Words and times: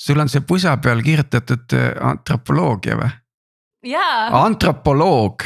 sul 0.00 0.20
on 0.20 0.32
see 0.32 0.44
pusa 0.46 0.76
peal 0.82 1.02
kirjutatud 1.04 1.76
äh, 1.76 1.94
antropoloogia 2.10 2.98
või? 3.00 3.10
jaa, 3.90 4.28
antropoloog, 4.44 5.44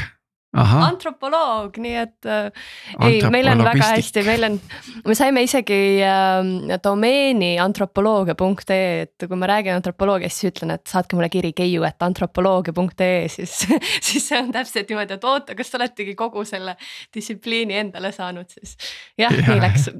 ahah, 0.58 0.84
antropoloog, 0.88 1.76
nii 1.82 1.94
et 1.98 2.28
äh, 2.30 2.66
ei, 3.06 3.20
meil 3.30 3.50
on 3.50 3.62
väga 3.66 3.90
hästi, 3.94 4.24
meil 4.26 4.46
on, 4.48 4.58
me 5.06 5.16
saime 5.18 5.42
isegi 5.46 5.78
äh, 6.06 6.78
domeeni 6.82 7.54
antropoloogia.ee, 7.62 9.06
et 9.06 9.26
kui 9.28 9.38
ma 9.38 9.50
räägin 9.50 9.78
antropoloogiast, 9.78 10.40
siis 10.40 10.54
ütlen, 10.54 10.74
et 10.78 10.90
saatke 10.90 11.18
mulle 11.18 11.30
kiri 11.34 11.52
keiu, 11.56 11.86
et 11.86 12.06
antropoloogia.ee, 12.06 13.24
siis, 13.32 13.56
siis 14.08 14.30
see 14.30 14.38
on 14.38 14.52
täpselt 14.54 14.90
niimoodi, 14.90 15.18
et 15.18 15.26
oota, 15.30 15.58
kas 15.58 15.72
te 15.72 15.80
oletegi 15.80 16.14
kogu 16.18 16.46
selle 16.48 16.76
distsipliini 17.14 17.82
endale 17.82 18.14
saanud 18.14 18.54
siis. 18.54 18.78
jah 19.18 19.34
ja., 19.34 19.50
nii 19.50 19.66
läks. 19.66 19.90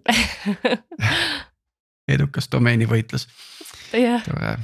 edukas 2.14 2.50
domeenivõitlus, 2.52 3.24
jah, 3.94 4.22
tore. 4.24 4.56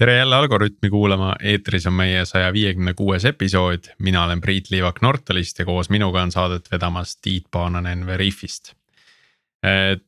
tere 0.00 0.16
jälle 0.16 0.36
Algorütmi 0.36 0.90
kuulama, 0.90 1.34
eetris 1.42 1.86
on 1.86 1.92
meie 1.92 2.24
saja 2.24 2.52
viiekümne 2.52 2.94
kuues 2.96 3.24
episood, 3.28 3.90
mina 3.98 4.24
olen 4.24 4.40
Priit 4.40 4.70
Liivak 4.70 5.02
Nortalist 5.02 5.58
ja 5.58 5.66
koos 5.68 5.90
minuga 5.90 6.22
on 6.22 6.32
saadet 6.32 6.70
vedamas 6.72 7.16
Tiit 7.16 7.50
Paananen 7.50 8.06
Veriffist. 8.06 8.72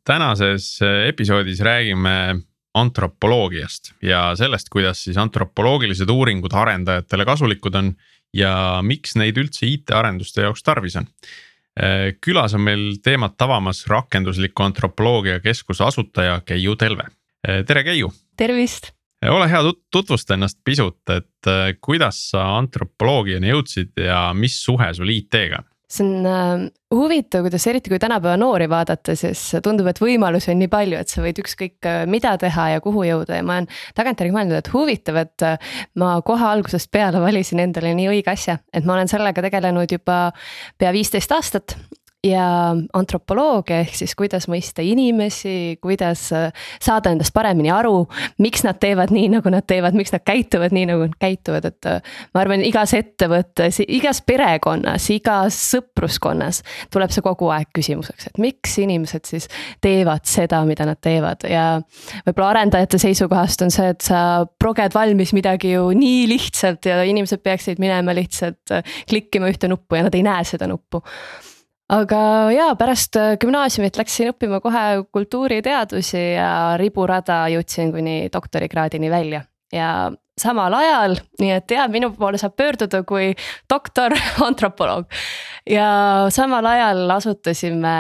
tänases 0.05 0.79
episoodis 1.09 1.61
räägime 1.61 2.41
antropoloogiast 2.75 3.93
ja 4.03 4.31
sellest, 4.37 4.69
kuidas 4.73 5.05
siis 5.05 5.17
antropoloogilised 5.17 6.09
uuringud 6.09 6.53
arendajatele 6.57 7.25
kasulikud 7.25 7.75
on 7.75 7.93
ja 8.35 8.81
miks 8.83 9.17
neid 9.21 9.39
üldse 9.41 9.67
IT-arenduste 9.69 10.47
jaoks 10.47 10.63
tarvis 10.63 10.97
on. 10.97 11.09
külas 12.21 12.53
on 12.55 12.61
meil 12.61 12.83
teemat 13.05 13.41
avamas 13.43 13.87
rakendusliku 13.89 14.67
antropoloogia 14.67 15.41
keskuse 15.41 15.85
asutaja 15.85 16.41
Keiu 16.45 16.77
Telve. 16.77 17.07
tere, 17.43 17.85
Keiu 17.85 18.13
tervist 18.37 18.93
ole 19.31 19.49
hea, 19.51 19.61
tutvusta 19.91 20.35
ennast 20.35 20.59
pisut, 20.65 21.03
et 21.11 21.51
äh, 21.51 21.75
kuidas 21.81 22.19
sa 22.33 22.45
antropoloogiani 22.59 23.53
jõudsid 23.53 24.03
ja 24.03 24.31
mis 24.35 24.59
suhe 24.65 24.89
sul 24.95 25.13
IT-ga 25.15 25.63
on? 25.63 25.69
See 25.93 26.07
on 26.07 26.27
äh, 26.27 26.65
huvitav, 26.95 27.45
kuidas 27.47 27.67
eriti 27.69 27.93
kui 27.93 28.01
tänapäeva 28.01 28.37
noori 28.41 28.69
vaadata, 28.71 29.15
siis 29.19 29.41
tundub, 29.65 29.89
et 29.91 30.01
võimalusi 30.01 30.53
on 30.53 30.61
nii 30.63 30.71
palju, 30.73 30.99
et 31.01 31.13
sa 31.13 31.25
võid 31.25 31.41
ükskõik 31.43 31.89
äh, 31.89 32.03
mida 32.11 32.35
teha 32.41 32.69
ja 32.75 32.83
kuhu 32.85 33.05
jõuda. 33.09 33.39
Ja 33.39 33.47
ma 33.47 33.59
olen 33.61 33.69
tagantjärgi 33.99 34.37
mõelnud, 34.37 34.59
et 34.59 34.73
huvitav, 34.73 35.21
et 35.23 35.47
äh, 35.47 35.73
ma 36.01 36.15
kohe 36.27 36.49
algusest 36.49 36.93
peale 36.93 37.21
valisin 37.23 37.63
endale 37.65 37.95
nii 37.99 38.11
õige 38.15 38.33
asja, 38.33 38.59
et 38.73 38.89
ma 38.89 38.97
olen 38.97 39.11
sellega 39.13 39.45
tegelenud 39.45 39.99
juba 39.99 40.23
pea 40.81 40.95
viisteist 40.97 41.37
aastat 41.37 41.77
ja 42.23 42.47
antropoloogia 42.95 43.81
ehk 43.83 43.97
siis 43.99 44.13
kuidas 44.15 44.47
mõista 44.51 44.83
inimesi, 44.87 45.75
kuidas 45.83 46.29
äh, 46.37 46.53
saada 46.83 47.11
endast 47.11 47.35
paremini 47.35 47.73
aru, 47.75 48.05
miks 48.43 48.63
nad 48.63 48.79
teevad 48.83 49.11
nii, 49.15 49.27
nagu 49.33 49.51
nad 49.51 49.67
teevad, 49.67 49.97
miks 49.99 50.15
nad 50.15 50.23
käituvad 50.27 50.75
nii, 50.75 50.87
nagu 50.93 51.09
nad 51.09 51.17
käituvad, 51.23 51.67
et 51.73 51.91
äh, 51.91 52.15
ma 52.35 52.45
arvan, 52.45 52.63
igas 52.67 52.95
ettevõttes, 52.95 53.81
igas 53.89 54.23
perekonnas, 54.27 55.09
igas 55.11 55.59
sõpruskonnas 55.73 56.63
tuleb 56.95 57.11
see 57.11 57.27
kogu 57.27 57.51
aeg 57.55 57.73
küsimuseks, 57.75 58.31
et 58.31 58.43
miks 58.43 58.79
inimesed 58.79 59.27
siis 59.27 59.51
teevad 59.83 60.23
seda, 60.31 60.63
mida 60.69 60.87
nad 60.87 61.03
teevad. 61.03 61.43
Ja 61.51 61.67
võib-olla 62.23 62.53
arendajate 62.55 63.03
seisukohast 63.03 63.67
on 63.67 63.75
see, 63.75 63.91
et 63.97 64.07
sa 64.07 64.45
proged 64.63 64.95
valmis 64.95 65.35
midagi 65.35 65.75
ju 65.75 65.91
nii 65.91 66.29
lihtsalt 66.31 66.87
ja 66.87 67.03
inimesed 67.03 67.43
peaksid 67.43 67.83
minema 67.83 68.15
lihtsalt 68.15 68.79
äh, 68.79 68.99
klikkima 69.11 69.51
ühte 69.51 69.67
nuppu 69.73 69.99
ja 69.99 70.07
nad 70.07 70.15
ei 70.15 70.23
näe 70.23 70.47
seda 70.47 70.71
nuppu 70.71 71.03
aga 71.91 72.21
jaa, 72.55 72.75
pärast 72.79 73.17
gümnaasiumit 73.43 73.97
läksin 73.99 74.33
õppima 74.33 74.61
kohe 74.61 74.85
kultuuriteadusi 75.13 76.23
ja 76.37 76.77
riburada 76.81 77.47
jõudsin 77.53 77.93
kuni 77.93 78.29
doktorikraadini 78.33 79.11
välja 79.11 79.43
ja 79.73 80.13
samal 80.41 80.75
ajal, 80.75 81.17
nii 81.41 81.51
et 81.55 81.73
jaa, 81.75 81.85
minu 81.93 82.11
poole 82.17 82.39
saab 82.41 82.55
pöörduda 82.57 83.03
kui 83.09 83.33
doktor 83.71 84.15
antropoloog. 84.49 85.05
ja 85.69 85.87
samal 86.33 86.67
ajal 86.67 87.11
asutasime 87.15 87.93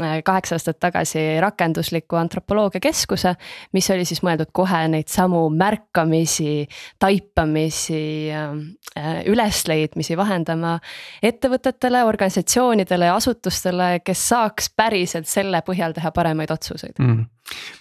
äh, 0.00 0.14
kaheksa 0.24 0.56
aastat 0.56 0.78
tagasi 0.80 1.24
rakendusliku 1.42 2.16
antropoloogia 2.16 2.80
keskuse, 2.84 3.34
mis 3.76 3.90
oli 3.90 4.06
siis 4.08 4.22
mõeldud 4.24 4.52
kohe 4.52 4.84
neid 4.88 5.10
samu 5.12 5.42
märkamisi, 5.50 6.64
taipamisi, 7.02 8.30
äh, 8.30 9.20
ülesleidmisi 9.26 10.16
vahendama 10.16 10.78
ettevõtetele, 11.22 12.04
organisatsioonidele 12.06 13.10
ja 13.10 13.18
asutustele, 13.18 13.98
kes 14.06 14.28
saaks 14.30 14.70
päriselt 14.76 15.28
selle 15.28 15.60
põhjal 15.66 15.96
teha 15.96 16.14
paremaid 16.14 16.54
otsuseid 16.54 17.02
mm.. 17.02 17.28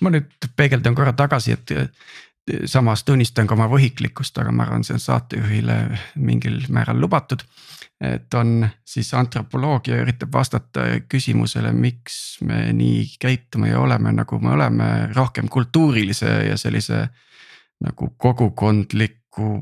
ma 0.01 0.17
nüüd 0.17 0.51
peegeldan 0.57 0.97
korra 0.97 1.13
tagasi, 1.17 1.53
et 1.55 1.77
samas 2.65 3.03
tunnistan 3.03 3.47
ka 3.47 3.55
oma 3.55 3.69
võhiklikkust, 3.71 4.37
aga 4.41 4.51
ma 4.51 4.65
arvan, 4.65 4.83
see 4.83 4.97
on 4.97 5.03
saatejuhile 5.03 5.77
mingil 6.15 6.63
määral 6.73 6.99
lubatud. 7.01 7.45
et 8.03 8.33
on 8.33 8.65
siis 8.83 9.13
antropoloogia 9.15 9.95
üritab 10.01 10.33
vastata 10.33 10.81
küsimusele, 11.07 11.71
miks 11.71 12.41
me 12.43 12.73
nii 12.75 13.05
käitume 13.19 13.69
ja 13.69 13.79
oleme, 13.79 14.11
nagu 14.11 14.39
me 14.43 14.51
oleme, 14.51 14.87
rohkem 15.15 15.47
kultuurilise 15.47 16.27
ja 16.49 16.57
sellise 16.57 17.05
nagu 17.83 18.09
kogukondliku 18.17 19.53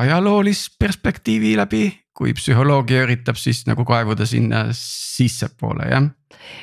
ajaloolist 0.00 0.78
perspektiivi 0.78 1.56
läbi, 1.56 1.90
kui 2.16 2.32
psühholoogia 2.32 3.04
üritab 3.04 3.36
siis 3.36 3.66
nagu 3.68 3.84
kaevuda 3.84 4.24
sinna 4.26 4.66
sissepoole, 4.72 5.90
jah 5.92 6.08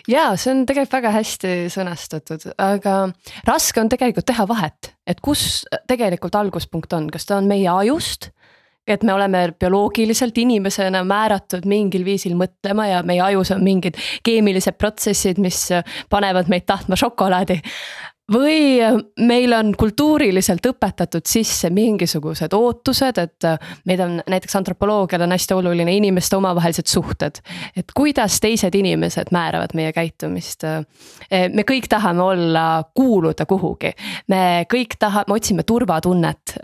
ja 0.07 0.31
see 0.39 0.53
on 0.53 0.63
tegelikult 0.69 0.97
väga 0.99 1.13
hästi 1.17 1.55
sõnastatud, 1.73 2.47
aga 2.61 2.97
raske 3.47 3.81
on 3.81 3.91
tegelikult 3.91 4.27
teha 4.29 4.47
vahet, 4.49 4.93
et 5.07 5.21
kus 5.23 5.63
tegelikult 5.89 6.35
alguspunkt 6.39 6.93
on, 6.93 7.09
kas 7.13 7.27
ta 7.29 7.37
on 7.41 7.49
meie 7.49 7.69
ajust. 7.69 8.31
et 8.87 9.03
me 9.03 9.13
oleme 9.13 9.53
bioloogiliselt 9.59 10.37
inimesena 10.37 11.05
määratud 11.07 11.63
mingil 11.65 12.03
viisil 12.03 12.33
mõtlema 12.35 12.89
ja 12.89 13.03
meie 13.03 13.21
ajus 13.21 13.53
on 13.55 13.63
mingid 13.63 13.95
keemilised 14.23 14.75
protsessid, 14.75 15.39
mis 15.39 15.69
panevad 16.09 16.49
meid 16.51 16.65
tahtma 16.67 16.95
šokolaadi 16.99 17.61
või 18.31 18.79
meil 19.19 19.53
on 19.53 19.73
kultuuriliselt 19.75 20.65
õpetatud 20.65 21.25
sisse 21.27 21.69
mingisugused 21.73 22.53
ootused, 22.55 23.17
et 23.19 23.47
meid 23.85 23.99
on 23.99 24.21
näiteks 24.29 24.55
antropoloogial 24.55 25.25
on 25.25 25.35
hästi 25.35 25.53
oluline 25.57 25.95
inimeste 25.97 26.37
omavahelised 26.37 26.87
suhted. 26.87 27.41
et 27.75 27.85
kuidas 27.93 28.39
teised 28.39 28.75
inimesed 28.75 29.27
määravad 29.31 29.69
meie 29.73 29.91
käitumist. 29.93 30.63
me 31.31 31.63
kõik 31.71 31.87
tahame 31.89 32.21
olla, 32.21 32.83
kuuluda 32.95 33.45
kuhugi, 33.45 33.91
me 34.27 34.65
kõik 34.73 34.95
tahame, 34.99 35.25
otsime 35.27 35.63
turvatunnet. 35.63 36.55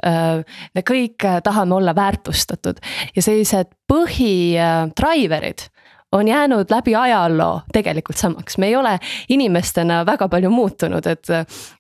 me 0.76 0.82
kõik 0.82 1.42
tahame 1.44 1.76
olla 1.76 1.96
väärtustatud 1.96 2.80
ja 3.16 3.22
sellised 3.22 3.68
põhidriver'id 3.92 5.70
on 6.12 6.28
jäänud 6.28 6.66
läbi 6.70 6.96
ajaloo 6.96 7.62
tegelikult 7.74 8.18
samaks, 8.18 8.58
me 8.58 8.68
ei 8.68 8.76
ole 8.76 9.00
inimestena 9.30 10.06
väga 10.06 10.28
palju 10.30 10.50
muutunud, 10.50 11.06
et. 11.06 11.28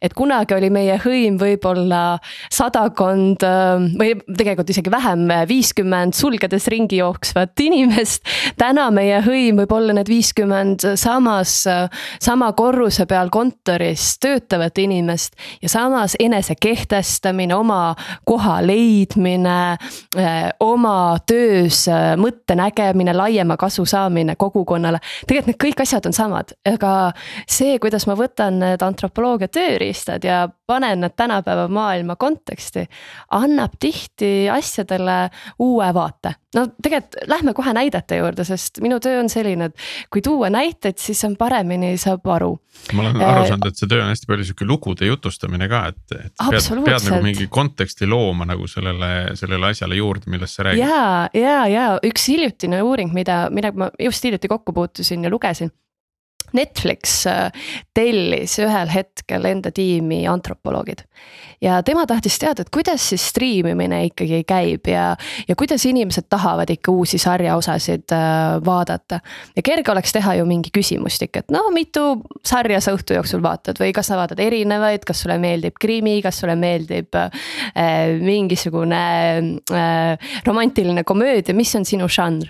et 0.01 0.13
kunagi 0.13 0.53
oli 0.53 0.69
meie 0.69 0.99
hõim 1.01 1.39
võib-olla 1.41 2.19
sadakond 2.53 3.41
või 3.97 4.13
tegelikult 4.37 4.69
isegi 4.69 4.91
vähem, 4.91 5.25
viiskümmend 5.49 6.13
sulgedes 6.13 6.67
ringi 6.69 6.99
jooksvat 7.01 7.59
inimest. 7.59 8.21
täna 8.57 8.89
meie 8.93 9.21
hõim 9.25 9.63
võib 9.63 9.73
olla 9.73 9.95
need 9.97 10.09
viiskümmend 10.09 10.85
samas, 10.95 11.63
sama 12.21 12.51
korruse 12.53 13.05
peal 13.09 13.33
kontoris 13.33 14.19
töötavat 14.21 14.77
inimest. 14.77 15.33
ja 15.61 15.69
samas 15.69 16.15
enese 16.19 16.53
kehtestamine, 16.55 17.55
oma 17.55 17.95
koha 18.25 18.59
leidmine, 18.61 19.77
oma 20.59 21.17
töös 21.25 21.87
mõtte 22.21 22.55
nägemine, 22.55 23.13
laiema 23.17 23.57
kasu 23.57 23.85
saamine 23.89 24.18
saamine 24.19 24.35
kogukonnale. 24.35 24.99
tegelikult 25.27 25.49
need 25.49 25.61
kõik 25.63 25.81
asjad 25.83 26.05
on 26.05 26.13
samad, 26.13 26.53
aga 26.67 27.11
see, 27.47 27.79
kuidas 27.79 28.05
ma 28.07 28.15
võtan 28.15 28.59
need 28.59 28.81
antropoloogia 28.83 29.47
tööriistad 29.47 30.23
ja 30.23 30.47
panen 30.69 31.01
need 31.01 31.15
tänapäeva 31.15 31.67
maailma 31.67 32.15
konteksti. 32.15 32.85
annab 33.31 33.71
tihti 33.79 34.49
asjadele 34.49 35.29
uue 35.59 35.93
vaate. 35.93 36.33
no 36.55 36.67
tegelikult 36.81 37.29
lähme 37.29 37.53
kohe 37.53 37.73
näidete 37.73 38.17
juurde, 38.17 38.43
sest 38.43 38.79
minu 38.81 38.99
töö 38.99 39.19
on 39.19 39.29
selline, 39.29 39.69
et 39.69 39.75
kui 40.09 40.21
tuua 40.21 40.49
näiteid, 40.49 40.97
siis 40.97 41.23
on 41.25 41.35
paremini 41.37 41.97
saab 41.97 42.25
aru. 42.27 42.51
ma 42.93 43.01
olen 43.01 43.21
aru 43.21 43.45
saanud, 43.49 43.67
et 43.69 43.81
see 43.81 43.89
töö 43.89 44.03
on 44.03 44.09
hästi 44.13 44.29
palju 44.29 44.47
sihuke 44.49 44.65
lugude 44.69 45.09
jutustamine 45.09 45.69
ka, 45.69 45.83
et, 45.93 46.15
et 46.17 46.33
pead, 46.37 46.69
pead 46.85 47.09
nagu 47.09 47.21
mingi 47.25 47.47
konteksti 47.47 48.09
looma 48.09 48.45
nagu 48.49 48.67
sellele, 48.67 49.11
sellele 49.41 49.73
asjale 49.73 49.97
juurde, 49.97 50.29
millest 50.33 50.57
sa 50.57 50.69
räägid. 50.69 50.85
ja, 50.85 51.29
ja, 51.33 51.59
ja 51.69 51.87
üks 52.05 52.29
hiljutine 52.29 52.81
uuring, 52.85 53.13
mida, 53.13 53.41
millega 53.53 53.85
ma 53.85 53.89
just 54.09 54.23
hiljuti 54.23 54.47
kokku 54.47 54.73
puutusin 54.73 55.23
ja 55.23 55.29
lugesin 55.29 55.71
Netflix 56.53 57.25
äh, 57.29 57.51
tellis 57.99 58.55
ühel 58.61 58.89
hetkel 58.93 59.45
enda 59.49 59.71
tiimi 59.75 60.23
antropoloogid. 60.29 61.03
ja 61.61 61.81
tema 61.83 62.05
tahtis 62.07 62.37
teada, 62.39 62.63
et 62.63 62.69
kuidas 62.71 63.03
siis 63.11 63.25
striimimine 63.33 63.97
ikkagi 64.07 64.43
käib 64.47 64.87
ja, 64.87 65.09
ja 65.47 65.55
kuidas 65.59 65.83
inimesed 65.89 66.29
tahavad 66.31 66.69
ikka 66.71 66.93
uusi 66.95 67.17
sarjaosasid 67.19 68.13
äh, 68.15 68.59
vaadata. 68.65 69.19
ja 69.55 69.63
kerge 69.65 69.91
oleks 69.91 70.13
teha 70.15 70.37
ju 70.39 70.45
mingi 70.47 70.71
küsimustik, 70.75 71.41
et 71.41 71.51
no 71.51 71.65
mitu 71.75 72.21
sarja 72.47 72.79
sa 72.81 72.93
õhtu 72.95 73.17
jooksul 73.17 73.43
vaatad 73.43 73.81
või 73.81 73.91
kas 73.95 74.11
sa 74.11 74.19
vaatad 74.19 74.39
erinevaid, 74.39 75.03
kas 75.07 75.25
sulle 75.25 75.39
meeldib 75.41 75.75
krimi, 75.79 76.19
kas 76.23 76.39
sulle 76.39 76.55
meeldib 76.59 77.15
äh, 77.19 77.29
mingisugune 78.23 79.03
äh, 79.73 80.31
romantiline 80.47 81.03
komöödia, 81.03 81.55
mis 81.55 81.75
on 81.75 81.85
sinu 81.85 82.07
žanr. 82.07 82.47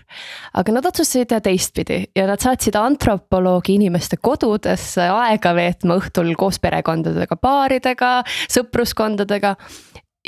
aga 0.54 0.78
nad 0.78 0.86
otsustasid 0.86 1.34
teha 1.34 1.42
teistpidi 1.50 2.04
ja 2.16 2.30
nad 2.30 2.42
saatsid 2.44 2.78
antropoloogi 2.78 3.80
inimesi 3.80 3.89
inimeste 3.90 4.20
kodudesse 4.22 5.10
aega 5.10 5.54
veetma 5.58 5.98
õhtul 6.00 6.32
koos 6.40 6.62
perekondadega, 6.62 7.36
paaridega, 7.42 8.12
sõpruskondadega 8.52 9.56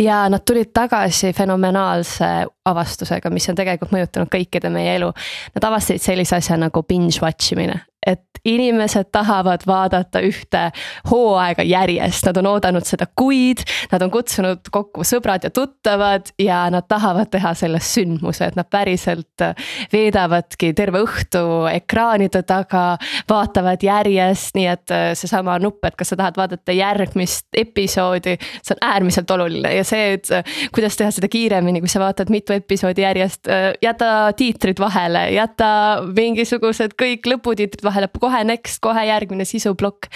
ja 0.01 0.23
nad 0.29 0.43
tulid 0.47 0.71
tagasi 0.73 1.33
fenomenaalse 1.33 2.31
avastusega, 2.65 3.29
mis 3.29 3.49
on 3.49 3.59
tegelikult 3.59 3.93
mõjutanud 3.93 4.31
kõikide 4.31 4.71
meie 4.73 4.95
elu. 4.97 5.11
Nad 5.55 5.69
avastasid 5.69 6.03
sellise 6.03 6.37
asja 6.39 6.57
nagu 6.59 6.83
binge 6.87 7.21
watch 7.21 7.53
imine, 7.55 7.77
et 8.05 8.31
inimesed 8.45 9.11
tahavad 9.11 9.61
vaadata 9.67 10.21
ühte 10.25 10.63
hooaega 11.09 11.63
järjest, 11.63 12.25
nad 12.25 12.37
on 12.41 12.49
oodanud 12.55 12.85
seda 12.87 13.05
kuid. 13.15 13.61
Nad 13.91 14.01
on 14.01 14.11
kutsunud 14.13 14.71
kokku 14.73 15.05
sõbrad 15.05 15.45
ja 15.45 15.51
tuttavad 15.53 16.31
ja 16.41 16.63
nad 16.73 16.87
tahavad 16.89 17.29
teha 17.31 17.53
sellest 17.57 17.97
sündmuse, 17.97 18.49
et 18.49 18.57
nad 18.57 18.69
päriselt 18.71 19.45
veedavadki 19.93 20.71
terve 20.77 21.03
õhtu 21.05 21.43
ekraanide 21.71 22.43
taga. 22.47 22.97
vaatavad 23.29 23.83
järjest, 23.83 24.55
nii 24.55 24.65
et 24.67 24.91
äh, 24.91 25.03
seesama 25.17 25.57
nupp, 25.61 25.83
et 25.85 25.95
kas 25.95 26.11
sa 26.11 26.17
tahad 26.17 26.37
vaadata 26.37 26.73
järgmist 26.73 27.47
episoodi, 27.57 28.35
see 28.63 28.75
on 28.75 28.81
äärmiselt 28.87 29.31
oluline 29.31 29.73
ja 29.75 29.83
see, 29.87 30.15
et 30.17 30.31
äh, 30.33 30.55
kuidas 30.73 30.97
teha 30.97 31.11
seda 31.13 31.29
kiiremini, 31.31 31.81
kui 31.83 31.91
sa 31.91 32.01
vaatad 32.01 32.31
mitu 32.33 32.53
episoodi 32.55 33.05
järjest, 33.05 33.47
äh, 33.51 33.69
jäta 33.83 34.31
tiitrid 34.37 34.81
vahele, 34.81 35.27
jäta 35.35 35.71
mingisugused 36.17 36.97
kõik 36.99 37.29
lõputiitrid 37.29 37.83
vahele 37.85 37.90
kohe 38.19 38.43
next, 38.47 38.79
kohe 38.83 39.05
järgmine 39.07 39.45
sisuplokk 39.45 40.09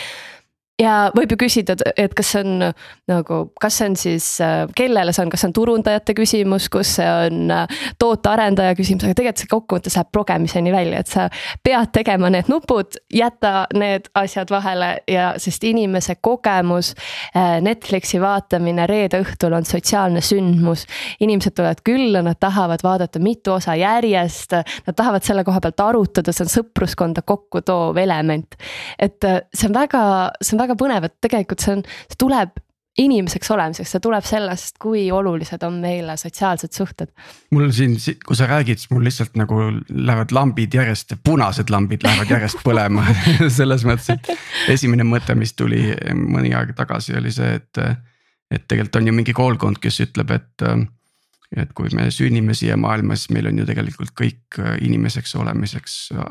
ja 0.81 1.09
võib 1.15 1.31
ju 1.31 1.37
küsida, 1.39 1.75
et 1.95 2.13
kas 2.15 2.33
see 2.33 2.41
on 2.43 2.65
nagu, 3.07 3.37
kas 3.61 3.77
see 3.79 3.87
on 3.89 3.95
siis, 3.99 4.25
kellele 4.75 5.13
see 5.15 5.23
on, 5.23 5.31
kas 5.31 5.43
see 5.43 5.49
on 5.49 5.55
turundajate 5.55 6.15
küsimus, 6.17 6.67
kus 6.73 6.95
see 6.97 7.07
on 7.07 7.53
tootearendaja 8.01 8.75
küsimus, 8.75 9.05
aga 9.07 9.15
tegelikult 9.15 9.43
see 9.43 9.51
kokkuvõttes 9.51 9.95
läheb 9.95 10.11
progemiseni 10.15 10.73
välja, 10.75 10.99
et 10.99 11.11
sa 11.11 11.27
pead 11.63 11.93
tegema 11.95 12.31
need 12.33 12.49
nupud, 12.51 12.99
jäta 13.13 13.53
need 13.77 14.09
asjad 14.19 14.51
vahele 14.51 14.91
ja 15.11 15.31
sest 15.41 15.63
inimese 15.67 16.17
kogemus. 16.23 16.93
Netflixi 17.35 18.19
vaatamine 18.21 18.85
reede 18.89 19.21
õhtul 19.23 19.55
on 19.55 19.65
sotsiaalne 19.67 20.21
sündmus, 20.23 20.85
inimesed 21.23 21.55
tulevad 21.55 21.81
külla, 21.87 22.23
nad 22.25 22.39
tahavad 22.41 22.83
vaadata 22.83 23.21
mitu 23.23 23.55
osa 23.55 23.77
järjest, 23.79 24.57
nad 24.87 24.97
tahavad 24.97 25.23
selle 25.23 25.45
koha 25.47 25.63
pealt 25.63 25.85
arutada, 25.87 26.35
see 26.35 26.45
on 26.45 26.51
sõpruskonda 26.51 27.23
kokku 27.25 27.63
toov 27.65 27.97
element. 28.01 28.59
et 28.99 29.23
see 29.53 29.67
on 29.69 29.73
väga, 29.75 30.01
see 30.41 30.55
on 30.55 30.64
väga 30.64 30.64
väga 30.65 30.77
põnev, 30.79 31.09
et 31.09 31.17
tegelikult 31.23 31.63
see 31.63 31.77
on, 31.77 31.83
see 32.11 32.21
tuleb 32.21 32.57
inimeseks 32.95 33.51
olemiseks, 33.51 33.91
see 33.91 34.03
tuleb 34.03 34.23
sellest, 34.23 34.77
kui 34.79 35.03
olulised 35.11 35.63
on 35.67 35.81
meile 35.83 36.15
sotsiaalsed 36.19 36.71
suhted. 36.75 37.11
mul 37.51 37.71
siin, 37.75 37.97
kui 38.25 38.37
sa 38.39 38.47
räägid, 38.47 38.79
siis 38.79 38.91
mul 38.93 39.03
lihtsalt 39.03 39.35
nagu 39.39 39.59
lähevad 39.89 40.31
lambid 40.35 40.75
järjest, 40.77 41.17
punased 41.23 41.71
lambid 41.73 42.05
lähevad 42.07 42.31
järjest 42.31 42.63
põlema 42.63 43.03
selles 43.57 43.83
mõttes, 43.87 44.15
et 44.15 44.71
esimene 44.77 45.03
mõte, 45.07 45.35
mis 45.35 45.53
tuli 45.59 45.89
mõni 46.15 46.55
aeg 46.55 46.75
tagasi, 46.77 47.17
oli 47.19 47.33
see, 47.35 47.55
et. 47.59 47.85
et 48.53 48.67
tegelikult 48.69 49.01
on 49.01 49.07
ju 49.09 49.13
mingi 49.17 49.33
koolkond, 49.35 49.81
kes 49.81 49.99
ütleb, 50.05 50.31
et 50.31 50.63
et 51.53 51.71
kui 51.77 51.89
me 51.93 52.07
sünnime 52.13 52.55
siia 52.57 52.77
maailma, 52.79 53.15
siis 53.17 53.31
meil 53.35 53.49
on 53.49 53.59
ju 53.61 53.65
tegelikult 53.67 54.13
kõik 54.17 54.59
äh, 54.61 54.75
inimeseks 54.85 55.35
olemiseks 55.37 55.95
äh, 56.15 56.23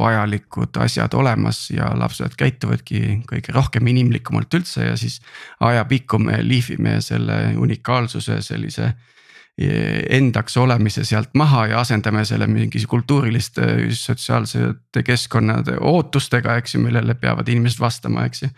vajalikud 0.00 0.78
asjad 0.84 1.14
olemas 1.18 1.64
ja 1.74 1.90
lapsed 1.98 2.36
käituvadki 2.38 3.20
kõige 3.30 3.54
rohkem 3.56 3.90
inimlikumalt 3.90 4.54
üldse 4.60 4.86
ja 4.86 4.96
siis. 5.00 5.20
ajapikku 5.60 6.18
me 6.18 6.38
lihvime 6.42 7.00
selle 7.04 7.54
unikaalsuse 7.58 8.40
sellise 8.42 8.92
e, 9.58 9.70
endaks 10.16 10.56
olemise 10.56 11.04
sealt 11.04 11.34
maha 11.34 11.66
ja 11.72 11.80
asendame 11.80 12.24
selle 12.24 12.46
mingi 12.46 12.84
kultuuriliste, 12.88 13.90
sotsiaalsete 13.90 15.02
keskkonnade 15.02 15.76
ootustega, 15.80 16.56
eks 16.56 16.74
ju, 16.74 16.84
millele 16.86 17.14
peavad 17.14 17.48
inimesed 17.48 17.82
vastama, 17.82 18.24
eks 18.30 18.46
ju 18.46 18.54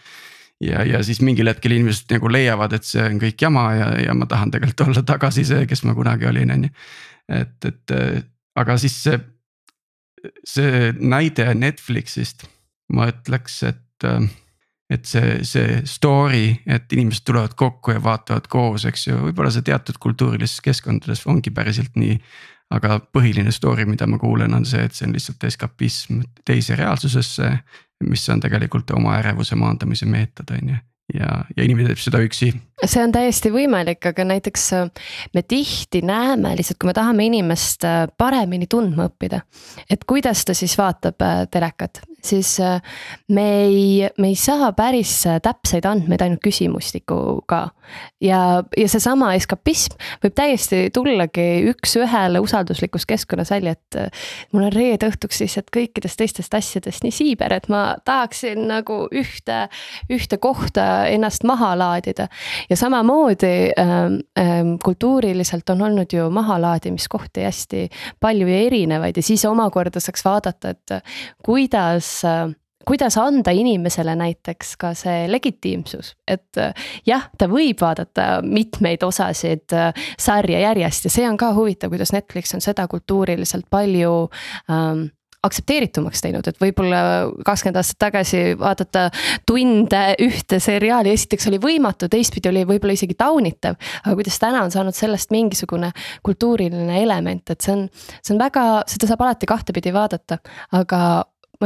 ja, 0.63 0.85
ja 0.87 1.03
siis 1.05 1.21
mingil 1.25 1.51
hetkel 1.51 1.77
inimesed 1.77 2.13
nagu 2.17 2.31
leiavad, 2.33 2.77
et 2.77 2.87
see 2.87 3.03
on 3.05 3.21
kõik 3.23 3.47
jama 3.47 3.67
ja, 3.77 3.89
ja 4.07 4.15
ma 4.17 4.29
tahan 4.31 4.53
tegelikult 4.55 4.87
olla 4.89 5.05
tagasi 5.07 5.47
see, 5.49 5.67
kes 5.71 5.85
ma 5.89 5.97
kunagi 5.99 6.29
olin, 6.31 6.55
on 6.55 6.69
ju. 6.69 6.73
et, 7.41 7.71
et 7.71 7.97
aga 8.59 8.77
siis 8.81 8.97
see, 9.07 9.19
see 10.47 10.93
näide 11.01 11.51
Netflixist, 11.59 12.47
ma 12.93 13.09
ütleks, 13.11 13.63
et, 13.69 14.09
et 14.93 15.09
see, 15.09 15.41
see 15.49 15.83
story, 15.89 16.55
et 16.67 16.93
inimesed 16.93 17.27
tulevad 17.27 17.57
kokku 17.59 17.97
ja 17.97 18.03
vaatavad 18.05 18.49
koos, 18.53 18.87
eks 18.89 19.09
ju, 19.09 19.19
võib-olla 19.29 19.53
see 19.55 19.67
teatud 19.67 19.99
kultuurilistes 20.03 20.65
keskkondades 20.65 21.27
ongi 21.31 21.55
päriselt 21.55 21.97
nii 21.99 22.19
aga 22.73 22.99
põhiline 23.13 23.53
story, 23.53 23.85
mida 23.89 24.07
ma 24.09 24.19
kuulen, 24.21 24.55
on 24.57 24.65
see, 24.69 24.85
et 24.87 24.97
see 24.97 25.05
on 25.05 25.15
lihtsalt 25.17 25.45
eskapism 25.45 26.23
teise 26.49 26.77
reaalsusesse 26.79 27.51
mis 28.03 28.29
on 28.33 28.41
tegelikult 28.41 28.91
oma 28.97 29.17
ärevuse 29.19 29.57
maandamise 29.59 30.07
meetod, 30.07 30.51
on 30.55 30.75
ju 30.75 30.81
ja, 31.15 31.45
ja 31.57 31.65
inimene 31.65 31.93
teeb 31.93 32.03
seda 32.03 32.21
üksi. 32.25 32.53
See 32.87 33.03
on 33.03 33.13
täiesti 33.15 33.51
võimalik, 33.53 34.03
aga 34.11 34.25
näiteks 34.27 34.65
äh, 34.77 35.11
me 35.35 35.43
tihti 35.47 36.03
näeme 36.07 36.55
lihtsalt, 36.59 36.81
kui 36.81 36.91
me 36.91 36.97
tahame 36.97 37.27
inimest 37.29 37.87
äh, 37.87 38.07
paremini 38.19 38.69
tundma 38.71 39.09
õppida. 39.11 39.43
et 39.91 40.05
kuidas 40.09 40.45
ta 40.45 40.55
siis 40.57 40.75
vaatab 40.79 41.23
äh, 41.23 41.45
telekat, 41.51 42.03
siis 42.23 42.55
me 43.35 43.45
ei, 43.65 44.09
me 44.19 44.29
ei 44.31 44.37
saa 44.39 44.69
päris 44.79 45.25
täpseid 45.43 45.87
andmeid 45.91 46.23
ainult 46.23 46.43
küsimustikuga. 46.45 47.63
ja, 48.23 48.63
ja 48.79 48.89
seesama 48.89 49.33
eskapism 49.35 49.97
võib 50.23 50.37
täiesti 50.39 50.85
tullagi 50.95 51.47
üks-ühele 51.73 52.41
usalduslikus 52.43 53.07
keskkonnas 53.11 53.51
välja, 53.51 53.75
et 53.75 53.99
mul 54.53 54.69
on 54.69 54.75
reede 54.75 55.11
õhtuks 55.11 55.43
lihtsalt 55.43 55.71
kõikidest 55.75 56.19
teistest 56.19 56.55
asjadest 56.55 57.03
nii 57.03 57.15
siiber, 57.15 57.53
et 57.53 57.67
ma 57.73 57.97
tahaksin 58.07 58.69
nagu 58.71 59.03
ühte, 59.11 59.67
ühte 60.11 60.39
kohta 60.39 61.09
ennast 61.11 61.43
maha 61.45 61.75
laadida. 61.79 62.29
Ja 62.73 62.77
samamoodi 62.77 63.73
ähm, 63.79 64.19
ähm, 64.39 64.75
kultuuriliselt 64.85 65.71
on 65.71 65.83
olnud 65.83 66.13
ju 66.13 66.31
mahalaadimiskohti 66.31 67.45
hästi 67.45 67.89
palju 68.21 68.49
ja 68.49 68.65
erinevaid 68.67 69.17
ja 69.21 69.23
siis 69.23 69.45
omakorda 69.45 70.01
saaks 70.01 70.25
vaadata, 70.25 70.73
et 70.73 70.99
kuidas 71.45 72.23
äh, 72.25 72.49
kuidas 72.85 73.19
anda 73.19 73.51
inimesele 73.55 74.15
näiteks 74.17 74.75
ka 74.81 74.93
see 74.99 75.27
legitiimsus, 75.31 76.15
et 76.29 76.59
äh, 76.61 76.73
jah, 77.07 77.29
ta 77.39 77.49
võib 77.51 77.81
vaadata 77.81 78.41
mitmeid 78.43 79.05
osasid 79.07 79.75
äh, 79.77 80.07
sarja 80.19 80.63
järjest 80.67 81.09
ja 81.09 81.15
see 81.15 81.29
on 81.29 81.39
ka 81.41 81.53
huvitav, 81.57 81.93
kuidas 81.93 82.15
Netflix 82.15 82.55
on 82.57 82.65
seda 82.65 82.89
kultuuriliselt 82.91 83.69
palju 83.71 84.15
ähm, 84.71 85.11
aktsepteeritumaks 85.43 86.23
teinud, 86.23 86.47
et 86.47 86.59
võib-olla 86.63 87.01
kakskümmend 87.47 87.81
aastat 87.81 87.99
tagasi 88.05 88.43
vaadata 88.59 89.09
tunde 89.49 90.03
ühte 90.23 90.61
seriaali, 90.63 91.11
esiteks 91.17 91.49
oli 91.51 91.59
võimatu, 91.63 92.09
teistpidi 92.13 92.51
oli 92.53 92.63
võib-olla 92.69 92.95
isegi 92.95 93.17
taunitav. 93.19 93.77
aga 94.05 94.15
kuidas 94.19 94.39
täna 94.43 94.63
on 94.63 94.71
saanud 94.75 94.97
sellest 94.97 95.35
mingisugune 95.35 95.91
kultuuriline 96.23 97.03
element, 97.03 97.51
et 97.51 97.61
see 97.61 97.75
on, 97.75 97.85
see 98.23 98.37
on 98.37 98.41
väga, 98.43 98.67
seda 98.91 99.11
saab 99.11 99.27
alati 99.27 99.51
kahtepidi 99.51 99.93
vaadata, 99.95 100.39
aga 100.79 101.03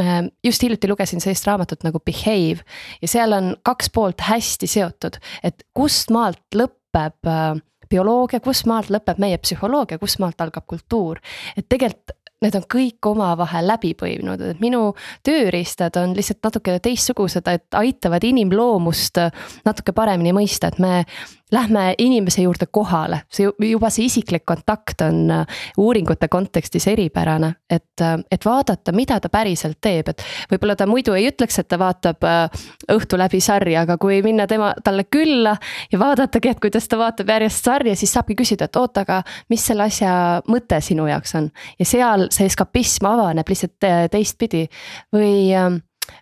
äh, 0.01 0.19
just 0.45 0.65
hiljuti 0.65 0.89
lugesin 0.89 1.21
sellist 1.21 1.47
raamatut 1.49 1.85
nagu 1.85 2.01
Behave 2.01 2.65
ja 3.03 3.13
seal 3.13 3.37
on 3.37 3.55
kaks 3.67 3.93
poolt 3.93 4.25
hästi 4.25 4.71
seotud, 4.73 5.21
et 5.45 5.69
kust 5.77 6.13
maalt 6.15 6.41
lõpeb 6.57 7.29
äh, 7.29 7.49
bioloogia, 7.93 8.41
kust 8.41 8.65
maalt 8.67 8.89
lõpeb 8.91 9.21
meie 9.23 9.37
psühholoogia, 9.43 10.01
kust 10.01 10.19
maalt 10.23 10.41
algab 10.41 10.65
kultuur. 10.67 11.21
et 11.57 11.69
tegelikult 11.69 12.17
need 12.45 12.57
on 12.59 12.67
kõik 12.69 13.09
omavahel 13.09 13.69
läbi 13.71 13.95
põimunud, 13.97 14.43
et 14.51 14.61
minu 14.61 14.91
tööriistad 15.25 15.97
on 16.01 16.13
lihtsalt 16.17 16.43
natukene 16.45 16.83
teistsugused, 16.85 17.49
et 17.49 17.79
aitavad 17.79 18.25
inimloomust 18.29 19.23
natuke 19.65 19.95
paremini 19.97 20.35
mõista, 20.37 20.69
et 20.69 20.81
me 20.83 21.05
lähme 21.53 21.95
inimese 21.99 22.43
juurde 22.43 22.67
kohale, 22.71 23.21
see 23.31 23.47
juba 23.71 23.91
see 23.91 24.09
isiklik 24.09 24.43
kontakt 24.47 25.01
on 25.07 25.31
äh, 25.31 25.61
uuringute 25.79 26.29
kontekstis 26.29 26.89
eripärane, 26.91 27.53
et, 27.71 28.01
äh, 28.03 28.17
et 28.31 28.45
vaadata, 28.45 28.93
mida 28.93 29.21
ta 29.23 29.31
päriselt 29.31 29.79
teeb, 29.81 30.11
et 30.11 30.25
võib-olla 30.51 30.77
ta 30.77 30.89
muidu 30.91 31.15
ei 31.15 31.29
ütleks, 31.31 31.61
et 31.63 31.69
ta 31.71 31.79
vaatab 31.79 32.27
äh, 32.27 32.67
õhtu 32.93 33.19
läbi 33.19 33.41
sarja, 33.41 33.87
aga 33.87 33.99
kui 34.03 34.19
minna 34.27 34.49
tema, 34.51 34.73
talle 34.85 35.07
külla 35.07 35.55
ja 35.93 36.03
vaadatagi, 36.03 36.51
et 36.51 36.63
kuidas 36.63 36.91
ta 36.91 36.99
vaatab 36.99 37.31
järjest 37.37 37.71
sarja, 37.71 37.95
siis 37.97 38.17
saabki 38.19 38.35
küsida, 38.43 38.67
et 38.67 38.83
oota, 38.83 39.07
aga 39.07 39.23
mis 39.53 39.63
selle 39.71 39.87
asja 39.87 40.43
mõte 40.51 40.81
sinu 40.83 41.07
jaoks 41.07 41.39
on. 41.39 41.51
ja 41.79 41.87
seal 41.87 42.27
see 42.35 42.51
eskapism 42.51 43.07
avaneb 43.07 43.47
lihtsalt 43.49 43.87
teistpidi 44.11 44.67
või 45.15 45.53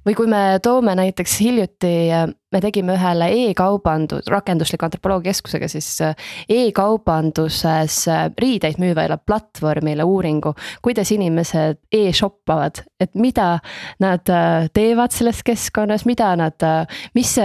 või 0.07 0.15
kui 0.17 0.29
me 0.31 0.59
toome 0.63 0.95
näiteks 0.99 1.37
hiljuti, 1.41 1.93
me 2.55 2.61
tegime 2.63 2.95
ühele 2.95 3.29
e-kaubandus, 3.35 4.29
rakendusliku 4.31 4.87
antropoloogia 4.87 5.33
keskusega 5.33 5.69
siis 5.71 5.89
e-kaubanduses 6.51 7.99
riideid 8.41 8.81
müüvale 8.83 9.19
platvormile 9.27 10.07
uuringu. 10.07 10.55
kuidas 10.83 11.11
inimesed 11.13 11.81
e-shoppavad, 11.93 12.85
et 13.01 13.15
mida 13.15 13.59
nad 14.01 14.35
teevad 14.73 15.15
selles 15.15 15.43
keskkonnas, 15.43 16.07
mida 16.07 16.35
nad, 16.37 16.67
mis, 17.15 17.37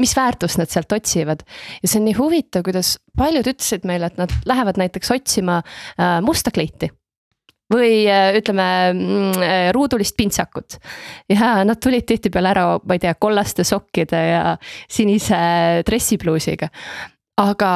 mis 0.00 0.16
väärtust 0.16 0.58
nad 0.58 0.72
sealt 0.72 0.92
otsivad. 0.92 1.42
ja 1.82 1.88
see 1.88 2.00
on 2.00 2.08
nii 2.08 2.18
huvitav, 2.18 2.64
kuidas 2.66 2.96
paljud 3.16 3.46
ütlesid 3.46 3.84
meile, 3.88 4.06
et 4.06 4.20
nad 4.20 4.32
lähevad 4.46 4.78
näiteks 4.80 5.10
otsima 5.10 5.62
musta 6.22 6.50
kleiti 6.50 6.90
või 7.72 8.04
äh, 8.10 8.30
ütleme 8.38 8.68
mm, 8.92 9.42
äh, 9.42 9.56
ruudulist 9.74 10.16
pintsakut. 10.16 10.78
ja 11.28 11.64
nad 11.64 11.80
tulid 11.82 12.06
tihtipeale 12.06 12.52
ära, 12.54 12.66
ma 12.78 12.96
ei 12.96 13.02
tea, 13.02 13.14
kollaste 13.18 13.64
sokkide 13.64 14.22
ja 14.28 14.56
sinise 14.88 15.36
dressipluusiga. 15.86 16.68
aga 17.36 17.72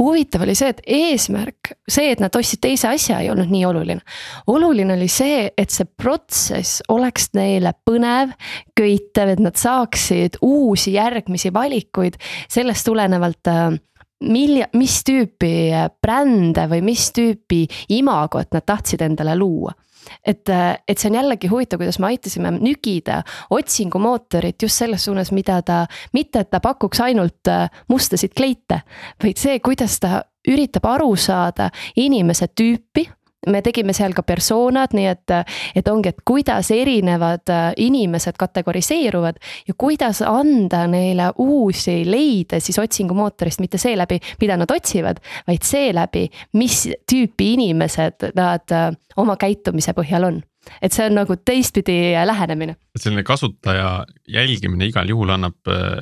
huvitav 0.00 0.42
oli 0.42 0.54
see, 0.58 0.72
et 0.74 0.80
eesmärk, 0.96 1.70
see, 1.86 2.10
et 2.12 2.22
nad 2.22 2.34
ostsid 2.34 2.62
teise 2.64 2.88
asja, 2.90 3.20
ei 3.22 3.30
olnud 3.30 3.50
nii 3.52 3.64
oluline. 3.68 4.02
oluline 4.50 4.96
oli 4.96 5.08
see, 5.08 5.46
et 5.56 5.70
see 5.70 5.86
protsess 5.86 6.82
oleks 6.88 7.30
neile 7.38 7.74
põnev, 7.86 8.34
köitev, 8.76 9.34
et 9.36 9.42
nad 9.42 9.58
saaksid 9.58 10.40
uusi 10.42 10.96
järgmisi 10.96 11.52
valikuid, 11.54 12.18
sellest 12.50 12.86
tulenevalt 12.88 13.52
äh, 13.52 13.78
mil-, 14.20 14.66
mis 14.74 15.00
tüüpi 15.06 15.54
brände 16.02 16.68
või 16.70 16.82
mis 16.84 17.10
tüüpi 17.14 17.64
imagot 17.96 18.52
nad 18.54 18.66
tahtsid 18.66 19.02
endale 19.02 19.36
luua? 19.38 19.74
Et, 20.20 20.44
et 20.88 21.00
see 21.00 21.08
on 21.08 21.16
jällegi 21.16 21.48
huvitav, 21.48 21.80
kuidas 21.80 21.96
me 21.98 22.10
aitasime 22.10 22.50
nügida 22.58 23.22
otsingumootorit 23.56 24.60
just 24.62 24.82
selles 24.82 25.06
suunas, 25.08 25.30
mida 25.32 25.62
ta, 25.64 25.86
mitte 26.12 26.44
et 26.44 26.50
ta 26.52 26.60
pakuks 26.60 27.00
ainult 27.00 27.48
mustasid 27.88 28.36
kleite, 28.36 28.82
vaid 29.24 29.40
see, 29.40 29.56
kuidas 29.64 29.96
ta 30.04 30.20
üritab 30.48 30.84
aru 30.92 31.14
saada 31.16 31.70
inimese 31.96 32.50
tüüpi 32.52 33.06
me 33.46 33.62
tegime 33.64 33.94
seal 33.96 34.14
ka 34.16 34.22
personad, 34.26 34.94
nii 34.96 35.06
et, 35.10 35.34
et 35.76 35.88
ongi, 35.90 36.12
et 36.12 36.22
kuidas 36.26 36.70
erinevad 36.74 37.52
äh, 37.52 37.66
inimesed 37.84 38.38
kategoriseeruvad 38.40 39.40
ja 39.68 39.74
kuidas 39.78 40.22
anda 40.26 40.84
neile 40.90 41.30
uusi 41.42 42.02
leide 42.08 42.60
siis 42.60 42.78
otsingumootorist, 42.82 43.62
mitte 43.64 43.78
seeläbi, 43.78 44.20
mida 44.40 44.58
nad 44.60 44.70
otsivad, 44.70 45.22
vaid 45.48 45.66
seeläbi, 45.66 46.26
mis 46.60 46.84
tüüpi 47.10 47.54
inimesed 47.58 48.30
nad 48.36 48.74
äh, 48.74 48.90
oma 49.16 49.38
käitumise 49.40 49.94
põhjal 49.96 50.30
on 50.30 50.42
et 50.80 50.94
see 50.96 51.04
on 51.04 51.18
nagu 51.18 51.36
teistpidi 51.36 52.14
lähenemine. 52.24 52.76
selline 52.96 53.22
kasutaja 53.22 54.06
jälgimine 54.28 54.88
igal 54.88 55.08
juhul 55.08 55.34
annab 55.34 55.68
äh, 55.68 55.98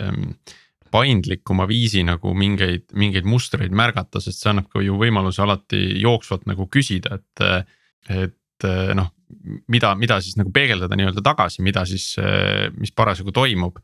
ähm, 0.00 0.36
paindlikuma 0.94 1.66
viisi 1.70 2.04
nagu 2.06 2.34
mingeid, 2.38 2.86
mingeid 2.98 3.26
mustreid 3.26 3.74
märgata, 3.74 4.22
sest 4.22 4.42
see 4.42 4.52
annab 4.52 4.70
ka 4.70 4.82
ju 4.84 4.98
võimaluse 5.00 5.42
alati 5.42 5.80
jooksvalt 6.02 6.46
nagu 6.50 6.68
küsida, 6.70 7.18
et. 7.18 7.68
et 8.14 8.66
noh, 8.94 9.08
mida, 9.68 9.90
mida 9.98 10.20
siis 10.22 10.36
nagu 10.38 10.52
peegeldada 10.54 10.96
nii-öelda 10.96 11.20
tagasi, 11.26 11.60
mida 11.66 11.82
siis, 11.88 12.14
mis 12.78 12.92
parasjagu 12.94 13.32
toimub. 13.34 13.80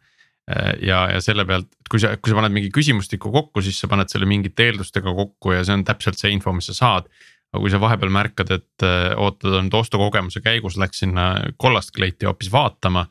ja, 0.82 1.00
ja 1.10 1.18
selle 1.20 1.44
pealt, 1.46 1.68
kui 1.90 2.00
sa, 2.00 2.14
kui 2.16 2.32
sa 2.32 2.38
paned 2.38 2.54
mingi 2.54 2.70
küsimustiku 2.74 3.32
kokku, 3.34 3.62
siis 3.62 3.80
sa 3.82 3.90
paned 3.90 4.08
selle 4.10 4.28
mingite 4.30 4.68
eeldustega 4.70 5.12
kokku 5.14 5.52
ja 5.52 5.64
see 5.66 5.76
on 5.76 5.84
täpselt 5.86 6.18
see 6.18 6.32
info, 6.32 6.54
mis 6.54 6.70
sa 6.70 6.76
saad 6.78 7.10
aga 7.50 7.62
kui 7.62 7.70
sa 7.72 7.80
vahepeal 7.82 8.12
märkad, 8.14 8.50
et 8.54 8.84
oota, 9.18 9.48
ta 9.48 9.62
nüüd 9.62 9.74
ostukogemuse 9.74 10.42
käigus 10.44 10.78
läks 10.78 11.02
sinna 11.02 11.32
kollast 11.58 11.90
kleiti 11.96 12.28
hoopis 12.28 12.50
vaatama. 12.52 13.06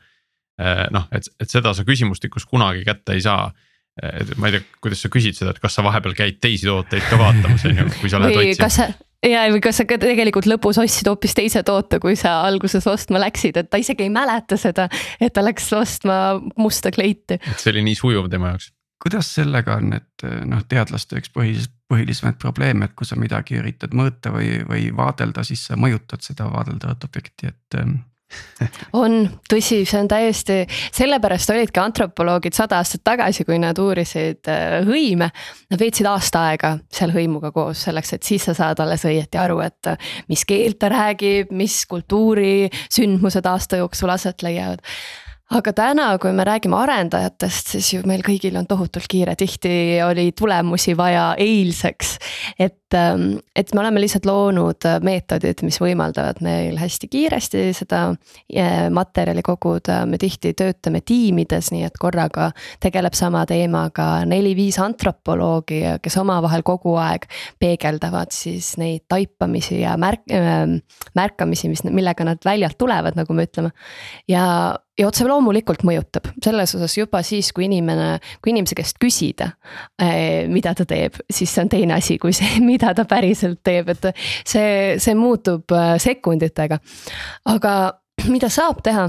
noh, 0.92 1.06
et, 1.16 1.28
et 1.40 1.48
seda 1.48 1.72
sa 1.76 1.84
küsimustikus 1.88 2.44
kunagi 2.48 2.84
kätte 2.84 3.14
ei 3.16 3.22
saa 3.24 3.46
ma 4.40 4.48
ei 4.48 4.56
tea, 4.56 4.64
kuidas 4.80 5.04
sa 5.04 5.10
küsid 5.12 5.36
seda, 5.36 5.54
et 5.54 5.62
kas 5.62 5.76
sa 5.76 5.84
vahepeal 5.84 6.16
käid 6.18 6.40
teisi 6.42 6.68
tooteid 6.68 7.06
ka 7.10 7.20
vaatamas, 7.20 7.64
on 7.68 7.80
ju, 7.82 7.86
kui 8.00 8.12
sa 8.12 8.20
lähed 8.22 8.40
otsima 8.40 8.90
ja, 9.26 9.44
või 9.52 9.62
kas 9.64 9.80
sa 9.80 9.86
ka 9.88 9.98
tegelikult 10.00 10.48
lõpus 10.48 10.80
ostsid 10.80 11.10
hoopis 11.10 11.36
teise 11.36 11.62
toote, 11.66 12.00
kui 12.02 12.16
sa 12.18 12.40
alguses 12.48 12.86
ostma 12.90 13.20
läksid, 13.22 13.60
et 13.60 13.70
ta 13.72 13.80
isegi 13.80 14.06
ei 14.06 14.12
mäleta 14.12 14.58
seda, 14.60 14.88
et 15.20 15.34
ta 15.36 15.44
läks 15.44 15.70
ostma 15.76 16.20
musta 16.60 16.92
kleiti. 16.94 17.40
et 17.40 17.56
see 17.60 17.74
oli 17.74 17.84
nii 17.90 17.98
sujuv 17.98 18.30
tema 18.32 18.54
jaoks. 18.54 18.70
kuidas 19.00 19.34
sellega 19.36 19.76
on, 19.80 19.94
et 19.96 20.28
noh, 20.48 20.64
teadlaste 20.68 21.20
üks 21.20 21.32
põhilis-, 21.36 21.70
põhilisemaid 21.90 22.40
probleeme, 22.40 22.88
et 22.88 22.96
kui 22.96 23.08
sa 23.08 23.18
midagi 23.20 23.58
üritad 23.60 23.96
mõõta 23.96 24.32
või, 24.34 24.60
või 24.68 24.88
vaadelda, 24.96 25.44
siis 25.44 25.66
sa 25.68 25.76
mõjutad 25.80 26.24
seda 26.24 26.48
vaadeldavat 26.52 27.08
objekti, 27.08 27.52
et 27.52 27.80
on, 28.96 29.22
tõsi, 29.50 29.82
see 29.88 30.00
on 30.00 30.08
täiesti, 30.10 30.60
sellepärast 30.96 31.52
olidki 31.54 31.80
antropoloogid 31.82 32.56
sada 32.56 32.80
aastat 32.80 33.04
tagasi, 33.06 33.46
kui 33.48 33.58
nad 33.62 33.78
uurisid 33.80 34.50
äh, 34.50 34.80
hõime. 34.86 35.30
Nad 35.70 35.80
veetsid 35.80 36.08
aasta 36.10 36.44
aega 36.50 36.74
seal 36.92 37.14
hõimuga 37.14 37.52
koos 37.54 37.86
selleks, 37.86 38.14
et 38.16 38.26
siis 38.26 38.46
sa 38.48 38.56
saad 38.56 38.82
alles 38.82 39.06
õieti 39.08 39.40
aru, 39.40 39.60
et 39.64 39.92
äh, 39.92 40.12
mis 40.30 40.44
keelt 40.48 40.80
ta 40.80 40.92
räägib, 40.92 41.54
mis 41.56 41.82
kultuurisündmused 41.90 43.50
aasta 43.50 43.82
jooksul 43.82 44.14
aset 44.14 44.46
leiavad 44.46 44.84
aga 45.50 45.72
täna, 45.74 46.06
kui 46.22 46.30
me 46.36 46.44
räägime 46.46 46.76
arendajatest, 46.78 47.72
siis 47.74 47.88
ju 47.94 48.02
meil 48.06 48.22
kõigil 48.22 48.54
on 48.60 48.68
tohutult 48.70 49.08
kiire, 49.10 49.34
tihti 49.38 49.98
oli 50.04 50.30
tulemusi 50.36 50.94
vaja 50.96 51.32
eilseks. 51.38 52.18
et, 52.58 52.94
ähm, 52.94 53.40
et 53.56 53.74
me 53.74 53.80
oleme 53.80 54.00
lihtsalt 54.00 54.26
loonud 54.26 54.86
meetodid, 55.02 55.62
mis 55.66 55.80
võimaldavad 55.82 56.38
meil 56.40 56.78
hästi 56.78 57.08
kiiresti 57.10 57.64
seda 57.74 58.02
äh, 58.12 58.86
materjali 58.90 59.42
koguda, 59.42 60.04
me 60.06 60.18
tihti 60.18 60.52
töötame 60.54 61.00
tiimides, 61.00 61.72
nii 61.74 61.82
et 61.88 61.98
korraga 61.98 62.52
tegeleb 62.80 63.18
sama 63.18 63.42
teemaga 63.46 64.24
neli-viis 64.30 64.78
antropoloogi, 64.78 65.82
kes 66.02 66.18
omavahel 66.22 66.62
kogu 66.62 66.94
aeg 67.00 67.26
peegeldavad 67.58 68.30
siis 68.34 68.76
neid 68.78 69.08
taipamisi 69.08 69.80
ja 69.82 69.96
märk-, 69.98 70.30
äh, 70.30 70.78
märkamisi, 71.18 71.72
mis, 71.72 71.82
millega 71.90 72.24
nad 72.24 72.38
väljalt 72.46 72.78
tulevad, 72.78 73.18
nagu 73.18 73.34
me 73.34 73.48
ütleme. 73.50 73.74
ja 74.28 74.78
ja 74.98 75.08
otse 75.08 75.26
loomulikult 75.28 75.84
mõjutab 75.86 76.30
selles 76.42 76.74
osas 76.76 76.96
juba 76.98 77.22
siis, 77.26 77.52
kui 77.56 77.66
inimene, 77.68 78.18
kui 78.42 78.54
inimese 78.54 78.76
käest 78.78 78.98
küsida, 79.02 79.52
eh, 80.00 80.48
mida 80.50 80.74
ta 80.76 80.86
teeb, 80.88 81.20
siis 81.30 81.52
see 81.52 81.64
on 81.64 81.72
teine 81.72 81.96
asi 81.96 82.18
kui 82.22 82.34
see, 82.36 82.60
mida 82.70 82.94
ta 82.96 83.06
päriselt 83.08 83.62
teeb, 83.66 83.94
et 83.94 84.10
see, 84.44 84.98
see 85.00 85.16
muutub 85.18 85.72
eh, 85.76 85.96
sekunditega. 86.02 86.80
aga 87.54 87.74
mida 88.28 88.50
saab 88.52 88.82
teha 88.84 89.08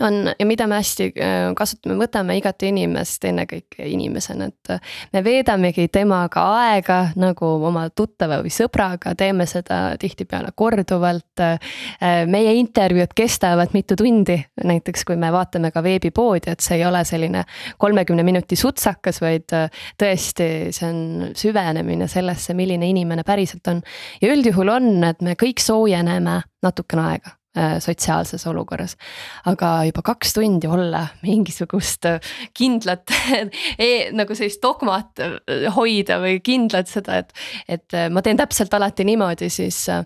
on 0.00 0.34
ja 0.38 0.46
mida 0.46 0.66
me 0.66 0.80
hästi 0.80 1.06
äh, 1.14 1.34
kasutame, 1.56 1.96
võtame 2.00 2.36
igat 2.36 2.62
inimest 2.66 3.24
ennekõike 3.24 3.86
inimesena, 3.88 4.48
et 4.50 4.72
äh, 4.74 4.96
me 5.14 5.22
veedamegi 5.24 5.86
temaga 5.92 6.42
aega 6.58 6.98
nagu 7.16 7.48
oma 7.68 7.86
tuttava 7.94 8.40
või 8.44 8.52
sõbraga, 8.52 9.14
teeme 9.16 9.46
seda 9.48 9.96
tihtipeale 10.00 10.52
korduvalt. 10.54 11.40
Äh, 11.40 12.26
meie 12.28 12.56
intervjuud 12.60 13.14
kestavad 13.16 13.72
mitu 13.76 13.96
tundi, 13.96 14.36
näiteks 14.64 15.06
kui 15.06 15.16
me 15.20 15.30
vaatame 15.32 15.70
ka 15.72 15.82
veebipoodi, 15.86 16.52
et 16.52 16.66
see 16.66 16.80
ei 16.80 16.84
ole 16.88 17.04
selline 17.06 17.46
kolmekümne 17.78 18.26
minuti 18.26 18.58
sutsakas, 18.58 19.22
vaid 19.22 19.48
tõesti, 20.00 20.50
see 20.76 20.90
on 20.90 21.32
süvenemine 21.36 22.10
sellesse, 22.10 22.58
milline 22.58 22.90
inimene 22.90 23.24
päriselt 23.26 23.66
on. 23.72 23.82
ja 24.20 24.34
üldjuhul 24.34 24.76
on, 24.76 24.92
et 25.06 25.22
me 25.24 25.38
kõik 25.38 25.62
soojeneme 25.62 26.40
natukene 26.66 27.10
aega 27.14 27.36
sotsiaalses 27.80 28.46
olukorras. 28.46 28.96
aga 29.46 29.84
juba 29.88 30.02
kaks 30.02 30.34
tundi 30.36 30.68
olla 30.68 31.06
mingisugust 31.22 32.04
äh, 32.04 32.20
kindlat 32.54 33.10
e, 33.78 34.10
nagu 34.12 34.34
sellist 34.34 34.62
dogmat 34.62 35.22
äh, 35.22 35.66
hoida 35.74 36.20
või 36.22 36.40
kindlat 36.44 36.90
seda, 36.90 37.22
et, 37.22 37.32
et 37.68 37.98
ma 38.10 38.22
teen 38.22 38.38
täpselt 38.38 38.74
alati 38.76 39.06
niimoodi, 39.08 39.48
siis 39.52 39.86
äh, 39.92 40.04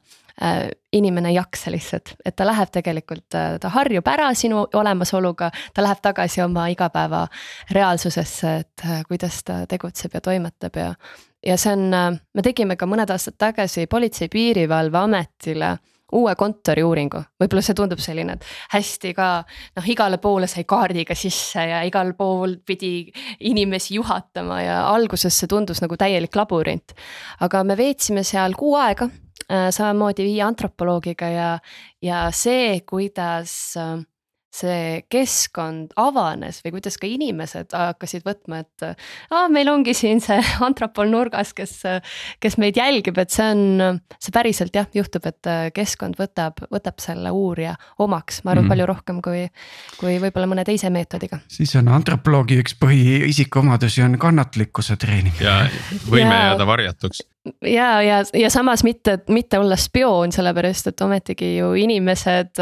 inimene 0.93 1.33
ei 1.33 1.37
jaksa 1.37 1.73
lihtsalt, 1.75 2.15
et 2.25 2.37
ta 2.37 2.47
läheb 2.49 2.71
tegelikult, 2.73 3.27
ta 3.31 3.73
harjub 3.75 4.07
ära 4.09 4.31
sinu 4.35 4.63
olemasoluga, 4.81 5.51
ta 5.75 5.85
läheb 5.85 6.01
tagasi 6.03 6.41
oma 6.47 6.69
igapäeva 6.73 7.27
reaalsusesse, 7.77 8.55
et 8.63 8.87
kuidas 9.09 9.43
ta 9.45 9.65
tegutseb 9.69 10.17
ja 10.17 10.23
toimetab 10.25 10.81
ja. 10.81 10.95
ja 11.47 11.59
see 11.61 11.75
on, 11.77 11.91
me 12.17 12.47
tegime 12.47 12.79
ka 12.81 12.89
mõned 12.89 13.13
aastad 13.13 13.37
tagasi 13.37 13.85
Politsei-Piirivalveametile 13.93 15.75
uue 16.17 16.35
kontoriuuringu, 16.39 17.23
võib-olla 17.41 17.63
see 17.65 17.77
tundub 17.79 18.03
selline, 18.03 18.37
et 18.37 18.47
hästi 18.75 19.13
ka 19.17 19.29
noh, 19.79 19.89
igale 19.95 20.19
poole 20.23 20.49
sai 20.51 20.67
kaardiga 20.69 21.17
sisse 21.19 21.65
ja 21.71 21.83
igal 21.87 22.13
pool 22.19 22.59
pidi 22.67 23.11
inimesi 23.51 23.97
juhatama 23.99 24.61
ja 24.63 24.79
alguses 24.91 25.37
see 25.37 25.51
tundus 25.51 25.83
nagu 25.85 25.99
täielik 26.01 26.37
labürint. 26.37 26.95
aga 27.41 27.65
me 27.65 27.77
veetsime 27.79 28.25
seal 28.25 28.57
kuu 28.59 28.77
aega 28.81 29.09
äh, 29.47 29.69
samamoodi 29.71 30.27
viie 30.27 30.43
antropoloogiga 30.47 31.29
ja, 31.31 31.51
ja 32.03 32.29
see, 32.35 32.81
kuidas 32.87 33.77
äh, 33.79 33.99
see 34.51 35.03
keskkond 35.11 35.93
avanes 36.01 36.59
või 36.65 36.75
kuidas 36.77 36.99
ka 36.99 37.07
inimesed 37.07 37.75
hakkasid 37.77 38.25
võtma, 38.27 38.65
et 38.65 38.85
aa, 39.31 39.47
meil 39.53 39.71
ongi 39.71 39.95
siin 39.95 40.23
see 40.23 40.41
antropol 40.67 41.11
nurgas, 41.11 41.55
kes, 41.57 41.77
kes 42.43 42.59
meid 42.61 42.79
jälgib, 42.81 43.19
et 43.23 43.31
see 43.35 43.47
on, 43.47 44.01
see 44.19 44.35
päriselt 44.35 44.75
jah, 44.75 44.89
juhtub, 44.95 45.29
et 45.31 45.51
keskkond 45.77 46.19
võtab, 46.21 46.65
võtab 46.73 46.99
selle 47.03 47.31
uurija 47.31 47.77
omaks, 48.03 48.43
ma 48.43 48.55
arvan 48.55 48.65
mm, 48.65 48.67
-hmm. 48.67 48.75
palju 48.75 48.91
rohkem 48.91 49.23
kui, 49.23 49.47
kui 50.03 50.19
võib-olla 50.23 50.51
mõne 50.51 50.67
teise 50.67 50.91
meetodiga. 50.91 51.41
siis 51.49 51.75
on 51.79 51.89
antropoloogi 51.89 52.59
üks 52.61 52.75
põhiisikuomadusi 52.81 54.03
on 54.03 54.19
kannatlikkuse 54.19 54.97
treenimine. 54.97 55.45
ja 55.47 55.61
võime 56.11 56.35
ja, 56.35 56.47
jääda 56.51 56.67
varjatuks 56.67 57.23
ja, 57.65 58.03
ja, 58.03 58.23
ja 58.35 58.51
samas 58.51 58.85
mitte, 58.85 59.19
mitte 59.29 59.59
olla 59.59 59.77
spioon, 59.77 60.33
sellepärast 60.33 60.91
et 60.93 61.01
ometigi 61.01 61.57
ju 61.57 61.73
inimesed 61.79 62.61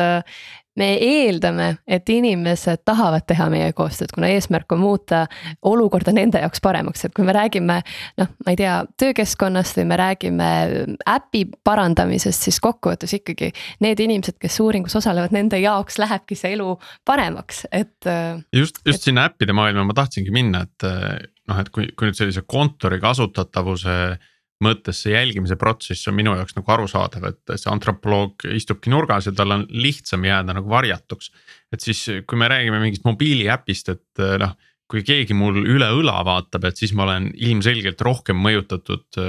me 0.79 0.89
eeldame, 1.03 1.69
et 1.87 2.09
inimesed 2.13 2.85
tahavad 2.89 3.27
teha 3.29 3.49
meie 3.53 3.73
koostööd, 3.77 4.13
kuna 4.15 4.31
eesmärk 4.33 4.73
on 4.75 4.83
muuta 4.83 5.25
olukorda 5.67 6.15
nende 6.15 6.43
jaoks 6.43 6.63
paremaks, 6.65 7.05
et 7.05 7.15
kui 7.17 7.27
me 7.27 7.35
räägime. 7.37 7.81
noh, 8.19 8.31
ma 8.47 8.55
ei 8.55 8.59
tea, 8.59 8.77
töökeskkonnast 9.01 9.79
või 9.81 9.89
me 9.91 9.99
räägime 10.01 10.51
äpi 11.09 11.45
parandamisest, 11.65 12.49
siis 12.49 12.61
kokkuvõttes 12.65 13.15
ikkagi 13.19 13.51
need 13.85 14.01
inimesed, 14.01 14.39
kes 14.41 14.61
uuringus 14.65 14.97
osalevad, 14.99 15.35
nende 15.35 15.61
jaoks 15.63 15.99
lähebki 15.99 16.39
see 16.39 16.55
elu 16.57 16.77
paremaks, 17.09 17.65
et. 17.73 17.97
just, 18.55 18.81
just 18.87 19.03
et... 19.03 19.11
sinna 19.11 19.29
äppide 19.29 19.57
maailma 19.57 19.87
ma 19.89 19.97
tahtsingi 19.99 20.35
minna, 20.35 20.65
et 20.69 20.89
noh, 21.49 21.61
et 21.61 21.71
kui, 21.75 21.91
kui 21.97 22.11
nüüd 22.11 22.19
sellise 22.19 22.45
kontori 22.47 23.01
kasutatavuse 23.03 23.99
mõttes 24.65 25.05
see 25.05 25.15
jälgimise 25.15 25.59
protsess 25.59 26.09
on 26.11 26.17
minu 26.19 26.33
jaoks 26.35 26.57
nagu 26.57 26.73
arusaadav, 26.75 27.29
et 27.31 27.53
see 27.55 27.71
antropoloog 27.71 28.49
istubki 28.57 28.91
nurgas 28.91 29.29
ja 29.29 29.35
tal 29.37 29.55
on 29.55 29.67
lihtsam 29.71 30.25
jääda 30.27 30.57
nagu 30.57 30.71
varjatuks. 30.71 31.31
et 31.73 31.85
siis, 31.85 32.01
kui 32.27 32.39
me 32.41 32.49
räägime 32.51 32.81
mingist 32.83 33.07
mobiiliäpist, 33.07 33.93
et 33.95 34.25
noh, 34.43 34.57
kui 34.89 35.05
keegi 35.07 35.37
mul 35.37 35.61
üle 35.63 35.91
õla 36.01 36.23
vaatab, 36.27 36.65
et 36.65 36.81
siis 36.81 36.95
ma 36.97 37.05
olen 37.07 37.31
ilmselgelt 37.37 38.01
rohkem 38.01 38.39
mõjutatud. 38.41 39.25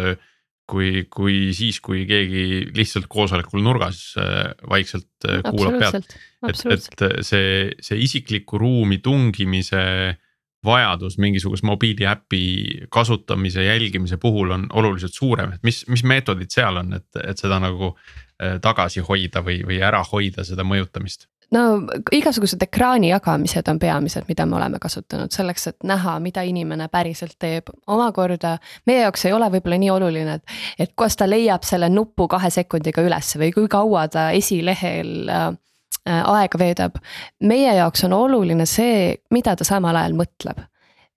kui, 0.69 1.07
kui 1.09 1.50
siis, 1.57 1.79
kui 1.81 2.03
keegi 2.05 2.67
lihtsalt 2.77 3.07
koosolekul 3.09 3.63
nurgas 3.65 4.13
vaikselt 4.69 5.25
kuulab 5.48 5.79
pealt, 5.81 6.13
et, 6.45 6.59
et 6.75 7.24
see, 7.25 7.71
see 7.81 7.98
isiklikku 8.05 8.59
ruumi 8.62 9.00
tungimise 9.01 9.81
vajadus 10.65 11.17
mingisuguse 11.17 11.65
mobiiliäpi 11.65 12.41
kasutamise, 12.89 13.63
jälgimise 13.63 14.17
puhul 14.17 14.51
on 14.51 14.67
oluliselt 14.73 15.13
suurem, 15.13 15.53
et 15.53 15.63
mis, 15.63 15.85
mis 15.87 16.03
meetodid 16.03 16.51
seal 16.51 16.77
on, 16.83 16.93
et, 16.93 17.07
et 17.23 17.37
seda 17.37 17.59
nagu 17.63 17.93
äh, 17.95 18.59
tagasi 18.61 19.03
hoida 19.05 19.43
või, 19.45 19.61
või 19.67 19.81
ära 19.83 20.03
hoida 20.11 20.43
seda 20.43 20.67
mõjutamist? 20.67 21.29
no 21.49 21.61
igasugused 22.13 22.61
ekraani 22.61 23.09
jagamised 23.09 23.71
on 23.71 23.79
peamised, 23.81 24.27
mida 24.29 24.45
me 24.45 24.59
oleme 24.59 24.77
kasutanud 24.81 25.33
selleks, 25.33 25.67
et 25.71 25.87
näha, 25.87 26.19
mida 26.21 26.43
inimene 26.45 26.87
päriselt 26.93 27.39
teeb. 27.39 27.71
omakorda 27.87 28.57
meie 28.85 29.01
jaoks 29.01 29.25
ei 29.25 29.33
ole 29.33 29.49
võib-olla 29.55 29.79
nii 29.81 29.89
oluline, 29.95 30.35
et, 30.37 30.59
et 30.85 30.93
kas 30.95 31.17
ta 31.17 31.25
leiab 31.29 31.65
selle 31.65 31.89
nupu 31.89 32.27
kahe 32.27 32.51
sekundiga 32.53 33.01
ülesse 33.01 33.41
või 33.41 33.49
kui 33.55 33.67
kaua 33.71 34.05
ta 34.07 34.29
esilehel 34.37 35.29
Äh, 35.29 35.55
aega 36.10 36.60
veedab. 36.60 36.96
meie 37.43 37.75
jaoks 37.75 38.03
on 38.08 38.13
oluline 38.13 38.65
see, 38.65 39.15
mida 39.31 39.55
ta 39.55 39.67
samal 39.67 39.96
ajal 40.00 40.15
mõtleb 40.17 40.63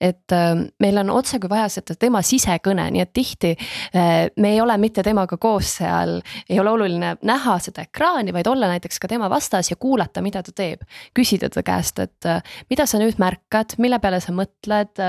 et 0.02 0.34
äh, 0.34 0.52
meil 0.82 0.98
on 1.02 1.12
otsekui 1.14 1.50
vaja 1.50 1.68
seda 1.70 1.94
tema 1.98 2.22
sisekõne, 2.26 2.88
nii 2.94 3.04
et 3.04 3.12
tihti 3.14 3.52
äh, 3.54 4.26
me 4.42 4.52
ei 4.54 4.60
ole 4.62 4.74
mitte 4.82 5.04
temaga 5.06 5.38
koos 5.40 5.76
seal, 5.78 6.18
ei 6.50 6.58
ole 6.60 6.72
oluline 6.74 7.14
näha 7.28 7.56
seda 7.62 7.86
ekraani, 7.86 8.34
vaid 8.34 8.50
olla 8.50 8.70
näiteks 8.72 8.98
ka 9.02 9.10
tema 9.12 9.30
vastas 9.32 9.70
ja 9.70 9.78
kuulata, 9.80 10.24
mida 10.24 10.42
ta 10.42 10.54
teeb. 10.54 10.82
küsida 11.14 11.50
ta 11.52 11.62
käest, 11.66 12.02
et 12.02 12.28
mida 12.70 12.86
sa 12.88 12.98
nüüd 13.00 13.20
märkad, 13.22 13.76
mille 13.82 13.98
peale 14.02 14.20
sa 14.24 14.34
mõtled, 14.34 15.02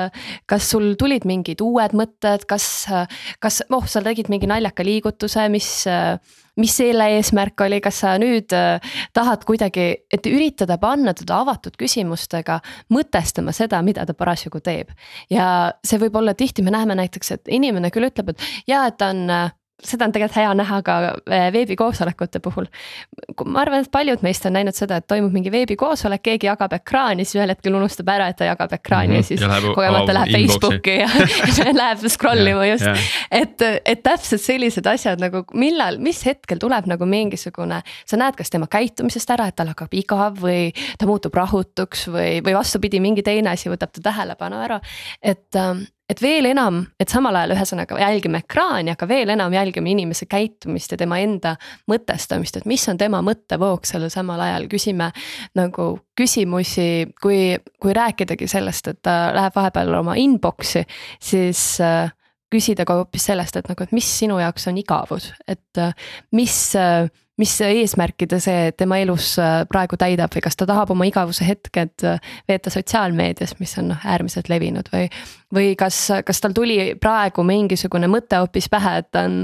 kas 0.50 0.70
sul 0.70 0.94
tulid 1.00 1.26
mingid 1.30 1.62
uued 1.64 1.96
mõtted, 1.98 2.46
kas, 2.50 2.68
kas, 3.42 3.62
oh, 3.74 3.88
sa 3.90 4.04
tegid 4.06 4.30
mingi 4.30 4.50
naljaka 4.50 4.86
liigutuse, 4.86 5.48
mis 5.54 5.70
mis 6.60 6.76
selle 6.78 7.08
eesmärk 7.18 7.62
oli, 7.66 7.80
kas 7.84 8.02
sa 8.04 8.14
nüüd 8.22 8.54
äh, 8.58 8.94
tahad 9.14 9.46
kuidagi, 9.48 9.88
et 10.14 10.30
üritada 10.30 10.78
panna 10.82 11.16
teda 11.18 11.40
avatud 11.44 11.78
küsimustega 11.80 12.60
mõtestama 12.94 13.54
seda, 13.56 13.82
mida 13.86 14.06
ta 14.06 14.14
parasjagu 14.18 14.62
teeb. 14.64 14.94
ja 15.34 15.48
see 15.86 16.00
võib 16.02 16.18
olla 16.22 16.34
tihti, 16.38 16.66
me 16.66 16.74
näeme 16.74 16.96
näiteks, 17.00 17.32
et 17.32 17.52
inimene 17.52 17.92
küll 17.94 18.10
ütleb, 18.10 18.34
et 18.34 18.48
jaa, 18.68 18.86
et 18.88 18.98
ta 18.98 19.12
on 19.14 19.30
äh, 19.30 19.52
seda 19.82 20.06
on 20.06 20.14
tegelikult 20.14 20.38
hea 20.38 20.52
näha 20.58 20.80
ka 20.86 20.96
äh, 21.10 21.48
veebikoosolekute 21.54 22.40
puhul. 22.44 22.68
ma 23.46 23.64
arvan, 23.64 23.84
et 23.84 23.92
paljud 23.92 24.22
meist 24.26 24.46
on 24.46 24.54
näinud 24.56 24.76
seda, 24.78 25.00
et 25.02 25.08
toimub 25.10 25.34
mingi 25.34 25.52
veebikoosolek, 25.52 26.22
keegi 26.24 26.48
jagab 26.48 26.76
ekraani, 26.78 27.26
siis 27.26 27.40
ühel 27.40 27.52
hetkel 27.52 27.76
unustab 27.78 28.12
ära, 28.14 28.30
et 28.32 28.38
ta 28.40 28.48
jagab 28.48 28.74
ekraani 28.78 29.18
mm 29.18 29.24
-hmm. 29.24 29.40
ja 29.40 29.58
siis 29.58 29.76
kogemata 29.76 30.14
läheb 30.14 30.32
Facebooki 30.36 30.98
ja 31.00 31.10
läheb 31.82 32.06
scroll 32.08 32.48
ima 32.48 32.66
just 32.68 32.86
yeah,. 32.86 32.98
Yeah. 32.98 33.42
et, 33.42 33.62
et 33.86 34.04
täpselt 34.04 34.42
sellised 34.42 34.88
asjad 34.88 35.20
nagu 35.20 35.44
millal, 35.54 35.98
mis 35.98 36.26
hetkel 36.26 36.62
tuleb 36.62 36.86
nagu 36.86 37.06
mingisugune, 37.06 37.82
sa 38.06 38.18
näed, 38.18 38.38
kas 38.38 38.50
tema 38.54 38.68
käitumisest 38.68 39.30
ära, 39.30 39.48
et 39.48 39.56
tal 39.56 39.74
hakkab 39.74 39.94
igav 39.94 40.38
või 40.44 40.72
ta 41.00 41.10
muutub 41.10 41.34
rahutuks 41.34 42.08
või, 42.08 42.40
või 42.46 42.56
vastupidi, 42.56 43.00
mingi 43.00 43.24
teine 43.24 43.50
asi 43.50 43.70
võtab 43.70 43.92
ta 43.92 44.02
tähelepanu 44.12 44.62
ära. 44.64 44.80
et, 45.22 45.56
ähm, 45.56 45.86
et 46.10 46.22
veel 46.22 46.50
enam, 46.50 46.82
et 47.00 47.12
samal 47.12 47.36
ajal 47.40 47.56
ühesõnaga 47.56 47.98
jälgime 48.02 48.44
ekraani, 48.44 48.92
aga 48.94 49.08
veel 49.08 49.32
enam 49.34 49.54
jälgime 49.56 49.94
inimese 49.94 50.28
käitumist 50.30 50.92
ja 50.92 51.00
tema 51.00 51.20
enda 51.24 51.56
mõtestamist, 51.90 52.60
et 52.60 52.68
mis 52.70 52.84
on 52.92 53.00
tema 53.00 53.22
mõttevoog 53.26 53.88
sellel 53.88 54.12
samal 54.14 54.42
ajal, 54.44 54.68
küsime 54.72 55.12
nagu 55.58 55.88
küsimusi, 56.20 56.90
kui, 57.22 57.56
kui 57.82 57.96
rääkidagi 57.96 58.50
sellest, 58.52 58.92
et 58.92 59.02
ta 59.06 59.18
läheb 59.36 59.56
vahepeal 59.56 59.96
oma 60.02 60.18
inbox'i, 60.20 60.84
siis 61.24 61.64
äh, 61.82 62.12
küsida 62.54 62.86
ka 62.88 63.00
hoopis 63.02 63.28
sellest, 63.32 63.58
et 63.60 63.68
nagu, 63.72 63.84
et 63.84 63.96
mis 63.96 64.08
sinu 64.20 64.40
jaoks 64.42 64.70
on 64.72 64.80
igavus, 64.82 65.32
et 65.50 65.82
äh, 65.82 65.94
mis 66.36 66.56
äh, 66.80 67.10
mis 67.42 67.50
eesmärki 67.66 68.28
ta 68.30 68.38
see 68.38 68.68
tema 68.78 69.00
elus 69.02 69.32
äh, 69.42 69.64
praegu 69.66 69.98
täidab 69.98 70.36
või 70.36 70.44
kas 70.46 70.58
ta 70.58 70.68
tahab 70.70 70.92
oma 70.94 71.08
igavuse 71.10 71.48
hetked 71.48 72.04
veeta 72.50 72.70
sotsiaalmeedias, 72.70 73.56
mis 73.58 73.74
on 73.82 73.90
noh 73.90 74.04
äärmiselt 74.06 74.52
levinud 74.54 74.92
või. 74.94 75.08
või 75.54 75.72
kas, 75.78 75.98
kas 76.26 76.42
tal 76.42 76.54
tuli 76.54 76.94
praegu 77.02 77.42
mingisugune 77.46 78.10
mõte 78.10 78.38
hoopis 78.38 78.70
pähe, 78.70 79.00
et 79.02 79.10
ta 79.14 79.26
on 79.26 79.42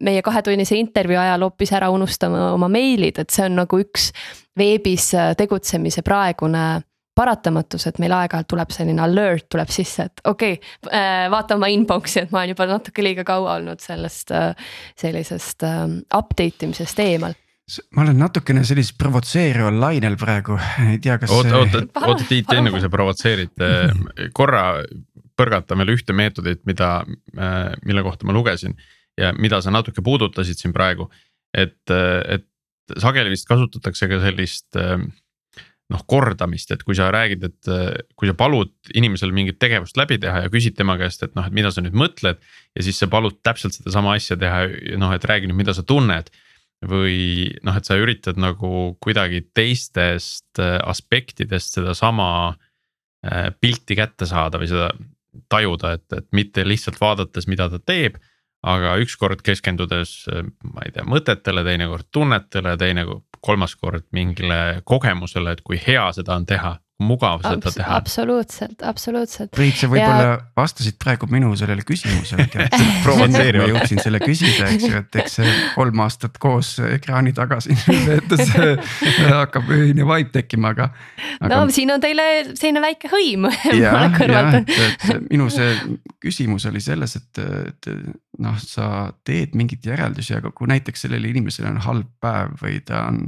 meie 0.00 0.22
kahetunnise 0.24 0.76
intervjuu 0.80 1.20
ajal 1.20 1.44
hoopis 1.44 1.72
ära 1.76 1.92
unustama 1.92 2.50
oma 2.56 2.68
meilid, 2.72 3.20
et 3.20 3.32
see 3.32 3.44
on 3.50 3.60
nagu 3.60 3.80
üks 3.84 4.08
veebis 4.56 5.10
tegutsemise 5.36 6.04
praegune 6.04 6.64
paratamatus, 7.16 7.86
et 7.88 8.00
meil 8.00 8.14
aeg-ajalt 8.16 8.48
tuleb 8.48 8.72
selline 8.72 9.02
alert 9.04 9.48
tuleb 9.52 9.70
sisse, 9.72 10.08
et 10.08 10.22
okei 10.28 10.56
okay,, 10.56 10.88
äh, 10.96 11.28
vaata 11.32 11.58
oma 11.58 11.68
inbox'i, 11.72 12.24
et 12.24 12.32
ma 12.32 12.40
olen 12.40 12.54
juba 12.54 12.66
natuke 12.70 13.04
liiga 13.04 13.24
kaua 13.28 13.58
olnud 13.58 13.82
sellest, 13.84 14.32
äh, 14.36 14.52
sellisest 15.00 15.66
ähm, 15.68 15.98
update 16.16 16.68
imisest 16.68 17.02
eemal 17.04 17.36
ma 17.96 18.02
olen 18.02 18.18
natukene 18.18 18.64
sellisel 18.66 18.96
provotseerival 19.00 19.76
lainel 19.80 20.16
praegu, 20.20 20.56
ei 20.88 20.98
tea, 21.04 21.18
kas. 21.20 21.30
oota, 21.32 21.60
oota, 21.60 21.82
oota 22.02 22.26
Tiit, 22.28 22.50
enne 22.52 22.72
kui 22.72 22.82
sa 22.82 22.90
provotseerid, 22.92 23.54
äh, 23.64 24.30
korra 24.36 24.64
põrgata 25.38 25.76
veel 25.80 25.94
ühte 25.94 26.12
meetodit, 26.16 26.60
mida, 26.68 26.98
mille 27.88 28.02
kohta 28.04 28.26
ma 28.28 28.34
lugesin 28.36 28.74
ja 29.18 29.30
mida 29.32 29.62
sa 29.64 29.72
natuke 29.72 30.04
puudutasid 30.04 30.60
siin 30.60 30.74
praegu. 30.76 31.08
et, 31.52 31.90
et 31.90 32.46
sageli 33.00 33.32
vist 33.32 33.48
kasutatakse 33.48 34.08
ka 34.08 34.20
sellist 34.20 34.76
noh 35.92 36.02
kordamist, 36.08 36.72
et 36.74 36.82
kui 36.86 36.96
sa 36.96 37.10
räägid, 37.12 37.44
et 37.48 37.70
kui 38.18 38.30
sa 38.30 38.34
palud 38.38 38.72
inimesel 38.96 39.34
mingit 39.34 39.58
tegevust 39.62 39.98
läbi 40.00 40.18
teha 40.22 40.44
ja 40.44 40.52
küsid 40.52 40.76
tema 40.78 40.96
käest, 41.00 41.24
et 41.26 41.36
noh, 41.38 41.46
et 41.48 41.54
mida 41.54 41.72
sa 41.74 41.84
nüüd 41.84 41.96
mõtled. 41.98 42.40
ja 42.72 42.86
siis 42.86 42.98
sa 42.98 43.10
palud 43.12 43.38
täpselt 43.44 43.76
sedasama 43.76 44.16
asja 44.16 44.38
teha, 44.40 44.64
noh, 45.00 45.12
et 45.14 45.28
räägi 45.28 45.50
nüüd, 45.50 45.60
mida 45.60 45.76
sa 45.76 45.84
tunned. 45.86 46.32
või 46.82 47.52
noh, 47.62 47.76
et 47.78 47.86
sa 47.86 47.94
üritad 47.94 48.40
nagu 48.42 48.96
kuidagi 48.98 49.44
teistest 49.54 50.58
äh, 50.58 50.80
aspektidest 50.82 51.76
sedasama 51.76 52.56
äh, 53.22 53.52
pilti 53.60 53.94
kätte 53.94 54.26
saada 54.26 54.58
või 54.58 54.66
seda 54.72 54.88
tajuda, 55.48 55.92
et, 55.94 56.08
et 56.16 56.26
mitte 56.34 56.64
lihtsalt 56.66 56.98
vaadates, 56.98 57.46
mida 57.46 57.68
ta 57.70 57.78
teeb 57.78 58.18
aga 58.62 58.96
ükskord 59.02 59.42
keskendudes, 59.42 60.26
ma 60.62 60.86
ei 60.86 60.94
tea, 60.94 61.06
mõtetele, 61.08 61.64
teinekord 61.66 62.08
tunnetele, 62.14 62.76
teine, 62.78 63.06
kolmas 63.42 63.74
kord 63.74 64.06
mingile 64.14 64.82
kogemusele, 64.86 65.56
et 65.56 65.64
kui 65.66 65.80
hea 65.82 66.04
seda 66.14 66.36
on 66.38 66.46
teha, 66.46 66.76
mugav 67.02 67.42
seda 67.44 67.58
Abs 67.58 67.78
teha. 67.78 67.96
absoluutselt, 67.98 68.84
absoluutselt. 68.86 69.52
Priit, 69.56 69.76
sa 69.80 69.90
võib-olla 69.90 70.28
ja... 70.28 70.38
vastasid 70.58 70.98
praegu 71.02 71.28
minu 71.32 71.52
sellele 71.58 71.84
küsimusele 71.86 72.48
ma 73.22 73.44
jõudsin 73.72 74.02
selle 74.02 74.20
küsida, 74.22 74.68
eks 74.72 74.88
ju, 74.88 75.02
et 75.02 75.20
eks 75.22 75.38
see 75.40 75.54
kolm 75.76 76.02
aastat 76.04 76.38
koos 76.42 76.74
ekraani 76.86 77.34
taga 77.36 77.60
siin 77.64 77.78
veetes 78.08 78.52
hakkab 78.52 79.70
ühine 79.74 80.06
vibe 80.08 80.32
tekkima, 80.34 80.72
aga, 80.76 80.90
aga.... 81.40 81.52
no 81.54 81.64
siin 81.74 81.92
on 81.94 82.02
teile 82.02 82.28
selline 82.52 82.82
väike 82.84 83.10
hõim. 83.12 83.48
jah, 83.82 84.18
jah, 84.18 84.58
et, 84.60 84.72
et 84.88 85.28
minu 85.30 85.48
see 85.52 85.72
küsimus 86.22 86.66
oli 86.70 86.82
selles, 86.82 87.16
et, 87.18 87.42
et 87.42 87.90
noh, 88.42 88.56
sa 88.62 89.10
teed 89.26 89.56
mingeid 89.58 89.84
järeldusi, 89.92 90.36
aga 90.38 90.52
kui 90.54 90.70
näiteks 90.70 91.06
sellel 91.06 91.26
inimesel 91.30 91.68
on 91.70 91.82
halb 91.84 92.10
päev 92.22 92.56
või 92.62 92.80
ta 92.86 93.06
on. 93.10 93.26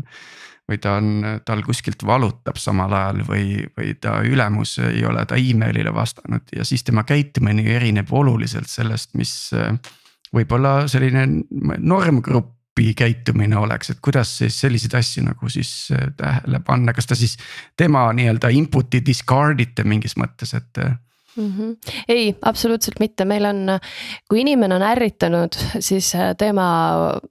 Või 0.68 0.78
ta 0.80 0.96
on, 1.00 1.40
tal 1.44 1.62
kuskilt 1.64 2.02
valutab 2.06 2.56
samal 2.60 2.92
ajal 2.96 3.20
või, 3.28 3.64
või 3.76 3.94
ta 4.00 4.18
ülemus 4.24 4.78
ei 4.80 5.04
ole 5.04 5.24
ta 5.28 5.36
email'ile 5.36 5.92
vastanud 5.94 6.54
ja 6.56 6.64
siis 6.64 6.84
tema 6.84 7.04
käitumine 7.04 7.66
erineb 7.76 8.12
oluliselt 8.12 8.70
sellest, 8.70 9.14
mis. 9.14 9.50
võib-olla 10.34 10.88
selline 10.90 11.28
normgrupi 11.78 12.88
käitumine 12.98 13.56
oleks, 13.56 13.90
et 13.90 14.00
kuidas 14.02 14.32
siis 14.38 14.56
selliseid 14.60 14.96
asju 14.98 15.22
nagu 15.28 15.48
siis 15.48 15.92
tähele 16.16 16.58
panna, 16.66 16.92
kas 16.92 17.06
ta 17.06 17.14
siis 17.14 17.36
tema 17.76 18.08
nii-öelda 18.12 18.50
input'i 18.50 19.04
discard 19.06 19.60
ite 19.60 19.84
mingis 19.84 20.16
mõttes, 20.18 20.56
et 20.56 20.80
mm. 21.36 21.52
-hmm. 21.52 21.76
ei, 22.08 22.36
absoluutselt 22.42 23.00
mitte, 23.00 23.24
meil 23.24 23.44
on, 23.44 23.78
kui 24.28 24.40
inimene 24.40 24.74
on 24.74 24.82
ärritunud, 24.82 25.56
siis 25.78 26.14
äh, 26.14 26.34
tema 26.38 26.66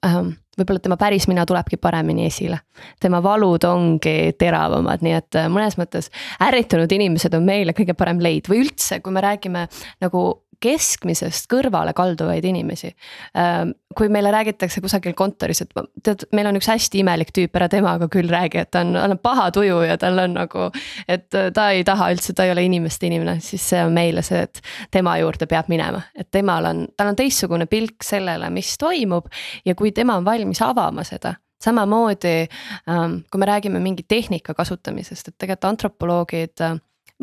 äh, 0.05 0.21
võib-olla 0.57 0.83
tema 0.83 0.97
päris 0.99 1.27
mina 1.29 1.45
tulebki 1.49 1.77
paremini 1.81 2.27
esile. 2.29 2.59
tema 2.99 3.23
valud 3.23 3.63
ongi 3.63 4.33
teravamad, 4.37 5.03
nii 5.05 5.17
et 5.17 5.39
äh, 5.39 5.49
mõnes 5.51 5.77
mõttes 5.79 6.09
ärritunud 6.43 6.91
inimesed 6.91 7.33
on 7.33 7.45
meile 7.45 7.73
kõige 7.73 7.93
parem 7.97 8.21
leid 8.21 8.49
või 8.49 8.63
üldse, 8.65 8.99
kui 8.99 9.13
me 9.13 9.23
räägime 9.23 9.67
nagu 10.01 10.42
keskmisest 10.63 11.49
kõrvale 11.51 11.93
kalduvaid 11.97 12.45
inimesi. 12.47 12.93
Ähm, 13.37 13.73
kui 13.97 14.09
meile 14.09 14.31
räägitakse 14.33 14.81
kusagil 14.81 15.13
kontoris, 15.17 15.61
et 15.61 15.73
tead, 16.03 16.25
meil 16.33 16.49
on 16.49 16.57
üks 16.57 16.69
hästi 16.71 17.03
imelik 17.03 17.33
tüüp, 17.35 17.53
ära 17.59 17.67
temaga 17.69 18.07
küll 18.11 18.31
räägi, 18.31 18.63
et 18.63 18.71
ta 18.73 18.81
on, 18.85 18.95
tal 18.97 19.15
on 19.15 19.21
paha 19.21 19.49
tuju 19.53 19.81
ja 19.85 19.97
tal 20.01 20.19
on 20.23 20.35
nagu. 20.39 20.69
et 21.07 21.27
ta 21.29 21.69
ei 21.75 21.83
taha 21.87 22.09
üldse, 22.15 22.33
ta 22.33 22.47
ei 22.47 22.53
ole 22.55 22.65
inimeste 22.65 23.07
inimene, 23.07 23.39
siis 23.43 23.63
see 23.73 23.83
on 23.83 23.93
meile 23.93 24.23
see, 24.25 24.43
et 24.47 24.61
tema 24.91 25.17
juurde 25.21 25.47
peab 25.49 25.69
minema, 25.71 26.01
et 26.15 26.31
temal 26.31 26.71
on, 26.71 26.85
tal 26.97 27.13
on 27.13 27.19
teistsugune 27.19 27.67
pilk 27.69 28.03
sellele, 28.03 28.49
mis 28.53 28.75
toimub. 28.81 29.29
ja 29.65 29.75
kui 29.75 29.91
tema 29.91 30.17
on 30.17 30.25
valmis 30.25 30.61
avama 30.61 31.03
seda 31.07 31.35
samamoodi 31.63 32.47
ähm, 32.89 33.21
kui 33.31 33.39
me 33.39 33.45
räägime 33.47 33.79
mingi 33.79 34.03
tehnika 34.07 34.53
kasutamisest, 34.53 35.27
et 35.27 35.37
tegelikult 35.37 35.69
antropoloogid 35.69 36.65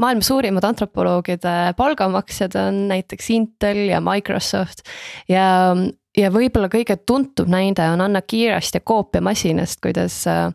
maailma 0.00 0.24
suurimad 0.24 0.64
antropoloogide 0.64 1.54
palgamaksjad 1.76 2.56
on 2.60 2.82
näiteks 2.88 3.30
Intel 3.30 3.86
ja 3.90 4.00
Microsoft. 4.00 4.84
ja, 5.28 5.76
ja 6.16 6.30
võib-olla 6.34 6.70
kõige 6.72 6.96
tuntum 7.06 7.50
näide 7.52 7.88
on 7.92 8.00
Anna 8.00 8.22
Kiirast 8.22 8.74
ja 8.74 8.80
koopiamasinast, 8.84 9.80
kuidas 9.82 10.22
äh, 10.30 10.48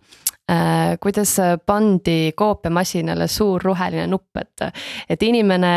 kuidas 1.01 1.37
pandi 1.65 2.31
koopiamasinale 2.37 3.27
suur 3.27 3.63
roheline 3.63 4.07
nupp, 4.07 4.37
et, 4.37 4.67
et 5.09 5.23
inimene 5.23 5.75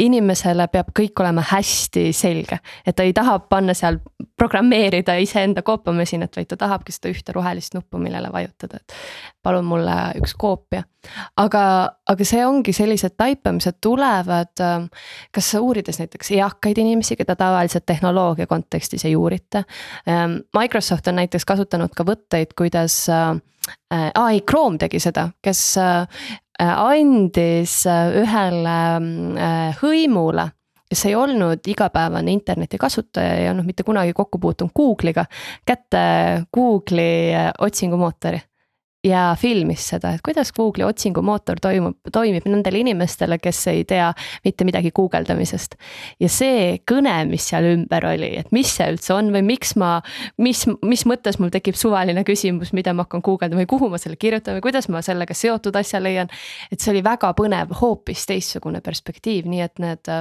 inimesele 0.00 0.66
peab 0.72 0.90
kõik 0.96 1.20
olema 1.22 1.42
hästi 1.44 2.10
selge, 2.16 2.60
et 2.86 2.96
ta 2.96 3.04
ei 3.06 3.12
taha 3.16 3.38
panna 3.50 3.74
seal 3.76 4.00
programmeerida 4.38 5.16
iseenda 5.20 5.62
koopiamasinat, 5.66 6.36
vaid 6.36 6.48
ta 6.50 6.58
tahabki 6.60 6.94
seda 6.94 7.12
ühte 7.12 7.34
rohelist 7.36 7.76
nuppu, 7.76 8.00
millele 8.00 8.30
vajutada, 8.32 8.80
et. 8.80 8.96
palun 9.42 9.64
mulle 9.68 9.96
üks 10.20 10.34
koopia, 10.38 10.82
aga, 11.40 11.64
aga 12.12 12.28
see 12.28 12.42
ongi 12.46 12.72
sellised 12.76 13.16
taipamised 13.20 13.80
tulevad. 13.80 14.64
kas 15.32 15.52
uurides 15.60 15.98
näiteks 15.98 16.32
eakaid 16.36 16.78
inimesi, 16.78 17.16
keda 17.16 17.36
tavaliselt 17.36 17.86
tehnoloogia 17.86 18.46
kontekstis 18.46 19.04
ei 19.04 19.16
uurita. 19.16 19.62
Microsoft 20.56 21.08
on 21.08 21.20
näiteks 21.20 21.44
kasutanud 21.44 21.94
ka 21.96 22.04
võtteid, 22.04 22.56
kuidas 22.58 23.06
äh, 23.08 23.36
aa 23.90 24.30
ei, 24.30 24.40
Chrome 24.40 24.78
tegi 24.78 25.00
seda, 25.00 25.28
kes 25.42 25.78
Äh, 25.78 26.06
andis 26.60 27.82
äh, 27.88 28.16
ühele 28.22 28.78
äh, 29.40 29.82
hõimule 29.82 30.50
kes 30.90 31.04
ei 31.06 31.14
olnud 31.14 31.68
igapäevane 31.70 32.32
internetikasutaja, 32.34 33.36
ei 33.38 33.50
olnud 33.50 33.68
mitte 33.68 33.84
kunagi 33.86 34.10
kokku 34.10 34.40
puutunud 34.42 34.74
Google'iga, 34.74 35.22
kätte 35.62 36.00
Google'i 36.50 37.36
otsingumootori 37.62 38.40
ja 39.04 39.36
filmis 39.38 39.86
seda, 39.92 40.12
et 40.14 40.22
kuidas 40.24 40.50
Google'i 40.52 40.84
otsingumootor 40.84 41.60
toimub, 41.62 41.96
toimib 42.12 42.44
nendele 42.48 42.82
inimestele, 42.82 43.38
kes 43.40 43.60
ei 43.72 43.84
tea 43.88 44.10
mitte 44.44 44.66
midagi 44.68 44.92
guugeldamisest. 44.96 45.76
ja 46.20 46.28
see 46.28 46.80
kõne, 46.88 47.14
mis 47.30 47.46
seal 47.48 47.70
ümber 47.70 48.06
oli, 48.10 48.34
et 48.42 48.52
mis 48.52 48.68
see 48.76 48.90
üldse 48.92 49.14
on 49.16 49.32
või 49.32 49.42
miks 49.54 49.72
ma, 49.80 49.92
mis, 50.42 50.66
mis 50.84 51.06
mõttes 51.08 51.40
mul 51.40 51.52
tekib 51.54 51.78
suvaline 51.80 52.24
küsimus, 52.28 52.74
mida 52.76 52.92
ma 52.92 53.06
hakkan 53.08 53.24
guugeldama 53.24 53.64
või 53.64 53.70
kuhu 53.72 53.90
ma 53.92 54.00
selle 54.02 54.20
kirjutan 54.20 54.58
või 54.58 54.66
kuidas 54.68 54.90
ma 54.92 55.00
sellega 55.04 55.36
seotud 55.36 55.80
asja 55.80 56.02
leian. 56.02 56.28
et 56.70 56.80
see 56.80 56.92
oli 56.92 57.04
väga 57.04 57.32
põnev, 57.38 57.72
hoopis 57.80 58.26
teistsugune 58.28 58.84
perspektiiv, 58.84 59.48
nii 59.48 59.64
et 59.64 59.80
need 59.80 60.14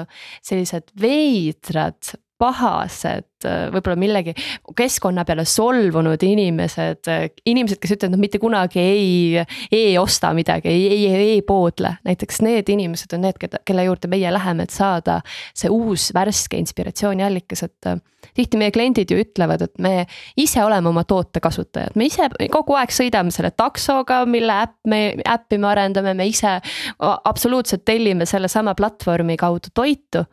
sellised 0.46 0.96
veidrad 1.00 2.16
pahased, 2.40 3.28
võib-olla 3.74 3.96
millegi 4.00 4.34
keskkonna 4.78 5.26
peale 5.28 5.44
solvunud 5.48 6.22
inimesed, 6.24 7.08
inimesed, 7.48 7.80
kes 7.82 7.96
ütlevad, 7.96 8.16
noh 8.16 8.22
mitte 8.22 8.40
kunagi 8.42 8.80
ei, 8.80 9.46
ei 9.76 9.98
osta 10.00 10.32
midagi, 10.36 10.72
ei, 10.72 10.86
ei, 10.94 11.32
ei 11.36 11.42
poodle. 11.46 11.98
näiteks 12.08 12.42
need 12.46 12.70
inimesed 12.72 13.16
on 13.16 13.26
need, 13.28 13.40
keda, 13.40 13.60
kelle 13.68 13.84
juurde 13.88 14.12
meie 14.12 14.32
läheme, 14.32 14.68
et 14.68 14.76
saada 14.76 15.20
see 15.54 15.72
uus 15.72 16.10
värske 16.16 16.60
inspiratsiooniallikas, 16.60 17.66
et. 17.68 17.92
tihti 18.36 18.60
meie 18.60 18.72
kliendid 18.72 19.12
ju 19.12 19.18
ütlevad, 19.20 19.64
et 19.64 19.80
me 19.80 20.06
ise 20.40 20.64
oleme 20.64 20.92
oma 20.92 21.04
toote 21.08 21.40
kasutajad, 21.44 21.96
me 21.96 22.08
ise 22.08 22.28
kogu 22.52 22.76
aeg 22.80 22.92
sõidame 22.92 23.32
selle 23.36 23.52
taksoga, 23.52 24.22
mille 24.28 24.62
äpp 24.64 24.78
me, 24.88 25.02
äppi 25.28 25.60
me 25.60 25.68
arendame, 25.72 26.14
me 26.14 26.28
ise 26.28 26.60
absoluutselt 27.00 27.84
tellime 27.88 28.28
sellesama 28.28 28.76
platvormi 28.80 29.36
kaudu 29.40 29.72
toitu 29.74 30.24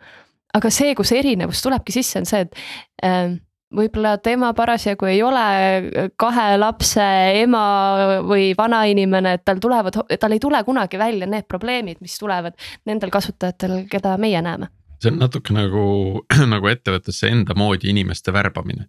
aga 0.57 0.71
see, 0.73 0.95
kus 0.99 1.13
erinevus 1.17 1.63
tulebki 1.65 1.95
sisse, 1.95 2.23
on 2.23 2.29
see, 2.29 2.47
et 2.47 2.59
äh, 3.05 3.37
võib-olla 3.75 4.17
tema 4.23 4.53
parasjagu 4.57 5.09
ei 5.11 5.23
ole 5.27 6.11
kahe 6.21 6.47
lapse 6.59 7.07
ema 7.43 7.65
või 8.27 8.53
vanainimene, 8.59 9.37
et 9.39 9.45
tal 9.47 9.61
tulevad, 9.63 9.99
tal 10.21 10.37
ei 10.37 10.43
tule 10.43 10.63
kunagi 10.67 11.01
välja 11.01 11.29
need 11.31 11.49
probleemid, 11.51 12.01
mis 12.05 12.17
tulevad 12.21 12.57
nendel 12.87 13.13
kasutajatel, 13.15 13.83
keda 13.91 14.17
meie 14.23 14.43
näeme. 14.43 14.71
see 15.03 15.13
on 15.13 15.19
natuke 15.21 15.53
nagu, 15.57 16.23
nagu 16.55 16.71
ettevõttesse 16.73 17.29
enda 17.33 17.57
moodi 17.59 17.91
inimeste 17.93 18.33
värbamine. 18.33 18.87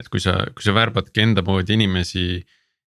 et 0.00 0.08
kui 0.08 0.20
sa, 0.20 0.46
kui 0.54 0.64
sa 0.64 0.72
värbadki 0.72 1.20
enda 1.20 1.42
moodi 1.44 1.74
inimesi, 1.76 2.40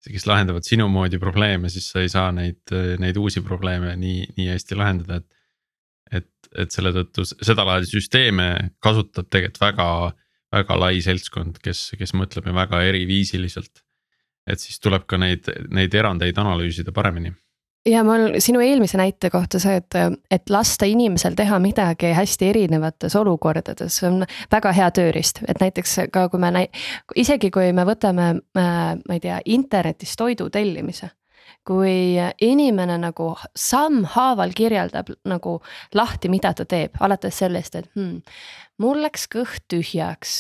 kes 0.05 0.25
lahendavad 0.25 0.65
sinu 0.65 0.87
moodi 0.89 1.19
probleeme, 1.21 1.69
siis 1.69 1.89
sa 1.91 2.01
ei 2.01 2.09
saa 2.09 2.31
neid, 2.33 2.71
neid 3.01 3.17
uusi 3.17 3.41
probleeme 3.45 3.95
nii, 3.97 4.33
nii 4.37 4.47
hästi 4.53 4.77
lahendada, 4.77 5.21
et 5.21 5.27
et, 6.57 6.71
selle 6.75 6.91
tõttu 6.95 7.25
sedalaadi 7.25 7.89
süsteeme 7.89 8.49
kasutab 8.83 9.29
tegelikult 9.29 9.61
väga, 9.61 9.87
väga 10.55 10.77
lai 10.79 10.99
seltskond, 11.05 11.59
kes, 11.63 11.91
kes 11.99 12.15
mõtleb 12.17 12.49
ju 12.49 12.55
väga 12.55 12.83
eriviisiliselt. 12.89 13.83
et 14.45 14.61
siis 14.61 14.77
tuleb 14.79 15.07
ka 15.09 15.17
neid, 15.17 15.47
neid 15.73 15.93
erandeid 15.93 16.37
analüüsida 16.37 16.91
paremini 16.93 17.33
ja 17.85 18.03
mul 18.03 18.39
sinu 18.39 18.61
eelmise 18.61 18.97
näite 18.97 19.29
kohta 19.29 19.59
see, 19.61 19.75
et, 19.81 19.97
et 20.31 20.49
lasta 20.49 20.85
inimesel 20.85 21.35
teha 21.37 21.59
midagi 21.59 22.13
hästi 22.17 22.49
erinevates 22.49 23.15
olukordades, 23.15 23.97
on 24.07 24.25
väga 24.51 24.71
hea 24.73 24.89
tööriist, 24.91 25.43
et 25.47 25.61
näiteks 25.61 25.99
ka 26.13 26.27
kui 26.29 26.41
me 26.41 26.51
näi-, 26.53 26.71
isegi 27.15 27.51
kui 27.53 27.73
me 27.73 27.85
võtame, 27.85 28.31
äh, 28.57 28.81
ma 28.97 29.17
ei 29.17 29.21
tea, 29.21 29.39
internetis 29.45 30.15
toidu 30.17 30.49
tellimise 30.49 31.11
kui 31.65 32.17
inimene 32.45 32.97
nagu 33.01 33.31
sammhaaval 33.57 34.53
kirjeldab 34.55 35.09
nagu 35.27 35.57
lahti, 35.97 36.29
mida 36.29 36.53
ta 36.53 36.65
teeb, 36.69 36.97
alates 37.01 37.41
sellest, 37.41 37.79
et 37.79 37.89
hmm, 37.97 38.19
mul 38.83 39.01
läks 39.05 39.25
kõht 39.31 39.65
tühjaks, 39.71 40.35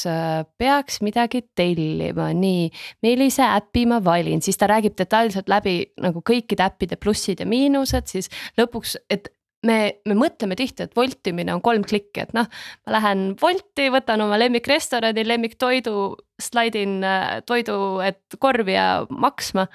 peaks 0.59 1.01
midagi 1.05 1.45
tellima, 1.57 2.29
nii, 2.35 2.67
millise 3.05 3.45
äpi 3.47 3.85
ma 3.89 4.01
valin, 4.05 4.43
siis 4.45 4.59
ta 4.61 4.69
räägib 4.71 4.97
detailselt 4.99 5.49
läbi 5.51 5.79
nagu 6.03 6.21
kõikide 6.25 6.67
äppide 6.67 6.99
plussid 6.99 7.41
ja 7.41 7.49
miinused, 7.49 8.11
siis 8.11 8.29
lõpuks, 8.59 8.99
et 9.09 9.31
me, 9.65 9.77
me 10.05 10.17
mõtleme 10.17 10.57
tihti, 10.57 10.85
et 10.85 10.95
voltimine 10.97 11.53
on 11.55 11.63
kolm 11.65 11.85
klikki, 11.87 12.25
et 12.25 12.35
noh, 12.37 12.47
ma 12.85 12.95
lähen 12.97 13.27
Wolti, 13.41 13.89
võtan 13.93 14.23
oma 14.25 14.37
lemmikrestorani, 14.39 15.25
lemmiktoidu, 15.27 16.05
slaidin 16.41 16.99
toidu, 17.47 17.79
et 18.05 18.39
korvi 18.43 18.75
ja 18.75 18.89
maksma 19.09 19.67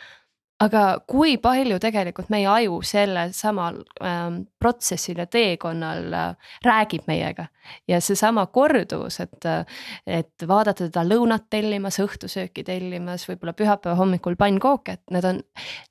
aga 0.61 0.83
kui 1.09 1.37
palju 1.40 1.79
tegelikult 1.81 2.31
meie 2.33 2.49
aju 2.51 2.81
sellel 2.87 3.33
samal 3.37 3.81
ähm, 4.05 4.42
protsessil 4.61 5.20
ja 5.23 5.27
teekonnal 5.31 6.12
äh, 6.12 6.53
räägib 6.64 7.09
meiega. 7.09 7.46
ja 7.88 8.01
seesama 8.01 8.46
korduvus, 8.46 9.20
et, 9.20 9.44
äh, 9.46 9.66
et 10.07 10.46
vaadata 10.49 10.88
teda 10.88 11.05
lõunat 11.07 11.46
tellimas, 11.51 12.01
õhtusööki 12.03 12.64
tellimas, 12.66 13.29
võib-olla 13.29 13.55
pühapäeva 13.55 13.94
hommikul 14.01 14.37
pannkooke, 14.37 14.99
et 14.99 15.14
need 15.14 15.29
on. 15.29 15.40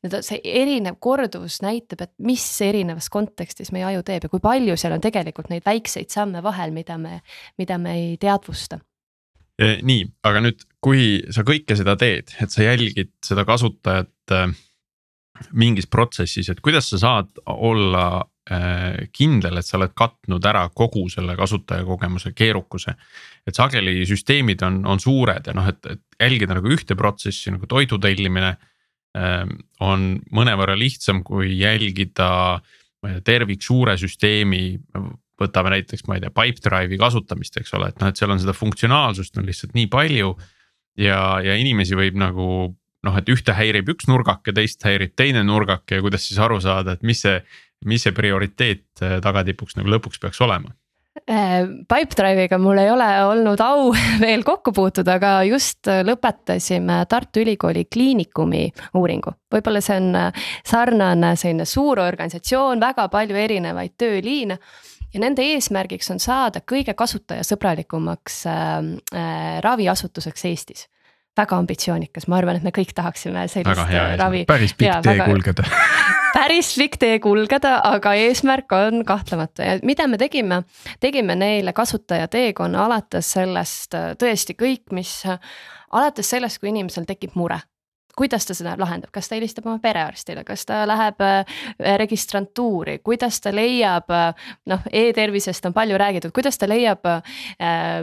Need 0.03 0.17
on, 0.17 0.25
see 0.25 0.41
erinev 0.43 0.99
korduvus 0.99 1.61
näitab, 1.63 2.03
et 2.03 2.13
mis 2.23 2.43
erinevas 2.65 3.09
kontekstis 3.13 3.71
meie 3.75 3.87
aju 3.89 4.03
teeb 4.05 4.27
ja 4.27 4.31
kui 4.31 4.43
palju 4.43 4.75
seal 4.77 4.97
on 4.97 5.03
tegelikult 5.03 5.49
neid 5.53 5.65
väikseid 5.65 6.11
samme 6.11 6.43
vahel, 6.43 6.75
mida 6.75 6.97
me, 6.97 7.21
mida 7.57 7.77
me 7.77 7.95
ei 7.95 8.17
teadvusta 8.21 8.79
nii, 9.59 10.07
aga 10.23 10.41
nüüd, 10.43 10.63
kui 10.83 11.19
sa 11.35 11.43
kõike 11.47 11.75
seda 11.75 11.97
teed, 11.99 12.31
et 12.39 12.53
sa 12.53 12.63
jälgid 12.63 13.11
seda 13.25 13.43
kasutajat 13.47 14.35
äh, 14.35 14.51
mingis 15.59 15.87
protsessis, 15.91 16.49
et 16.51 16.61
kuidas 16.63 16.89
sa 16.91 16.99
saad 17.01 17.41
olla 17.51 18.05
äh, 18.51 19.07
kindel, 19.15 19.59
et 19.59 19.67
sa 19.67 19.77
oled 19.79 19.93
katnud 19.97 20.45
ära 20.47 20.65
kogu 20.75 21.05
selle 21.11 21.35
kasutajakogemuse 21.39 22.33
keerukuse. 22.35 22.95
et 23.47 23.55
sageli 23.55 24.05
süsteemid 24.05 24.63
on, 24.67 24.81
on 24.85 24.99
suured 24.99 25.47
ja 25.47 25.55
noh, 25.55 25.67
et, 25.67 25.79
et 25.85 26.01
jälgida 26.19 26.55
nagu 26.57 26.69
ühte 26.69 26.95
protsessi 26.95 27.51
nagu 27.51 27.67
toidu 27.67 27.97
tellimine 27.99 28.51
ähm, 29.17 29.55
on 29.79 30.19
mõnevõrra 30.31 30.77
lihtsam 30.77 31.23
kui 31.23 31.55
jälgida 31.59 32.59
tervik 33.23 33.63
suure 33.63 33.95
süsteemi 33.97 34.75
võtame 35.41 35.73
näiteks, 35.75 36.05
ma 36.07 36.17
ei 36.17 36.23
tea, 36.23 36.33
Pipedrive'i 36.35 36.99
kasutamist, 36.99 37.57
eks 37.61 37.73
ole, 37.77 37.91
et 37.93 38.01
noh, 38.01 38.11
et 38.11 38.19
seal 38.19 38.33
on 38.33 38.41
seda 38.41 38.55
funktsionaalsust 38.57 39.39
on 39.39 39.47
lihtsalt 39.49 39.75
nii 39.77 39.87
palju. 39.91 40.35
ja, 40.99 41.39
ja 41.43 41.55
inimesi 41.55 41.95
võib 41.95 42.17
nagu 42.19 42.49
noh, 43.05 43.15
et 43.19 43.31
ühte 43.31 43.55
häirib 43.55 43.93
üks 43.93 44.09
nurgake, 44.09 44.53
teist 44.55 44.83
häirib 44.87 45.15
teine 45.17 45.43
nurgake 45.47 45.99
ja 45.99 46.05
kuidas 46.05 46.27
siis 46.27 46.39
aru 46.43 46.59
saada, 46.63 46.97
et 46.97 47.05
mis 47.07 47.23
see, 47.23 47.39
mis 47.87 48.03
see 48.03 48.15
prioriteet 48.15 49.03
äh, 49.05 49.17
tagatipuks 49.23 49.79
nagu 49.79 49.91
lõpuks 49.93 50.19
peaks 50.19 50.41
olema 50.43 50.73
äh, 51.23 51.63
Pipedrive'iga 51.87 52.59
mul 52.59 52.81
ei 52.83 52.91
ole 52.91 53.07
olnud 53.29 53.63
au 53.63 53.93
veel 54.25 54.43
kokku 54.47 54.73
puutuda, 54.75 55.15
aga 55.15 55.33
just 55.47 55.87
lõpetasime 55.87 57.05
Tartu 57.09 57.45
Ülikooli 57.45 57.85
Kliinikumi 57.87 58.65
uuringu. 58.99 59.37
võib-olla 59.53 59.83
see 59.85 59.99
on 60.01 60.11
äh, 60.19 60.45
sarnane 60.67 61.35
selline 61.39 61.67
suur 61.69 62.03
organisatsioon, 62.03 62.83
väga 62.83 63.07
palju 63.13 63.43
erinevaid 63.47 63.95
tööliine 63.99 64.59
ja 65.13 65.23
nende 65.23 65.45
eesmärgiks 65.55 66.11
on 66.13 66.21
saada 66.21 66.61
kõige 66.65 66.93
kasutajasõbralikumaks 66.97 68.39
äh, 68.49 68.77
äh, 69.15 69.59
raviasutuseks 69.65 70.45
Eestis. 70.49 70.87
Väga 71.37 71.59
ambitsioonikas, 71.61 72.25
ma 72.27 72.39
arvan, 72.39 72.57
et 72.59 72.65
me 72.65 72.71
kõik 72.75 72.91
tahaksime 72.95 73.45
sellist 73.47 73.85
hea, 73.87 74.05
äh, 74.13 74.15
ravi. 74.19 74.43
päris 74.49 74.73
pikk 74.75 75.03
tee 75.05 75.17
väga... 75.17 75.29
kulgeda. 75.29 75.67
Päris 76.29 76.75
pikk 76.77 76.99
tee 77.01 77.15
kulgeda, 77.19 77.79
aga 77.89 78.11
eesmärk 78.13 78.71
on 78.77 79.01
kahtlemata. 79.05 79.65
Ja 79.65 79.79
mida 79.83 80.05
me 80.07 80.19
tegime, 80.21 80.61
tegime 81.01 81.33
neile 81.35 81.73
kasutajateekonna 81.73 82.85
alates 82.85 83.31
sellest 83.33 83.97
äh, 83.97 84.11
tõesti 84.19 84.55
kõik, 84.59 84.93
mis 84.93 85.23
alates 85.25 86.29
sellest, 86.29 86.61
kui 86.61 86.69
inimesel 86.73 87.09
tekib 87.09 87.33
mure 87.39 87.61
kuidas 88.19 88.45
ta 88.47 88.55
seda 88.57 88.75
lahendab, 88.79 89.11
kas 89.15 89.29
ta 89.29 89.37
helistab 89.37 89.67
oma 89.69 89.79
perearstile, 89.83 90.43
kas 90.47 90.65
ta 90.67 90.81
läheb 90.89 91.23
äh, 91.23 91.59
registrantuuri, 92.01 92.97
kuidas 93.05 93.39
ta 93.43 93.53
leiab 93.55 94.11
äh, 94.11 94.49
noh 94.69 94.87
e, 94.91 95.05
e-tervisest 95.09 95.69
on 95.69 95.75
palju 95.75 95.99
räägitud, 95.99 96.33
kuidas 96.35 96.59
ta 96.59 96.67
leiab 96.67 97.07
äh, 97.07 97.21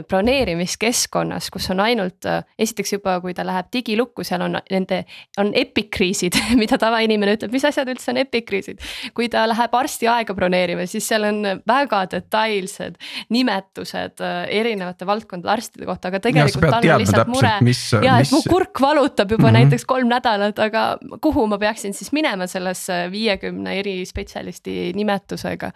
broneerimiskeskkonnas, 0.09 1.51
kus 1.53 1.69
on 1.73 1.83
ainult 1.85 2.25
esiteks 2.57 2.95
juba, 2.97 3.19
kui 3.21 3.35
ta 3.37 3.45
läheb 3.47 3.69
digilukku, 3.73 4.25
seal 4.27 4.45
on 4.47 4.57
nende, 4.71 5.03
on 5.37 5.51
epikriisid 5.57 6.39
mida 6.61 6.79
tavainimene 6.81 7.37
ütleb, 7.37 7.53
mis 7.53 7.67
asjad 7.69 7.91
üldse 7.93 8.13
on 8.13 8.21
epikriisid. 8.23 8.81
kui 9.17 9.29
ta 9.33 9.45
läheb 9.49 9.77
arsti 9.77 10.09
aega 10.11 10.33
broneerima, 10.37 10.87
siis 10.89 11.05
seal 11.11 11.27
on 11.29 11.61
väga 11.67 12.03
detailsed 12.15 12.97
nimetused 13.33 14.25
erinevate 14.49 15.05
valdkondade 15.05 15.53
arstide 15.53 15.85
kohta, 15.85 16.09
aga 16.09 16.23
tegelikult 16.23 16.65
tal 16.71 16.89
on 16.95 17.05
lihtsalt 17.05 17.31
mure. 17.31 17.53
ja, 18.01 18.17
et 18.23 18.33
mu 18.33 18.41
kurk 18.49 18.81
valutab 18.81 19.31
juba 19.31 19.43
mm 19.43 19.53
-hmm. 19.53 19.59
näiteks 19.61 19.85
kolm 19.85 20.06
kolm 20.07 20.13
nädalat, 20.15 20.59
aga 20.59 20.97
kuhu 21.21 21.47
ma 21.47 21.57
peaksin 21.57 21.93
siis 21.93 22.11
minema 22.11 22.47
sellesse 22.47 23.09
viiekümne 23.11 23.79
eri 23.79 24.05
spetsialisti 24.05 24.93
nimetusega? 24.95 25.71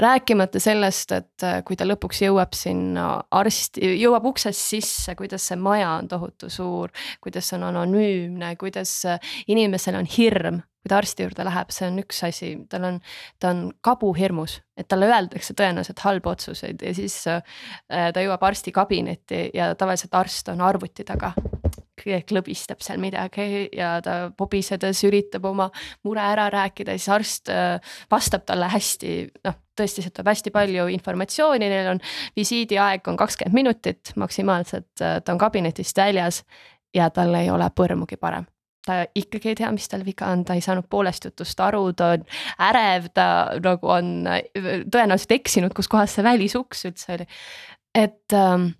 Rääkimata 0.00 0.58
sellest, 0.58 1.12
et 1.12 1.42
äh, 1.46 1.60
kui 1.62 1.76
ta 1.76 1.84
lõpuks 1.86 2.24
jõuab 2.24 2.50
sinna 2.58 3.20
arsti, 3.30 3.92
jõuab 4.00 4.24
uksest 4.26 4.58
sisse, 4.58 5.14
kuidas 5.14 5.46
see 5.46 5.56
maja 5.56 5.92
on 6.00 6.08
tohutu 6.10 6.50
suur, 6.50 6.90
kuidas 7.22 7.52
on 7.54 7.62
anonüümne, 7.68 8.56
kuidas 8.58 9.04
äh, 9.06 9.20
inimesel 9.46 9.94
on 9.94 10.08
hirm, 10.16 10.58
kui 10.82 10.90
ta 10.90 10.98
arsti 10.98 11.28
juurde 11.28 11.46
läheb, 11.46 11.70
see 11.70 11.86
on 11.86 12.02
üks 12.02 12.24
asi, 12.26 12.50
tal 12.68 12.88
on, 12.90 12.98
ta 13.38 13.54
on 13.54 13.68
kabuhirmus, 13.86 14.58
et 14.74 14.90
talle 14.90 15.06
öeldakse 15.06 15.54
tõenäoliselt 15.54 16.02
halbu 16.02 16.34
otsuseid 16.34 16.82
ja 16.82 16.98
siis 16.98 17.20
äh, 17.30 17.46
ta 17.86 18.26
jõuab 18.26 18.50
arsti 18.50 18.74
kabinetti 18.74 19.44
ja 19.54 19.76
tavaliselt 19.78 20.18
arst 20.18 20.50
on 20.50 20.66
arvuti 20.72 21.06
taga 21.06 21.36
klõbistab 22.04 22.82
seal 22.84 23.00
midagi 23.02 23.68
ja 23.74 23.96
ta 24.04 24.30
pobisedes 24.36 25.02
üritab 25.08 25.46
oma 25.48 25.70
mure 26.04 26.22
ära 26.24 26.48
rääkida, 26.52 26.96
siis 26.98 27.10
arst 27.12 27.52
äh, 27.52 27.96
vastab 28.10 28.46
talle 28.48 28.68
hästi, 28.72 29.16
noh, 29.48 29.58
tõesti 29.78 30.06
tuleb 30.10 30.32
hästi 30.32 30.54
palju 30.54 30.88
informatsiooni, 30.94 31.68
neil 31.72 31.92
on 31.94 32.02
visiidiaeg 32.36 33.08
on 33.10 33.18
kakskümmend 33.20 33.54
minutit 33.54 34.14
maksimaalselt, 34.20 34.92
äh, 35.00 35.20
ta 35.24 35.34
on 35.34 35.42
kabinetist 35.42 35.98
väljas 35.98 36.42
ja 36.94 37.10
tal 37.10 37.34
ei 37.38 37.50
ole 37.50 37.70
põrmugi 37.74 38.20
parem 38.20 38.46
ta 38.84 39.00
ikkagi 39.16 39.52
ei 39.52 39.58
tea, 39.58 39.70
mis 39.72 39.88
tal 39.88 40.04
viga 40.04 40.28
on, 40.32 40.44
ta 40.44 40.56
ei 40.56 40.62
saanud 40.64 40.84
poolest 40.90 41.24
jutust 41.24 41.60
aru, 41.64 41.86
ta 41.96 42.10
on 42.18 42.24
ärev, 42.68 43.08
ta 43.16 43.26
nagu 43.64 43.90
on 43.96 44.14
äh, 44.28 44.42
tõenäoliselt 44.84 45.36
eksinud, 45.38 45.74
kus 45.76 45.88
kohas 45.88 46.16
see 46.16 46.26
välisuks 46.26 46.84
üldse 46.90 47.16
oli. 47.16 47.28
et 47.94 48.36
ähm, 48.36 48.72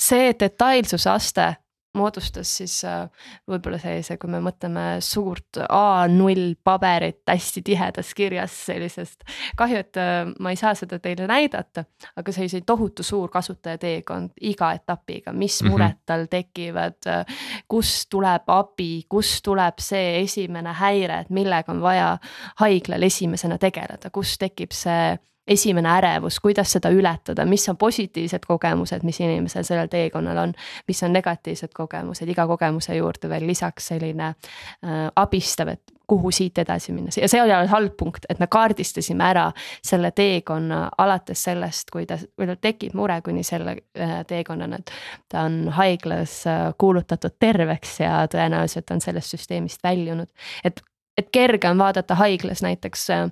see 0.00 0.32
detailsuse 0.40 1.10
aste 1.10 1.48
moodustas 1.94 2.56
siis 2.56 2.78
äh, 2.84 3.08
võib-olla 3.48 3.78
sellise, 3.80 4.16
kui 4.20 4.30
me 4.32 4.40
mõtleme 4.44 4.84
suurt 5.04 5.58
A0 5.62 6.54
paberit 6.64 7.20
hästi 7.28 7.62
tihedas 7.66 8.14
kirjas 8.16 8.54
sellisest. 8.66 9.24
kahju, 9.56 9.82
et 9.84 10.00
äh, 10.00 10.22
ma 10.40 10.52
ei 10.52 10.60
saa 10.60 10.74
seda 10.78 10.98
teile 11.02 11.26
näidata, 11.28 11.84
aga 12.16 12.32
selline 12.32 12.64
tohutu 12.66 13.04
suur 13.06 13.30
kasutajateekond 13.32 14.38
iga 14.40 14.72
etapiga, 14.78 15.32
mis 15.32 15.60
mhm. 15.62 15.72
mured 15.72 16.00
tal 16.06 16.26
tekivad, 16.30 17.00
äh, 17.06 17.42
kust 17.68 18.08
tuleb 18.10 18.48
abi, 18.52 19.04
kust 19.08 19.42
tuleb 19.44 19.82
see 19.82 20.22
esimene 20.22 20.72
häire, 20.80 21.22
et 21.26 21.30
millega 21.30 21.72
on 21.72 21.82
vaja 21.84 22.16
haiglal 22.62 23.02
esimesena 23.02 23.58
tegeleda, 23.60 24.10
kus 24.10 24.38
tekib 24.40 24.72
see 24.76 25.12
esimene 25.52 25.90
ärevus, 25.98 26.40
kuidas 26.40 26.72
seda 26.76 26.90
ületada, 26.92 27.46
mis 27.48 27.68
on 27.68 27.78
positiivsed 27.80 28.46
kogemused, 28.46 29.06
mis 29.06 29.20
inimesel 29.20 29.66
sellel 29.68 29.90
teekonnal 29.92 30.42
on. 30.46 30.54
mis 30.88 31.02
on 31.02 31.12
negatiivsed 31.12 31.72
kogemused, 31.74 32.28
iga 32.28 32.46
kogemuse 32.46 32.96
juurde 32.96 33.28
veel 33.28 33.46
lisaks 33.46 33.92
selline 33.92 34.32
äh, 34.32 35.08
abistav, 35.16 35.72
et 35.72 35.92
kuhu 36.12 36.30
siit 36.30 36.58
edasi 36.58 36.92
minna 36.92 37.10
ja 37.16 37.28
see 37.30 37.42
oli 37.42 37.52
alles 37.52 37.70
halb 37.72 37.94
punkt, 37.96 38.26
et 38.28 38.40
me 38.42 38.46
kaardistasime 38.50 39.24
ära 39.24 39.46
selle 39.84 40.10
teekonna 40.16 40.82
alates 40.98 41.44
sellest, 41.48 41.90
kui 41.92 42.06
ta, 42.06 42.18
kui 42.36 42.48
tal 42.48 42.58
tekib 42.60 42.96
mure 42.98 43.20
kuni 43.24 43.44
selle 43.46 43.76
äh, 43.98 44.18
teekonnani, 44.28 44.80
et. 44.82 44.92
ta 45.32 45.46
on 45.48 45.68
haiglas 45.72 46.42
äh, 46.46 46.64
kuulutatud 46.78 47.38
terveks 47.40 48.00
ja 48.00 48.26
tõenäoliselt 48.32 48.90
on 48.92 49.00
sellest 49.00 49.36
süsteemist 49.36 49.84
väljunud, 49.84 50.28
et, 50.64 50.82
et 51.18 51.30
kerge 51.32 51.70
on 51.70 51.80
vaadata 51.80 52.18
haiglas 52.20 52.62
näiteks 52.66 53.08
äh, 53.10 53.30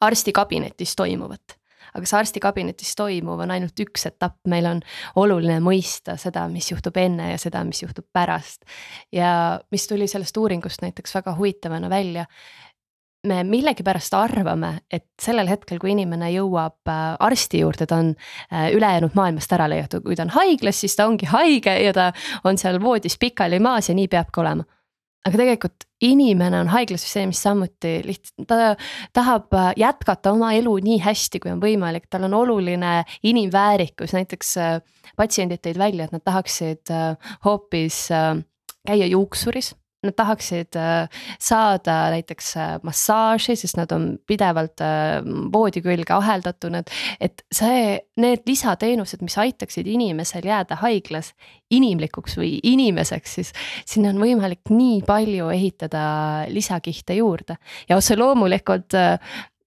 arstikabinetis 0.00 0.96
toimuvat 0.96 1.58
aga 1.94 2.08
see 2.08 2.18
arstikabinetis 2.20 2.94
toimuv 2.98 3.42
on 3.44 3.52
ainult 3.54 3.82
üks 3.82 4.06
etapp, 4.10 4.38
meil 4.50 4.68
on 4.70 4.82
oluline 5.20 5.58
mõista 5.64 6.18
seda, 6.20 6.46
mis 6.52 6.70
juhtub 6.72 6.96
enne 7.00 7.32
ja 7.32 7.40
seda, 7.40 7.64
mis 7.66 7.82
juhtub 7.82 8.06
pärast. 8.12 8.64
ja 9.12 9.60
mis 9.72 9.88
tuli 9.88 10.08
sellest 10.08 10.36
uuringust 10.36 10.82
näiteks 10.84 11.14
väga 11.14 11.36
huvitavana 11.38 11.90
välja. 11.90 12.26
me 13.26 13.42
millegipärast 13.44 14.14
arvame, 14.14 14.78
et 14.90 15.08
sellel 15.20 15.48
hetkel, 15.50 15.80
kui 15.82 15.90
inimene 15.90 16.30
jõuab 16.30 16.86
äh, 16.88 17.16
arsti 17.18 17.58
juurde, 17.64 17.86
ta 17.86 17.96
on 17.98 18.12
äh, 18.52 18.70
ülejäänud 18.72 19.16
maailmast 19.18 19.52
ära 19.52 19.66
lõigatud, 19.68 20.04
kui 20.04 20.16
ta 20.16 20.22
on 20.22 20.30
haiglas, 20.36 20.80
siis 20.80 20.94
ta 20.96 21.08
ongi 21.10 21.26
haige 21.26 21.74
ja 21.82 21.92
ta 21.92 22.12
on 22.44 22.58
seal 22.58 22.78
voodis 22.80 23.18
pikali 23.18 23.58
maas 23.58 23.90
ja 23.90 23.96
nii 23.98 24.08
peabki 24.08 24.40
olema 24.40 24.64
aga 25.26 25.40
tegelikult 25.40 25.86
inimene 26.04 26.60
on 26.62 26.70
haiglasüsteemis 26.72 27.40
samuti 27.42 27.98
lihtsalt, 28.06 28.46
ta 28.48 28.76
tahab 29.16 29.54
äh, 29.56 29.72
jätkata 29.80 30.32
oma 30.36 30.52
elu 30.56 30.76
nii 30.84 31.00
hästi, 31.02 31.40
kui 31.42 31.52
on 31.52 31.62
võimalik, 31.62 32.06
tal 32.10 32.28
on 32.28 32.36
oluline 32.38 32.92
inimväärikus, 33.26 34.14
näiteks 34.16 34.54
äh, 34.62 34.78
patsiendid 35.18 35.64
tõid 35.64 35.80
välja, 35.80 36.06
et 36.06 36.14
nad 36.14 36.24
tahaksid 36.24 36.94
äh, 36.94 37.34
hoopis 37.44 38.06
käia 38.88 39.10
juuksuris 39.10 39.74
nad 40.02 40.14
tahaksid 40.14 40.76
äh, 40.78 41.08
saada 41.42 41.96
näiteks 42.14 42.52
äh, 42.56 42.74
massaaži, 42.86 43.56
sest 43.58 43.78
nad 43.80 43.92
on 43.94 44.12
pidevalt 44.26 44.82
äh, 44.84 45.18
voodi 45.52 45.82
külge 45.82 46.14
aheldatud, 46.14 46.76
et 47.20 47.42
see, 47.54 47.98
need 48.22 48.46
lisateenused, 48.46 49.22
mis 49.26 49.38
aitaksid 49.42 49.90
inimesel 49.90 50.46
jääda 50.46 50.78
haiglas 50.84 51.32
inimlikuks 51.74 52.38
või 52.38 52.56
inimeseks, 52.62 53.34
siis 53.40 53.52
sinna 53.86 54.14
on 54.14 54.22
võimalik 54.22 54.70
nii 54.70 55.02
palju 55.06 55.50
ehitada 55.54 56.04
lisakihte 56.52 57.18
juurde. 57.18 57.58
Ja 57.88 57.98
otse 57.98 58.16
loomulikult 58.16 58.94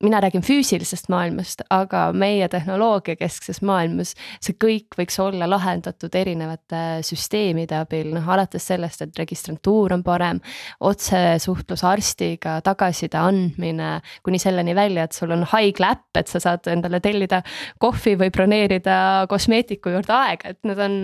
mina 0.02 0.22
räägin 0.22 0.44
füüsilisest 0.46 1.10
maailmast, 1.10 1.64
aga 1.70 2.10
meie 2.14 2.48
tehnoloogia 2.52 3.16
keskses 3.20 3.62
maailmas 3.66 4.14
see 4.42 4.56
kõik 4.62 4.98
võiks 4.98 5.18
olla 5.22 5.48
lahendatud 5.50 6.16
erinevate 6.16 7.02
süsteemide 7.06 7.78
abil, 7.82 8.12
noh 8.16 8.30
alates 8.34 8.68
sellest, 8.72 9.02
et 9.06 9.20
registrantuur 9.20 9.94
on 9.94 10.04
parem. 10.04 10.42
otsesuhtlus 10.80 11.84
arstiga, 11.88 12.60
tagasiside 12.62 13.18
andmine 13.18 13.92
kuni 14.24 14.40
selleni 14.40 14.76
välja, 14.76 15.04
et 15.04 15.18
sul 15.18 15.32
on 15.32 15.44
haigla 15.54 15.94
äpp, 15.96 16.18
et 16.18 16.28
sa 16.28 16.40
saad 16.40 16.68
endale 16.72 17.00
tellida 17.00 17.42
kohvi 17.80 18.18
või 18.18 18.32
broneerida 18.32 19.28
kosmeetiku 19.30 19.94
juurde 19.96 20.14
aega, 20.14 20.56
et 20.56 20.60
need 20.64 20.80
on 20.80 20.98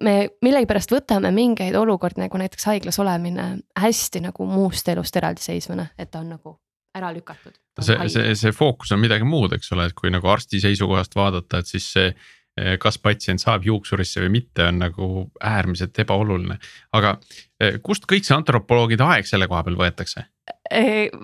me 0.00 0.14
millegipärast 0.42 0.92
võtame 0.94 1.30
mingeid 1.34 1.76
olukordi 1.76 2.24
nagu 2.24 2.40
näiteks 2.40 2.66
haiglas 2.70 2.98
olemine 3.02 3.50
hästi 3.78 4.24
nagu 4.24 4.48
muust 4.48 4.88
elust 4.88 5.16
eraldiseisvana, 5.16 5.90
et 5.98 6.10
ta 6.10 6.22
on 6.24 6.32
nagu 6.36 6.56
ära 6.98 7.12
lükatud. 7.14 7.54
see, 7.80 7.96
see, 8.08 8.34
see 8.38 8.52
fookus 8.52 8.92
on 8.94 9.00
midagi 9.02 9.26
muud, 9.28 9.54
eks 9.56 9.72
ole, 9.76 9.88
et 9.88 9.96
kui 9.96 10.12
nagu 10.12 10.28
arsti 10.30 10.60
seisukohast 10.62 11.16
vaadata, 11.16 11.60
et 11.60 11.70
siis 11.70 11.86
see 11.94 12.08
eh, 12.10 12.76
kas 12.82 12.98
patsient 13.02 13.42
saab 13.42 13.64
juuksurisse 13.66 14.24
või 14.24 14.34
mitte, 14.40 14.66
on 14.66 14.82
nagu 14.82 15.10
äärmiselt 15.52 15.98
ebaoluline. 16.02 16.58
aga 16.96 17.16
eh, 17.60 17.78
kust 17.82 18.08
kõik 18.10 18.26
see 18.26 18.36
antropoloogide 18.36 19.06
aeg 19.06 19.28
selle 19.30 19.48
koha 19.50 19.64
peal 19.66 19.80
võetakse? 19.80 20.26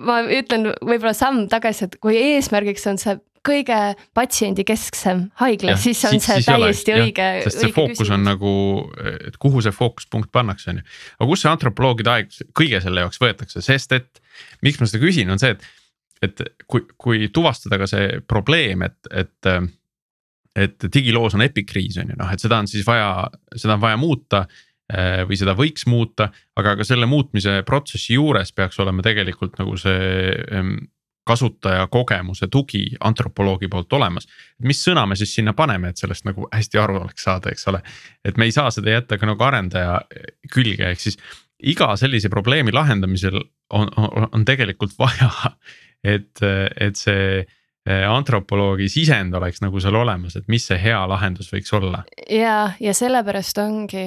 ma 0.07 0.21
ütlen 0.31 0.69
võib-olla 0.79 1.13
samm 1.15 1.49
tagasi, 1.51 1.87
et 1.87 1.97
kui 2.03 2.15
eesmärgiks 2.15 2.87
on 2.87 2.99
see 2.99 3.17
kõige 3.47 3.79
patsiendikesksem 4.17 5.23
haigla, 5.41 5.75
siis 5.79 5.99
on 6.07 6.17
see 6.19 6.39
siis 6.39 6.47
täiesti 6.47 6.93
ole, 6.93 7.07
õige. 7.07 7.27
sest 7.45 7.63
see 7.63 7.73
fookus 7.75 8.01
küsimus. 8.01 8.13
on 8.15 8.25
nagu, 8.27 8.53
et 9.27 9.37
kuhu 9.41 9.63
see 9.63 9.75
fookuspunkt 9.75 10.31
pannakse, 10.35 10.71
on 10.73 10.81
ju. 10.81 10.87
aga 11.17 11.29
kust 11.31 11.45
see 11.45 11.51
antropoloogide 11.51 12.13
aeg 12.13 12.39
kõige 12.57 12.81
selle 12.83 13.05
jaoks 13.05 13.21
võetakse, 13.23 13.63
sest 13.63 13.95
et 13.97 14.23
miks 14.65 14.79
ma 14.81 14.89
seda 14.89 15.03
küsin, 15.03 15.31
on 15.33 15.41
see, 15.41 15.55
et, 15.55 15.67
et 16.27 16.45
kui, 16.67 16.85
kui 16.97 17.27
tuvastada 17.33 17.79
ka 17.81 17.89
see 17.89 18.21
probleem, 18.27 18.85
et, 18.87 18.99
et 19.11 19.51
et 20.57 20.87
digiloos 20.89 21.35
on 21.37 21.43
epikriis 21.45 21.99
on 22.01 22.09
ju 22.09 22.15
noh, 22.17 22.29
et 22.33 22.41
seda 22.41 22.57
on 22.57 22.65
siis 22.65 22.81
vaja, 22.87 23.27
seda 23.53 23.75
on 23.75 23.81
vaja 23.83 23.97
muuta 24.01 24.39
eh, 24.89 25.21
või 25.29 25.37
seda 25.37 25.53
võiks 25.53 25.85
muuta, 25.85 26.31
aga 26.57 26.73
ka 26.79 26.87
selle 26.87 27.05
muutmise 27.05 27.59
protsessi 27.67 28.15
juures 28.15 28.49
peaks 28.57 28.79
olema 28.81 29.05
tegelikult 29.05 29.59
nagu 29.61 29.77
see 29.77 30.33
kasutaja 31.27 31.87
kogemuse 31.91 32.47
tugi 32.51 32.85
antropoloogi 33.03 33.67
poolt 33.67 33.93
olemas. 33.93 34.27
mis 34.63 34.79
sõna 34.83 35.05
me 35.07 35.15
siis 35.19 35.33
sinna 35.35 35.53
paneme, 35.53 35.91
et 35.91 35.99
sellest 36.01 36.25
nagu 36.27 36.47
hästi 36.53 36.79
aru 36.81 37.01
oleks 37.01 37.27
saada, 37.27 37.51
eks 37.51 37.67
ole. 37.67 37.81
et 38.25 38.37
me 38.37 38.47
ei 38.47 38.55
saa 38.55 38.71
seda 38.71 38.95
jätta 38.95 39.17
ka 39.17 39.29
nagu 39.29 39.43
arendaja 39.43 39.99
külge, 40.53 40.91
ehk 40.91 41.03
siis 41.03 41.19
iga 41.63 41.95
sellise 41.97 42.29
probleemi 42.29 42.73
lahendamisel 42.75 43.39
on, 43.73 43.89
on, 43.97 44.27
on 44.31 44.45
tegelikult 44.45 44.93
vaja, 44.99 45.31
et, 46.03 46.43
et 46.43 46.99
see 46.99 47.45
Eh, 47.87 48.03
antropoloogi 48.03 48.89
sisend 48.91 49.35
oleks 49.37 49.61
nagu 49.63 49.79
seal 49.79 49.95
olemas, 49.95 50.33
et 50.35 50.47
mis 50.51 50.65
see 50.67 50.75
hea 50.81 50.97
lahendus 51.07 51.47
võiks 51.53 51.71
olla. 51.77 52.01
ja, 52.27 52.73
ja 52.83 52.93
sellepärast 52.97 53.61
ongi 53.63 54.01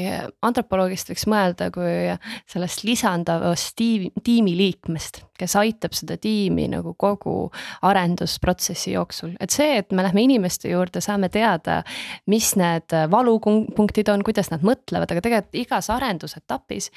antropoloogist 0.45 1.09
võiks 1.09 1.25
mõelda 1.31 1.71
kui 1.73 2.11
sellest 2.51 2.85
lisandavast 2.85 3.73
tiimi, 3.81 4.11
tiimiliikmest, 4.27 5.23
kes 5.41 5.57
aitab 5.63 5.97
seda 5.97 6.19
tiimi 6.21 6.67
nagu 6.75 6.93
kogu 6.93 7.49
arendusprotsessi 7.89 8.93
jooksul, 8.99 9.33
et 9.41 9.55
see, 9.55 9.79
et 9.81 9.97
me 9.97 10.05
lähme 10.05 10.27
inimeste 10.29 10.69
juurde, 10.75 11.01
saame 11.01 11.33
teada, 11.33 11.81
mis 12.29 12.53
need 12.61 12.99
valupunktid 13.17 14.13
on, 14.13 14.27
kuidas 14.29 14.53
nad 14.53 14.67
mõtlevad, 14.67 15.09
aga 15.09 15.25
tegelikult 15.25 15.63
igas 15.63 15.89
arendusetapis 15.95 16.93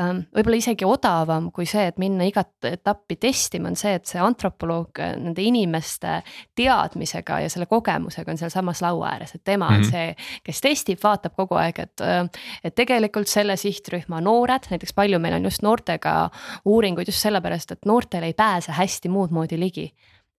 võib-olla 0.00 0.58
isegi 0.58 0.86
odavam 0.86 1.50
kui 1.54 1.66
see, 1.68 1.86
et 1.90 1.98
minna 2.00 2.24
igat 2.28 2.68
etappi 2.68 3.16
testima, 3.20 3.70
on 3.70 3.78
see, 3.78 3.94
et 3.98 4.08
see 4.08 4.20
antropoloog 4.22 5.00
äh, 5.02 5.14
nende 5.20 5.44
inimeste 5.44 6.20
teadmisega 6.58 7.40
ja 7.44 7.50
selle 7.52 7.68
kogemusega 7.70 8.32
on 8.32 8.40
sealsamas 8.40 8.82
laua 8.84 9.14
ääres, 9.14 9.34
et 9.34 9.44
tema 9.44 9.68
on 9.68 9.80
mm 9.80 9.82
-hmm. 9.82 9.90
see, 9.90 10.40
kes 10.44 10.60
testib, 10.60 11.02
vaatab 11.02 11.36
kogu 11.36 11.58
aeg, 11.60 11.78
et. 11.78 12.00
Äh, 12.00 12.28
et 12.64 12.74
tegelikult 12.74 13.28
selle 13.28 13.56
sihtrühma 13.56 14.20
noored, 14.20 14.66
näiteks 14.70 14.92
palju 14.94 15.18
meil 15.18 15.34
on 15.34 15.44
just 15.44 15.62
noortega 15.62 16.30
uuringuid 16.64 17.08
just 17.08 17.22
sellepärast, 17.22 17.72
et 17.72 17.86
noortele 17.86 18.26
ei 18.26 18.34
pääse 18.34 18.72
hästi 18.72 19.08
muud 19.08 19.30
moodi 19.30 19.58
ligi 19.60 19.92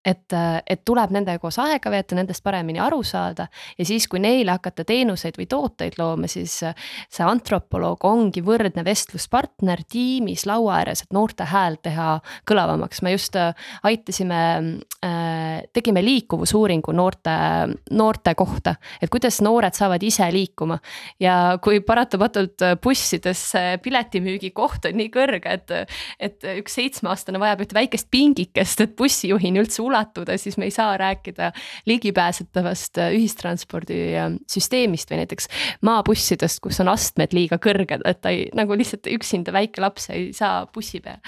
et, 0.06 0.34
et 0.66 0.82
tuleb 0.86 1.14
nendega 1.14 1.40
koos 1.42 1.60
aega 1.62 1.92
veeta, 1.94 2.16
nendest 2.18 2.44
paremini 2.44 2.82
aru 2.82 3.02
saada 3.06 3.46
ja 3.78 3.86
siis, 3.86 4.08
kui 4.10 4.22
neile 4.22 4.56
hakata 4.56 4.86
teenuseid 4.88 5.38
või 5.38 5.48
tooteid 5.50 5.98
looma, 6.00 6.30
siis 6.32 6.56
see 6.62 7.26
antropoloog 7.26 8.02
ongi 8.10 8.42
võrdne 8.46 8.84
vestluspartner 8.86 9.84
tiimis 9.90 10.48
laua 10.50 10.80
ääres, 10.80 11.04
et 11.06 11.14
noorte 11.14 11.46
hääl 11.52 11.78
teha 11.84 12.16
kõlavamaks. 12.50 13.02
me 13.02 13.14
just 13.14 13.36
äh, 13.38 13.54
aitasime 13.84 14.42
äh,, 15.06 15.62
tegime 15.74 16.04
liikuvusuuringu 16.06 16.92
noorte, 16.98 17.36
noorte 17.92 18.36
kohta, 18.36 18.76
et 19.02 19.10
kuidas 19.10 19.42
noored 19.42 19.78
saavad 19.78 20.04
ise 20.04 20.26
liikuma. 20.34 20.80
ja 21.20 21.58
kui 21.62 21.80
paratamatult 21.86 22.66
bussides 22.82 23.44
piletimüügi 23.84 24.52
koht 24.52 24.86
on 24.90 24.98
nii 24.98 25.14
kõrge, 25.14 25.60
et, 25.60 25.94
et 26.20 26.50
üks 26.58 26.80
seitsmeaastane 26.80 27.40
vajab 27.42 27.66
ühte 27.66 27.78
väikest 27.78 28.10
pingikest, 28.12 28.82
et 28.82 28.96
bussijuhini 28.98 29.62
üldse 29.62 29.82
ulatuda, 29.92 30.38
siis 30.42 30.58
me 30.58 30.68
ei 30.70 30.74
saa 30.76 30.96
rääkida 31.00 31.52
ligipääsetavast 31.90 33.02
äh, 33.02 33.14
ühistranspordisüsteemist 33.18 35.12
või 35.12 35.22
näiteks 35.24 35.50
maabussidest, 35.88 36.64
kus 36.64 36.82
on 36.84 36.92
astmed 36.94 37.36
liiga 37.38 37.60
kõrged, 37.62 38.06
et 38.08 38.22
ta 38.24 38.34
ei 38.34 38.48
nagu 38.58 38.78
lihtsalt 38.78 39.10
üksinda 39.12 39.54
väike 39.56 39.84
laps 39.84 40.10
ei 40.14 40.32
saa 40.36 40.66
bussi 40.74 41.02
peale. 41.04 41.22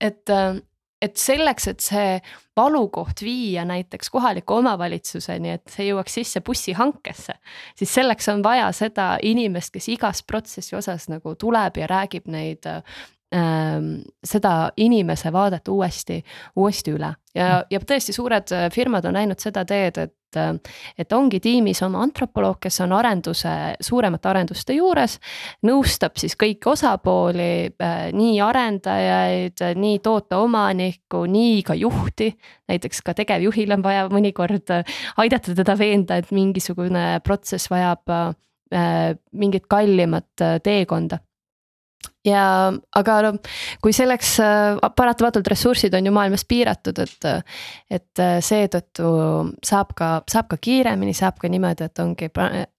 et, 0.00 0.28
äh, 0.30 0.60
et 1.00 1.16
selleks, 1.16 1.68
et 1.68 1.80
see 1.80 2.20
valukoht 2.56 3.22
viia 3.24 3.64
näiteks 3.64 4.10
kohaliku 4.12 4.58
omavalitsuseni, 4.60 5.54
et 5.56 5.72
see 5.72 5.86
jõuaks 5.88 6.18
sisse 6.20 6.42
bussihankesse. 6.44 7.34
siis 7.76 7.94
selleks 7.94 8.28
on 8.28 8.42
vaja 8.42 8.72
seda 8.72 9.16
inimest, 9.22 9.72
kes 9.72 9.88
igas 9.88 10.22
protsessi 10.22 10.76
osas 10.76 11.08
nagu 11.08 11.34
tuleb 11.34 11.80
ja 11.80 11.88
räägib 11.90 12.28
neid 12.28 12.66
äh, 12.66 12.82
seda 13.30 14.52
inimese 14.82 15.30
vaadet 15.32 15.68
uuesti, 15.70 16.16
uuesti 16.58 16.90
üle 16.96 17.12
ja, 17.34 17.60
ja 17.70 17.80
tõesti 17.80 18.14
suured 18.14 18.50
äh, 18.54 18.66
firmad 18.74 19.06
on 19.08 19.18
läinud 19.18 19.42
seda 19.42 19.64
teed, 19.68 19.98
et. 19.98 20.16
Äh, 20.38 20.54
et 20.98 21.10
ongi 21.12 21.40
tiimis 21.42 21.80
oma 21.82 22.04
antropoloog, 22.04 22.60
kes 22.62 22.76
on 22.84 22.92
arenduse, 22.94 23.50
suuremate 23.82 24.28
arenduste 24.30 24.76
juures. 24.76 25.16
nõustab 25.66 26.20
siis 26.22 26.36
kõiki 26.38 26.70
osapooli, 26.70 27.72
äh, 27.82 27.96
nii 28.14 28.36
arendajaid, 28.44 29.64
nii 29.74 29.98
toote 30.04 30.38
omanikku, 30.38 31.24
nii 31.26 31.62
ka 31.66 31.74
juhti. 31.74 32.30
näiteks 32.70 33.02
ka 33.02 33.14
tegevjuhil 33.14 33.72
on 33.74 33.82
vaja 33.82 34.06
mõnikord 34.08 34.70
aidata 35.16 35.54
teda 35.54 35.74
veenda, 35.78 36.16
et 36.16 36.30
mingisugune 36.30 37.20
protsess 37.24 37.70
vajab 37.70 38.06
mingit 39.34 39.66
kallimat 39.66 40.62
teekonda 40.62 41.18
ja 42.24 42.44
aga 42.96 43.16
no 43.24 43.32
kui 43.82 43.94
selleks 43.96 44.34
äh, 44.44 44.78
paratamatult 44.96 45.48
ressursid 45.48 45.94
on 45.96 46.06
ju 46.06 46.12
maailmas 46.14 46.44
piiratud, 46.48 46.98
et. 46.98 47.28
et 47.90 48.22
äh, 48.22 48.38
seetõttu 48.44 49.10
saab 49.66 49.94
ka, 49.96 50.10
saab 50.30 50.50
ka 50.50 50.60
kiiremini, 50.60 51.14
saab 51.16 51.40
ka 51.40 51.48
niimoodi, 51.48 51.88
et 51.88 52.02
ongi, 52.02 52.30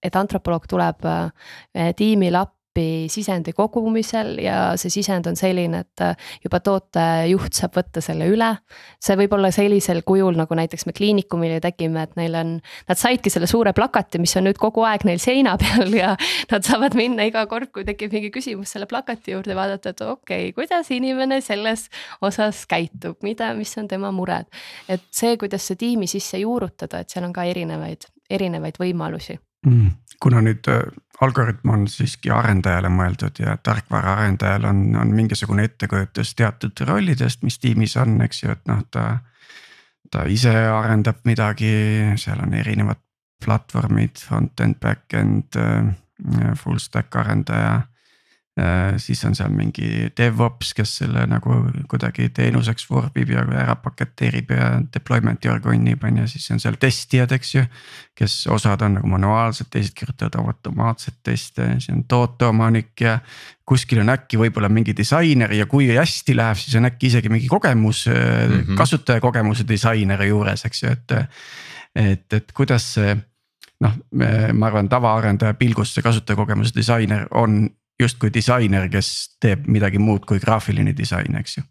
et 0.02 0.16
antropoloog 0.18 0.66
tuleb 0.70 1.06
äh, 1.08 1.92
tiimile 1.98 2.42
appi 2.42 2.61
appi 2.72 3.08
sisendi 3.08 3.52
kogumisel 3.52 4.38
ja 4.40 4.72
see 4.80 4.90
sisend 4.90 5.26
on 5.28 5.36
selline, 5.36 5.82
et 5.84 6.00
äh, 6.00 6.16
juba 6.44 6.60
tootejuht 6.60 7.52
saab 7.52 7.76
võtta 7.76 8.00
selle 8.00 8.26
üle. 8.32 8.48
see 9.02 9.16
võib 9.16 9.32
olla 9.36 9.50
sellisel 9.52 10.02
kujul, 10.02 10.34
nagu 10.36 10.54
näiteks 10.54 10.86
me 10.86 10.92
kliinikumil 10.92 11.56
ju 11.56 11.60
tegime, 11.60 12.02
et 12.02 12.16
neil 12.16 12.34
on, 12.34 12.54
nad 12.88 12.98
saidki 12.98 13.30
selle 13.30 13.46
suure 13.46 13.72
plakati, 13.72 14.18
mis 14.18 14.34
on 14.36 14.46
nüüd 14.48 14.58
kogu 14.58 14.86
aeg 14.88 15.04
neil 15.04 15.20
seina 15.20 15.56
peal 15.60 15.92
ja 15.92 16.16
nad 16.50 16.64
saavad 16.64 16.96
minna 16.96 17.26
iga 17.28 17.44
kord, 17.46 17.70
kui 17.72 17.84
tekib 17.84 18.12
mingi 18.12 18.32
küsimus 18.32 18.72
selle 18.72 18.88
plakati 18.88 19.36
juurde, 19.36 19.56
vaadata, 19.58 19.92
et 19.92 20.00
okei 20.00 20.48
okay,, 20.48 20.56
kuidas 20.56 20.90
inimene 20.90 21.42
selles 21.44 21.88
osas 22.22 22.64
käitub, 22.66 23.20
mida, 23.22 23.52
mis 23.54 23.76
on 23.76 23.88
tema 23.88 24.12
mured. 24.12 24.48
et 24.88 25.04
see, 25.10 25.36
kuidas 25.36 25.68
see 25.68 25.76
tiimi 25.76 26.08
sisse 26.08 26.40
juurutada, 26.40 27.02
et 27.02 27.12
seal 27.12 27.28
on 27.28 27.36
ka 27.36 27.44
erinevaid, 27.44 28.08
erinevaid 28.30 28.80
võimalusi 28.80 29.36
mm,. 29.66 29.90
kuna 30.22 30.40
nüüd 30.44 30.68
äh, 30.72 30.86
algoritm 31.22 31.70
on 31.70 31.86
siiski 31.88 32.32
arendajale 32.34 32.90
mõeldud 32.92 33.38
ja 33.42 33.56
tarkvaraarendajal 33.62 34.66
on, 34.68 34.82
on 34.98 35.14
mingisugune 35.14 35.68
ettekujutus 35.68 36.34
teatud 36.38 36.82
rollidest, 36.88 37.42
mis 37.46 37.58
tiimis 37.62 37.96
on, 38.00 38.18
eks 38.26 38.42
ju, 38.42 38.56
et 38.56 38.66
noh, 38.70 38.82
ta. 38.90 39.06
ta 40.12 40.26
ise 40.28 40.52
arendab 40.52 41.22
midagi, 41.24 41.72
seal 42.20 42.42
on 42.44 42.52
erinevad 42.54 43.00
platvormid, 43.44 44.20
front-end, 44.20 44.76
back-end, 44.80 45.56
äh, 45.56 46.52
full 46.58 46.78
stack 46.78 47.16
arendaja 47.16 47.80
siis 49.00 49.22
on 49.24 49.32
seal 49.32 49.52
mingi 49.56 50.10
DevOps, 50.12 50.74
kes 50.76 50.90
selle 51.00 51.22
nagu 51.24 51.54
kuidagi 51.88 52.26
teenuseks 52.36 52.84
vorbib 52.90 53.30
ja 53.32 53.46
ära 53.48 53.78
paketeerib 53.80 54.52
ja 54.52 54.66
deployment 54.92 55.44
jargonib 55.44 56.04
on 56.04 56.20
ju, 56.20 56.26
siis 56.34 56.50
on 56.52 56.60
seal 56.60 56.76
testijad, 56.80 57.32
eks 57.32 57.54
ju. 57.54 57.64
kes 58.18 58.36
osad 58.52 58.84
on 58.84 58.98
nagu 58.98 59.08
manuaalsed, 59.08 59.70
teised 59.72 59.96
kirjutavad 59.96 60.36
automaatseid 60.44 61.22
teste, 61.24 61.70
siis 61.78 61.88
on 61.94 62.04
tooteomanik 62.04 63.00
ja. 63.00 63.18
kuskil 63.64 64.02
on 64.04 64.12
äkki 64.12 64.36
võib-olla 64.36 64.68
mingi 64.68 64.92
disainer 64.96 65.56
ja 65.56 65.66
kui 65.66 65.88
hästi 65.88 66.36
läheb, 66.36 66.60
siis 66.60 66.76
on 66.76 66.92
äkki 66.92 67.08
isegi 67.08 67.32
mingi 67.32 67.48
kogemus 67.48 68.06
mm, 68.06 68.14
-hmm. 68.14 68.76
kasutajakogemuse 68.76 69.64
disaineri 69.68 70.28
juures, 70.28 70.64
eks 70.64 70.82
ju, 70.82 70.92
et. 70.92 71.20
et, 71.96 72.32
et 72.32 72.52
kuidas 72.52 72.94
see 72.94 73.16
noh, 73.80 73.96
ma 74.12 74.66
arvan, 74.66 74.88
tavaarendaja 74.88 75.54
pilgust 75.54 75.94
see 75.94 76.02
kasutajakogemuse 76.02 76.74
disainer 76.76 77.26
on 77.30 77.70
justkui 78.02 78.32
disainer, 78.34 78.88
kes 78.92 79.12
teeb 79.40 79.68
midagi 79.70 80.02
muud 80.02 80.26
kui 80.28 80.42
graafiline 80.42 80.94
disain, 80.96 81.38
eks 81.40 81.58
ju 81.60 81.66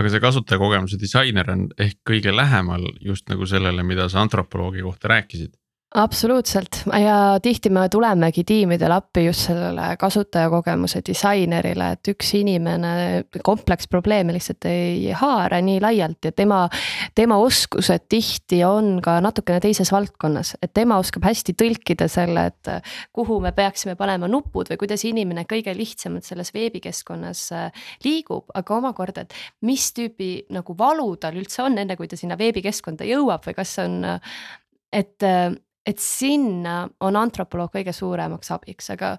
aga 0.00 0.10
see 0.10 0.22
kasutajakogemuse 0.22 0.98
disainer 0.98 1.50
on 1.54 1.66
ehk 1.80 2.00
kõige 2.08 2.32
lähemal 2.34 2.86
just 3.04 3.28
nagu 3.30 3.46
sellele, 3.46 3.84
mida 3.86 4.08
sa 4.10 4.24
antropoloogi 4.24 4.82
kohta 4.82 5.10
rääkisid. 5.12 5.54
Absoluutselt 5.94 6.82
ja 7.00 7.38
tihti 7.42 7.70
me 7.70 7.88
tulemegi 7.88 8.44
tiimidele 8.44 8.94
appi 8.94 9.24
just 9.24 9.46
sellele 9.46 9.96
kasutajakogemuse 9.98 11.00
disainerile, 11.06 11.90
et 11.94 12.10
üks 12.10 12.32
inimene 12.34 13.24
kompleksprobleeme 13.46 14.34
lihtsalt 14.34 14.66
ei 14.70 15.12
haara 15.14 15.60
nii 15.62 15.80
laialt 15.82 16.24
ja 16.24 16.32
tema. 16.32 16.68
tema 17.14 17.36
oskused 17.38 18.08
tihti 18.08 18.64
on 18.64 18.98
ka 19.02 19.20
natukene 19.20 19.60
teises 19.60 19.92
valdkonnas, 19.92 20.56
et 20.62 20.72
tema 20.74 20.98
oskab 20.98 21.28
hästi 21.28 21.54
tõlkida 21.62 22.08
selle, 22.10 22.46
et 22.50 22.72
kuhu 23.12 23.38
me 23.40 23.52
peaksime 23.52 23.94
panema 23.94 24.28
nupud 24.28 24.70
või 24.72 24.80
kuidas 24.80 25.04
inimene 25.04 25.44
kõige 25.50 25.76
lihtsamalt 25.76 26.26
selles 26.26 26.50
veebikeskkonnas 26.54 27.44
äh, 27.52 27.84
liigub, 28.04 28.50
aga 28.54 28.80
omakorda, 28.80 29.22
et 29.22 29.34
mis 29.62 29.92
tüüpi 29.94 30.32
nagu 30.50 30.74
valu 30.78 31.14
tal 31.22 31.38
üldse 31.38 31.62
on, 31.62 31.78
enne 31.78 31.96
kui 31.96 32.10
ta 32.10 32.18
sinna 32.18 32.38
veebikeskkonda 32.38 33.06
jõuab 33.06 33.46
või 33.46 33.54
kas 33.62 33.78
on 33.84 34.02
et 34.94 35.22
et 35.86 36.00
sinna 36.00 36.84
on 37.04 37.16
antropoloog 37.16 37.74
kõige 37.74 37.92
suuremaks 37.92 38.50
abiks, 38.54 38.88
aga, 38.94 39.14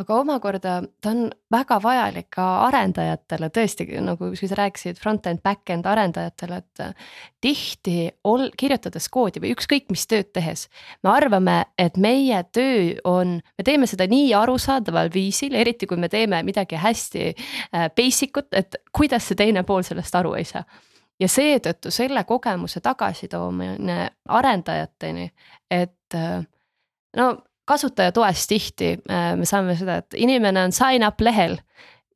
aga 0.00 0.16
omakorda 0.16 0.78
ta 1.04 1.12
on 1.12 1.26
väga 1.52 1.76
vajalik 1.84 2.30
ka 2.38 2.46
arendajatele, 2.66 3.50
tõesti 3.52 3.86
nagu 4.04 4.30
sa 4.38 4.58
rääkisid 4.62 5.00
front-end, 5.00 5.42
back-end 5.44 5.86
arendajatele, 5.86 6.62
et. 6.62 6.96
tihti 7.46 8.08
ol-, 8.24 8.48
kirjutades 8.58 9.08
koodi 9.12 9.42
või 9.44 9.52
ükskõik 9.54 9.90
mis 9.92 10.06
tööd 10.08 10.32
tehes, 10.34 10.66
me 11.04 11.12
arvame, 11.12 11.58
et 11.78 11.96
meie 12.00 12.40
töö 12.52 12.96
on, 13.04 13.36
me 13.58 13.64
teeme 13.64 13.86
seda 13.86 14.08
nii 14.10 14.32
arusaadaval 14.34 15.12
viisil, 15.14 15.54
eriti 15.54 15.86
kui 15.86 16.00
me 16.00 16.08
teeme 16.08 16.42
midagi 16.42 16.80
hästi 16.80 17.28
äh, 17.28 17.90
basic 17.96 18.40
ut, 18.40 18.48
et 18.56 18.80
kuidas 18.92 19.28
see 19.28 19.38
teine 19.38 19.62
pool 19.68 19.84
sellest 19.86 20.14
aru 20.16 20.34
ei 20.40 20.48
saa 20.48 20.64
ja 21.20 21.28
seetõttu 21.28 21.90
selle 21.94 22.24
kogemuse 22.28 22.80
tagasitoomine 22.84 23.98
arendajateni, 24.28 25.30
et 25.70 25.95
no 27.16 27.26
kasutaja 27.66 28.12
toest 28.14 28.48
tihti 28.48 28.92
äh, 29.10 29.32
me 29.36 29.48
saame 29.48 29.76
seda, 29.78 30.00
et 30.02 30.16
inimene 30.22 30.68
on 30.68 30.74
sign 30.74 31.06
up 31.06 31.20
lehel 31.20 31.58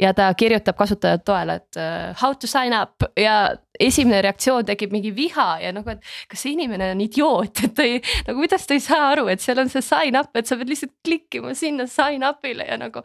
ja 0.01 0.14
ta 0.16 0.30
kirjutab 0.34 0.78
kasutajate 0.78 1.24
toele, 1.28 1.59
et 1.61 1.76
uh, 1.76 2.14
how 2.22 2.32
to 2.34 2.49
sign 2.49 2.72
up 2.76 3.05
ja 3.20 3.57
esimene 3.80 4.22
reaktsioon 4.24 4.64
tekib 4.68 4.95
mingi 4.95 5.12
viha 5.16 5.49
ja 5.61 5.74
nagu, 5.76 5.93
et 5.93 6.01
kas 6.30 6.45
see 6.45 6.55
inimene 6.55 6.93
on 6.95 7.03
idioot, 7.05 7.64
et 7.66 7.76
ta 7.76 7.84
ei, 7.84 8.01
nagu 8.28 8.41
kuidas 8.41 8.64
ta 8.68 8.76
ei 8.76 8.84
saa 8.84 9.11
aru, 9.11 9.26
et 9.32 9.45
seal 9.45 9.61
on 9.61 9.68
see 9.72 9.84
sign 9.84 10.16
up, 10.20 10.32
et 10.38 10.49
sa 10.49 10.57
pead 10.57 10.72
lihtsalt 10.72 10.97
klikkima 11.05 11.53
sinna 11.59 11.88
sign 11.91 12.24
up'ile 12.26 12.68
ja 12.70 12.80
nagu. 12.80 13.05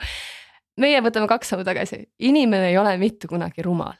meie 0.79 0.99
võtame 0.99 1.27
kaks 1.31 1.53
sammu 1.53 1.63
tagasi, 1.67 2.01
inimene 2.27 2.71
ei 2.71 2.77
ole 2.77 2.97
mitte 2.99 3.27
kunagi 3.31 3.63
rumal 3.63 3.95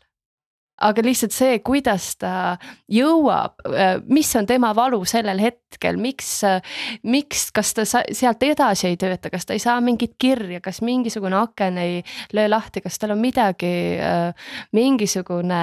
aga 0.83 1.03
lihtsalt 1.05 1.31
see, 1.31 1.59
kuidas 1.63 2.09
ta 2.19 2.55
jõuab, 2.91 3.61
äh, 3.69 3.95
mis 4.11 4.31
on 4.35 4.47
tema 4.47 4.73
valu 4.75 5.01
sellel 5.07 5.39
hetkel, 5.39 5.64
miks, 5.99 6.29
äh, 6.43 6.61
miks, 7.03 7.49
kas 7.55 7.73
ta 7.75 7.85
sealt 7.85 8.43
edasi 8.43 8.89
ei 8.91 8.97
tööta, 8.99 9.29
kas 9.33 9.45
ta 9.45 9.55
ei 9.55 9.61
saa 9.63 9.79
mingit 9.83 10.15
kirja, 10.21 10.61
kas 10.63 10.81
mingisugune 10.85 11.37
aken 11.39 11.77
ei 11.81 12.01
löö 12.33 12.49
lahti, 12.49 12.81
kas 12.85 12.99
tal 12.99 13.15
on 13.15 13.21
midagi, 13.21 13.71
äh, 13.99 14.51
mingisugune 14.75 15.61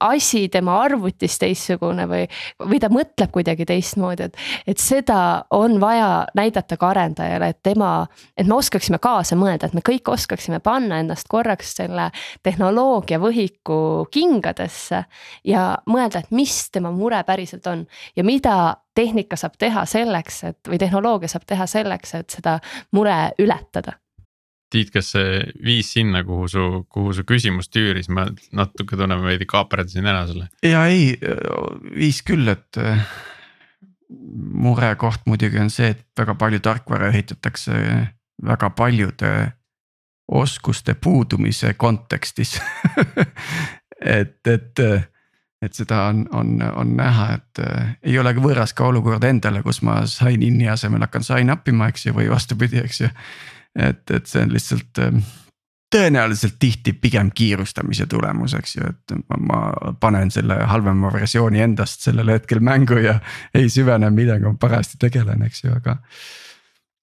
asi 0.00 0.48
tema 0.52 0.78
arvutis 0.82 1.38
teistsugune 1.38 2.08
või, 2.10 2.24
või 2.64 2.80
ta 2.82 2.90
mõtleb 2.92 3.32
kuidagi 3.34 3.66
teistmoodi, 3.68 4.28
et. 4.28 4.36
et 4.74 4.78
seda 4.82 5.44
on 5.54 5.78
vaja 5.80 6.26
näidata 6.38 6.76
ka 6.76 6.92
arendajale, 6.92 7.52
et 7.52 7.62
tema, 7.62 8.06
et 8.36 8.46
me 8.46 8.58
oskaksime 8.58 9.00
kaasa 9.02 9.36
mõelda, 9.38 9.68
et 9.68 9.76
me 9.76 9.84
kõik 9.84 10.10
oskaksime 10.12 10.60
panna 10.64 11.00
ennast 11.02 11.28
korraks 11.28 11.76
selle 11.78 12.10
tehnoloogia 12.42 13.20
võhiku 13.22 14.08
kingadesse 14.12 15.04
ja 15.44 15.70
mõelda, 15.86 16.22
et 16.22 16.34
mis 16.34 16.56
tema 16.74 16.92
mure 16.94 17.20
päriselt 17.26 17.66
on 17.70 17.86
ja 18.16 18.24
mida 18.24 18.58
tehnika 18.98 19.38
saab 19.38 19.54
teha 19.60 19.84
selleks, 19.88 20.42
et 20.50 20.70
või 20.70 20.80
tehnoloogia 20.82 21.30
saab 21.30 21.46
teha 21.48 21.66
selleks, 21.70 22.14
et 22.18 22.38
seda 22.38 22.58
mure 22.96 23.16
ületada. 23.38 23.98
Tiit, 24.68 24.90
kas 24.92 25.14
see 25.14 25.38
viis 25.64 25.94
sinna, 25.94 26.20
kuhu 26.28 26.48
su, 26.52 26.64
kuhu 26.92 27.14
su 27.16 27.24
küsimus 27.28 27.70
tüüris, 27.72 28.10
ma 28.12 28.26
natuke 28.52 28.98
tunnen 29.00 29.22
veidi 29.24 29.48
kaaperdasin 29.48 30.08
ära 30.10 30.26
selle. 30.28 30.50
ja 30.66 30.84
ei, 30.90 31.14
viis 31.94 32.20
küll, 32.26 32.50
et 32.52 32.80
äh, 32.82 33.06
murekoht 34.68 35.24
muidugi 35.28 35.60
on 35.62 35.72
see, 35.72 35.94
et 35.94 36.04
väga 36.18 36.36
palju 36.40 36.60
tarkvara 36.64 37.08
ehitatakse 37.14 37.78
väga 38.44 38.70
paljude 38.76 39.32
oskuste 40.28 40.94
puudumise 40.94 41.72
kontekstis 41.80 42.58
et, 44.20 44.40
et, 44.46 44.84
et 45.62 45.74
seda 45.74 46.04
on, 46.12 46.22
on, 46.34 46.54
on 46.62 46.94
näha, 46.98 47.32
et 47.38 47.62
äh, 47.64 47.90
ei 48.02 48.18
ole 48.20 48.34
võõras 48.38 48.74
ka 48.76 48.86
olukord 48.92 49.24
endale, 49.26 49.62
kus 49.66 49.82
ma 49.86 50.00
sign 50.06 50.44
in'i 50.46 50.68
asemel 50.70 51.02
hakkan 51.06 51.26
sign 51.26 51.50
up 51.54 51.68
ima, 51.68 51.90
eks 51.90 52.06
ju, 52.06 52.14
või 52.16 52.28
vastupidi, 52.30 52.78
eks 52.84 53.02
ju. 53.02 53.10
et, 53.74 54.04
et 54.10 54.30
see 54.30 54.44
on 54.46 54.54
lihtsalt 54.54 55.02
äh, 55.02 55.18
tõenäoliselt 55.94 56.58
tihti 56.60 56.92
pigem 56.92 57.30
kiirustamise 57.34 58.06
tulemus, 58.06 58.54
eks 58.58 58.76
ju, 58.76 58.90
et 58.92 59.16
ma, 59.28 59.38
ma 59.50 59.92
panen 60.00 60.30
selle 60.30 60.60
halvema 60.68 61.12
versiooni 61.12 61.64
endast 61.64 62.04
sellel 62.06 62.34
hetkel 62.34 62.60
mängu 62.64 63.00
ja 63.02 63.18
ei 63.56 63.70
süvene, 63.72 64.10
millega 64.14 64.52
ma 64.52 64.60
parajasti 64.60 65.00
tegelen, 65.08 65.42
eks 65.48 65.64
ju, 65.64 65.72
aga 65.74 65.98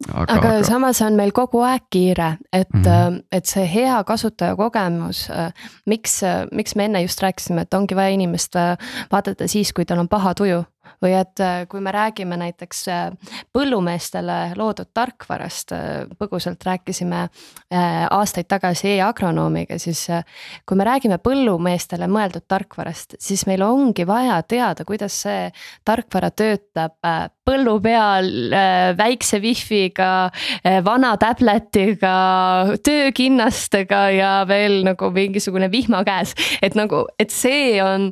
aga, 0.08 0.26
aga, 0.34 0.50
aga 0.50 0.64
samas 0.68 1.02
on 1.06 1.16
meil 1.16 1.32
kogu 1.36 1.62
aeg 1.66 1.88
kiire, 1.92 2.38
et 2.54 2.74
mm, 2.74 2.84
-hmm. 2.84 3.20
et 3.32 3.46
see 3.46 3.66
hea 3.74 4.04
kasutajakogemus, 4.04 5.30
äh, 5.30 5.52
miks, 5.86 6.24
äh, 6.24 6.46
miks 6.52 6.76
me 6.76 6.86
enne 6.86 7.02
just 7.02 7.22
rääkisime, 7.22 7.62
et 7.62 7.74
ongi 7.74 7.96
vaja 7.96 8.10
inimest 8.10 8.56
vaadata 9.12 9.48
siis, 9.48 9.74
kui 9.74 9.86
tal 9.86 10.00
on 10.00 10.10
paha 10.10 10.34
tuju 10.34 10.64
või 11.04 11.16
et 11.18 11.42
äh, 11.44 11.66
kui 11.70 11.82
me 11.84 11.92
räägime 11.94 12.38
näiteks 12.40 12.86
äh, 12.92 13.34
põllumeestele 13.56 14.56
loodud 14.58 14.92
tarkvarast, 14.94 15.74
äh, 15.76 15.94
põgusalt 16.20 16.64
rääkisime 16.66 17.26
aastaid 17.76 18.48
tagasi 18.48 18.94
e-agronoomiga, 18.94 19.78
siis 19.82 20.06
kui 20.68 20.78
me 20.78 20.86
räägime 20.88 21.18
põllumeestele 21.24 22.08
mõeldud 22.12 22.46
tarkvarast, 22.48 23.18
siis 23.22 23.44
meil 23.50 23.64
ongi 23.66 24.06
vaja 24.08 24.38
teada, 24.48 24.86
kuidas 24.88 25.18
see 25.26 25.50
tarkvara 25.88 26.30
töötab 26.32 26.96
põllu 27.46 27.76
peal 27.84 28.30
väikse 28.98 29.42
wifi'ga, 29.44 30.12
vana 30.86 31.16
tabletiga, 31.22 32.16
töökinnastega 32.86 34.04
ja 34.16 34.34
veel 34.48 34.84
nagu 34.88 35.12
mingisugune 35.16 35.70
vihma 35.74 36.04
käes, 36.08 36.36
et 36.62 36.78
nagu, 36.80 37.06
et 37.20 37.34
see 37.34 37.82
on 37.84 38.12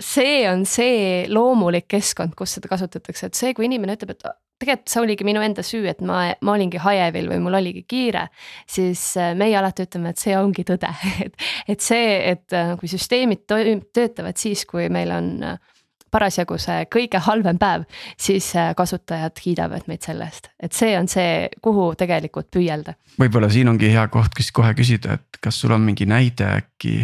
see 0.00 0.46
on 0.50 0.64
see 0.68 1.26
loomulik 1.28 1.88
keskkond, 1.90 2.36
kus 2.38 2.56
seda 2.58 2.70
kasutatakse, 2.70 3.28
et 3.28 3.38
see, 3.38 3.52
kui 3.56 3.68
inimene 3.68 3.96
ütleb, 3.98 4.14
et 4.16 4.24
tegelikult 4.62 4.92
see 4.92 5.02
oligi 5.02 5.26
minu 5.26 5.42
enda 5.42 5.64
süü, 5.66 5.82
et 5.90 6.00
ma, 6.06 6.22
ma 6.44 6.54
olingi 6.54 6.80
hajevil 6.82 7.28
või 7.32 7.42
mul 7.44 7.58
oligi 7.58 7.84
kiire. 7.88 8.28
siis 8.68 9.16
äh, 9.20 9.34
meie 9.38 9.56
alati 9.58 9.86
ütleme, 9.88 10.12
et 10.12 10.22
see 10.22 10.36
ongi 10.38 10.64
tõde, 10.68 10.90
et, 11.26 11.36
et 11.68 11.84
see, 11.84 12.16
et 12.32 12.56
äh, 12.56 12.74
kui 12.80 12.90
süsteemid 12.90 13.44
töötavad 13.48 14.38
siis, 14.40 14.64
kui 14.68 14.88
meil 14.92 15.12
on 15.14 15.32
äh, 15.46 15.58
parasjagu 16.12 16.58
see 16.60 16.84
kõige 16.92 17.22
halvem 17.24 17.56
päev, 17.56 17.86
siis 18.20 18.50
kasutajad 18.76 19.38
kiidavad 19.38 19.86
meid 19.88 20.04
selle 20.04 20.26
eest, 20.28 20.50
et 20.60 20.76
see 20.76 20.92
on 20.98 21.08
see, 21.08 21.48
kuhu 21.64 21.94
tegelikult 21.96 22.50
püüelda. 22.52 22.98
võib-olla 23.20 23.48
siin 23.52 23.72
ongi 23.72 23.88
hea 23.94 24.04
koht, 24.12 24.36
kus 24.36 24.52
kohe 24.52 24.74
küsida, 24.76 25.16
et 25.16 25.40
kas 25.40 25.62
sul 25.64 25.72
on 25.72 25.80
mingi 25.86 26.04
näide 26.08 26.50
äkki 26.60 26.98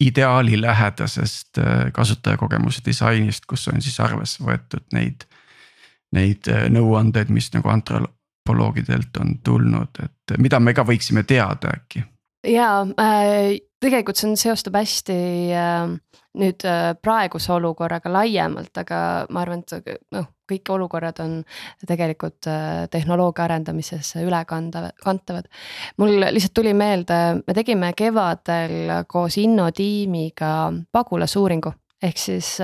ideaalilähedasest 0.00 1.58
äh, 1.58 1.92
kasutajakogemuse 1.92 2.80
disainist, 2.86 3.46
kus 3.46 3.68
on 3.68 3.82
siis 3.82 4.00
arvesse 4.00 4.44
võetud 4.44 4.86
neid, 4.96 5.26
neid 6.16 6.48
äh, 6.48 6.66
nõuandeid, 6.72 7.32
mis 7.32 7.50
nagu 7.54 7.68
antropoloogidelt 7.68 9.20
on 9.20 9.36
tulnud, 9.44 10.00
et 10.04 10.36
mida 10.38 10.60
me 10.60 10.74
ka 10.74 10.86
võiksime 10.88 11.24
teada 11.28 11.74
äkki? 11.76 12.04
ja 12.48 12.70
äh, 13.00 13.58
tegelikult 13.80 14.16
see 14.16 14.30
on, 14.30 14.36
seostub 14.40 14.76
hästi 14.80 15.16
nüüd 16.40 16.64
praeguse 17.02 17.52
olukorraga 17.52 18.12
laiemalt, 18.12 18.72
aga 18.80 19.00
ma 19.34 19.42
arvan, 19.42 19.64
et 19.76 19.98
noh, 20.14 20.28
kõik 20.50 20.72
olukorrad 20.76 21.20
on 21.24 21.40
tegelikult 21.86 22.50
äh, 22.50 22.86
tehnoloogia 22.90 23.46
arendamises 23.48 24.14
ülekandav, 24.22 24.90
kantavad. 25.04 25.50
mul 25.98 26.18
lihtsalt 26.30 26.54
tuli 26.54 26.74
meelde, 26.74 27.20
me 27.46 27.56
tegime 27.56 27.92
kevadel 27.96 29.06
koos 29.08 29.38
Inno 29.40 29.70
tiimiga 29.74 30.72
pagulasuuringu 30.92 31.72
ehk 32.02 32.18
siis 32.18 32.54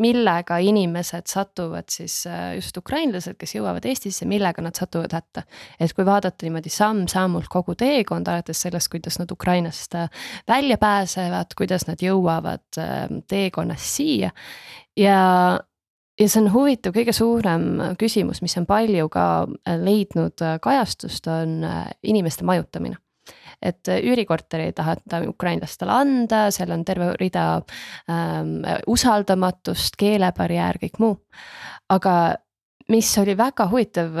millega 0.00 0.56
inimesed 0.64 1.28
satuvad 1.28 1.90
siis 1.92 2.22
just 2.56 2.76
ukrainlased, 2.80 3.36
kes 3.40 3.54
jõuavad 3.58 3.84
Eestisse, 3.88 4.24
millega 4.28 4.64
nad 4.64 4.76
satuvad 4.76 5.12
hätta. 5.12 5.42
et 5.80 5.92
kui 5.92 6.06
vaadata 6.06 6.46
niimoodi 6.46 6.72
samm-sammult 6.72 7.48
kogu 7.52 7.74
teekonda, 7.74 8.38
alates 8.38 8.62
sellest, 8.64 8.88
kuidas 8.92 9.18
nad 9.20 9.30
Ukrainast 9.30 9.96
välja 10.48 10.78
pääsevad, 10.80 11.56
kuidas 11.56 11.86
nad 11.86 12.00
jõuavad 12.00 12.80
teekonnast 13.28 13.96
siia 13.96 14.30
ja 14.96 15.20
ja 16.20 16.28
see 16.28 16.42
on 16.42 16.50
huvitav, 16.52 16.92
kõige 16.96 17.14
suurem 17.16 17.94
küsimus, 17.98 18.42
mis 18.44 18.56
on 18.60 18.66
palju 18.68 19.08
ka 19.08 19.26
leidnud 19.80 20.42
kajastust, 20.62 21.26
on 21.32 21.64
inimeste 22.02 22.44
majutamine 22.44 23.00
et 23.62 23.88
äh, 23.88 24.00
üürikorteri 24.04 24.70
ei 24.70 24.72
taheta 24.76 25.22
ukrainlastele 25.28 25.92
anda, 25.92 26.46
seal 26.54 26.72
on 26.74 26.84
terve 26.88 27.12
rida 27.20 27.46
ähm, 28.10 28.60
usaldamatust, 28.88 29.98
keelebarjäär, 30.00 30.80
kõik 30.84 31.00
muu. 31.02 31.18
aga 31.90 32.14
mis 32.90 33.10
oli 33.20 33.36
väga 33.38 33.66
huvitav, 33.70 34.16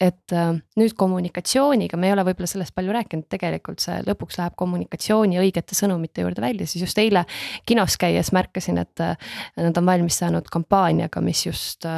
et 0.00 0.34
nüüd 0.78 0.94
kommunikatsiooniga, 0.98 1.98
me 2.00 2.08
ei 2.08 2.14
ole 2.14 2.24
võib-olla 2.28 2.48
sellest 2.50 2.74
palju 2.76 2.94
rääkinud, 2.94 3.26
tegelikult 3.30 3.82
see 3.82 4.00
lõpuks 4.06 4.38
läheb 4.40 4.54
kommunikatsiooni 4.60 5.40
õigete 5.42 5.76
sõnumite 5.76 6.24
juurde 6.24 6.44
välja, 6.44 6.68
siis 6.70 6.86
just 6.86 7.00
eile 7.02 7.24
kinos 7.66 7.98
käies 8.00 8.30
märkasin, 8.36 8.78
et 8.84 9.02
nad 9.58 9.80
on 9.80 9.88
valmis 9.88 10.20
saanud 10.22 10.46
kampaaniaga, 10.52 11.22
mis 11.24 11.46
just 11.46 11.88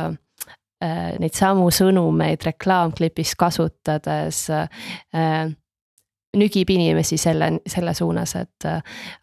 neid 0.81 1.37
samu 1.37 1.69
sõnumeid 1.73 2.45
reklaamklipis 2.45 3.37
kasutades 3.39 4.47
nügib 6.37 6.71
inimesi 6.71 7.17
selle, 7.21 7.55
selle 7.65 7.95
suunas, 7.97 8.35
et 8.37 8.67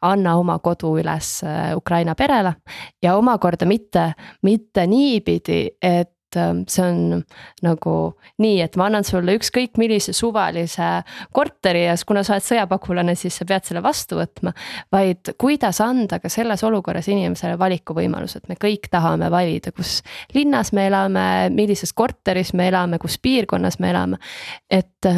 anna 0.02 0.34
oma 0.40 0.58
kodu 0.66 0.96
üles 1.02 1.36
Ukraina 1.78 2.16
perele. 2.18 2.56
ja 3.02 3.16
omakorda 3.18 3.66
mitte, 3.70 4.14
mitte 4.42 4.88
niipidi, 4.88 5.78
et 5.82 6.10
see 6.36 6.84
on 6.84 7.22
nagu 7.66 7.96
nii, 8.44 8.58
et 8.66 8.78
ma 8.80 8.88
annan 8.90 9.06
sulle 9.08 9.36
ükskõik 9.38 9.78
millise 9.82 10.14
suvalise 10.16 10.90
korteri 11.36 11.86
ja 11.86 11.96
kuna 12.08 12.24
sa 12.26 12.36
oled 12.36 12.48
sõjapagulane, 12.48 13.16
siis 13.20 13.38
sa 13.40 13.48
pead 13.50 13.68
selle 13.70 13.84
vastu 13.86 14.20
võtma. 14.20 14.54
vaid 14.92 15.34
kuidas 15.40 15.82
anda 15.84 16.20
ka 16.20 16.30
selles 16.30 16.64
olukorras 16.64 17.08
inimesele 17.12 17.58
valikuvõimalused, 17.60 18.48
me 18.50 18.58
kõik 18.60 18.90
tahame 18.92 19.30
valida, 19.32 19.72
kus 19.72 20.02
linnas 20.34 20.74
me 20.74 20.88
elame, 20.88 21.26
millises 21.54 21.94
korteris 21.94 22.54
me 22.54 22.68
elame, 22.72 23.00
kus 23.00 23.18
piirkonnas 23.22 23.80
me 23.80 23.90
elame, 23.94 24.22
et 24.70 25.14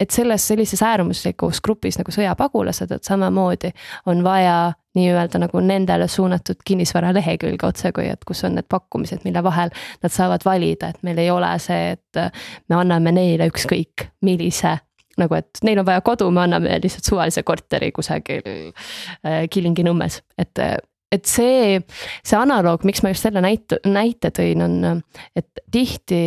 et 0.00 0.10
selles 0.10 0.48
sellises 0.48 0.82
äärmuslikus 0.82 1.60
grupis 1.64 1.98
nagu 1.98 2.12
sõjapagulased, 2.14 2.92
et 2.94 3.04
samamoodi 3.04 3.72
on 4.06 4.22
vaja 4.24 4.72
nii-öelda 4.98 5.40
nagu 5.42 5.60
nendele 5.62 6.08
suunatud 6.08 6.62
kinnisvara 6.66 7.12
lehekülge 7.14 7.66
otsekui, 7.66 8.08
et 8.12 8.24
kus 8.26 8.44
on 8.46 8.56
need 8.58 8.68
pakkumised, 8.70 9.24
mille 9.26 9.42
vahel 9.44 9.72
nad 10.02 10.14
saavad 10.14 10.44
valida, 10.46 10.92
et 10.92 11.02
meil 11.06 11.18
ei 11.22 11.30
ole 11.30 11.50
see, 11.62 11.96
et 11.96 12.22
me 12.68 12.78
anname 12.78 13.14
neile 13.14 13.50
ükskõik 13.50 14.08
millise 14.26 14.78
nagu, 15.18 15.34
et 15.34 15.62
neil 15.66 15.80
on 15.82 15.86
vaja 15.86 16.02
kodu, 16.06 16.30
me 16.30 16.44
anname 16.44 16.78
lihtsalt 16.82 17.10
suvalise 17.10 17.42
korteri 17.46 17.90
kusagil 17.94 18.44
äh, 18.46 19.46
Kilingi-Nõmmes, 19.50 20.22
et 20.38 20.62
et 21.08 21.24
see, 21.24 21.78
see 22.20 22.36
analoog, 22.36 22.82
miks 22.84 23.00
ma 23.00 23.14
just 23.14 23.24
selle 23.24 23.40
näite, 23.40 23.78
näite 23.88 24.28
tõin, 24.36 24.60
on, 24.60 25.00
et 25.38 25.62
tihti, 25.72 26.18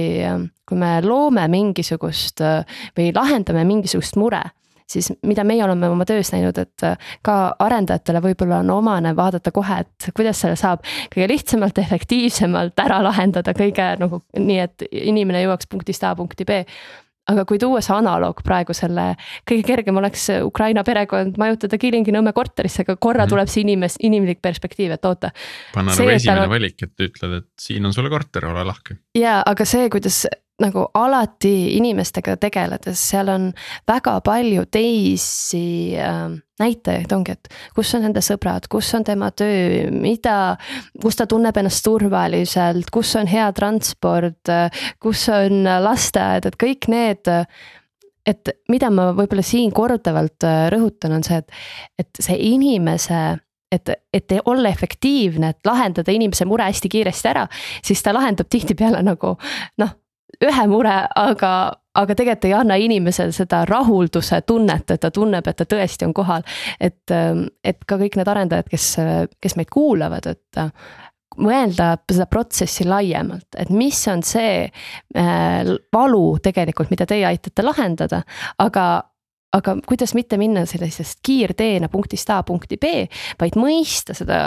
kui 0.72 0.80
me 0.80 0.96
loome 1.04 1.44
mingisugust 1.52 2.44
või 2.98 3.12
lahendame 3.16 3.66
mingisugust 3.68 4.16
mure 4.20 4.44
siis 4.92 5.12
mida 5.24 5.44
meie 5.48 5.64
oleme 5.64 5.90
oma 5.92 6.06
töös 6.08 6.32
näinud, 6.34 6.58
et 6.60 6.86
ka 7.26 7.36
arendajatele 7.64 8.20
võib-olla 8.26 8.62
on 8.64 8.74
omane 8.76 9.14
vaadata 9.16 9.54
kohe, 9.56 9.82
et 9.86 10.10
kuidas 10.18 10.42
selle 10.44 10.58
saab 10.60 10.84
kõige 11.14 11.30
lihtsamalt, 11.32 11.80
efektiivsemalt 11.80 12.84
ära 12.84 13.02
lahendada, 13.06 13.56
kõige 13.58 13.94
nagu 14.02 14.24
nii, 14.36 14.60
et 14.66 14.88
inimene 14.92 15.46
jõuaks 15.46 15.72
punktist 15.72 16.04
A 16.04 16.16
punkti 16.18 16.48
B 16.48 16.64
aga 17.32 17.44
kui 17.48 17.60
tuua 17.62 17.82
see 17.86 17.94
analoog 17.96 18.42
praegu 18.46 18.74
selle, 18.76 19.12
kõige 19.48 19.64
kergem 19.68 20.00
oleks 20.02 20.26
Ukraina 20.44 20.84
perekond 20.88 21.38
majutada 21.40 21.78
Kilingi-Nõmme 21.80 22.34
korterisse, 22.36 22.86
aga 22.86 22.98
korra 22.98 23.26
mm. 23.26 23.32
tuleb 23.32 23.52
see 23.52 23.64
inimes-, 23.64 24.00
inimlik 24.04 24.42
perspektiiv, 24.44 24.96
et 24.98 25.08
oota. 25.08 25.32
panna 25.76 25.94
nagu 25.94 26.14
esimene 26.16 26.48
on... 26.48 26.52
valik, 26.52 26.82
et 26.88 27.06
ütled, 27.08 27.38
et 27.44 27.50
siin 27.62 27.86
on 27.88 27.96
sulle 27.96 28.12
korter, 28.12 28.50
ole 28.50 28.66
lahke. 28.68 28.98
ja, 29.18 29.40
aga 29.48 29.68
see, 29.70 29.88
kuidas 29.94 30.24
nagu 30.62 30.86
alati 30.94 31.78
inimestega 31.78 32.36
tegeledes, 32.42 33.02
seal 33.12 33.32
on 33.34 33.50
väga 33.90 34.18
palju 34.26 34.66
teisi 34.72 35.98
äh, 35.98 36.30
näitajaid 36.62 37.14
ongi, 37.16 37.36
et 37.38 37.50
kus 37.76 37.96
on 37.98 38.06
nende 38.06 38.22
sõbrad, 38.26 38.68
kus 38.70 38.92
on 38.98 39.06
tema 39.08 39.32
töö, 39.34 39.90
mida, 39.96 40.56
kus 41.02 41.18
ta 41.18 41.26
tunneb 41.30 41.58
ennast 41.58 41.84
turvaliselt, 41.86 42.92
kus 42.94 43.16
on 43.18 43.30
hea 43.32 43.48
transport, 43.58 44.52
kus 45.02 45.28
on 45.34 45.64
lasteaed, 45.88 46.50
et 46.52 46.60
kõik 46.62 46.92
need 46.92 47.32
et 48.28 48.52
mida 48.70 48.92
ma 48.94 49.10
võib-olla 49.18 49.44
siin 49.46 49.72
korduvalt 49.74 50.46
äh, 50.46 50.68
rõhutan, 50.74 51.16
on 51.18 51.26
see, 51.26 51.40
et, 51.42 51.56
et 52.04 52.22
see 52.22 52.38
inimese 52.52 53.22
et, 53.72 53.90
et 54.14 54.34
olla 54.46 54.70
efektiivne, 54.70 55.54
et 55.54 55.66
lahendada 55.66 56.12
inimese 56.12 56.46
mure 56.46 56.66
hästi 56.68 56.92
kiiresti 56.92 57.30
ära, 57.32 57.46
siis 57.86 58.04
ta 58.04 58.14
lahendab 58.14 58.50
tihtipeale 58.52 59.00
nagu 59.06 59.38
noh, 59.80 59.94
ühe 60.42 60.66
mure, 60.72 60.96
aga, 61.20 61.52
aga 61.98 62.16
tegelikult 62.18 62.50
ei 62.50 62.56
anna 62.58 62.78
inimesele 62.82 63.36
seda 63.36 63.64
rahulduse 63.70 64.42
tunnet, 64.48 64.90
et 64.92 65.02
ta 65.04 65.12
tunneb, 65.14 65.48
et 65.48 65.60
ta 65.60 65.68
tõesti 65.70 66.08
on 66.08 66.16
kohal. 66.18 66.44
et, 66.80 67.14
et 67.64 67.86
ka 67.86 68.00
kõik 68.02 68.18
need 68.20 68.34
arendajad, 68.34 68.70
kes, 68.72 68.90
kes 69.42 69.58
meid 69.60 69.70
kuulavad, 69.74 70.28
et 70.32 70.64
mõelda 71.42 71.94
seda 72.12 72.28
protsessi 72.28 72.86
laiemalt, 72.88 73.48
et 73.58 73.70
mis 73.72 74.00
on 74.12 74.24
see 74.26 74.66
äh, 74.68 75.72
valu 75.94 76.26
tegelikult, 76.44 76.92
mida 76.92 77.08
teie 77.08 77.26
aitate 77.30 77.64
lahendada, 77.66 78.24
aga 78.60 78.90
aga 79.52 79.76
kuidas 79.84 80.14
mitte 80.16 80.38
minna 80.40 80.64
sellisest 80.70 81.20
kiirteena 81.28 81.90
punktist 81.92 82.30
A 82.32 82.40
punkti 82.48 82.78
B, 82.80 82.92
vaid 83.40 83.58
mõista 83.60 84.16
seda 84.16 84.38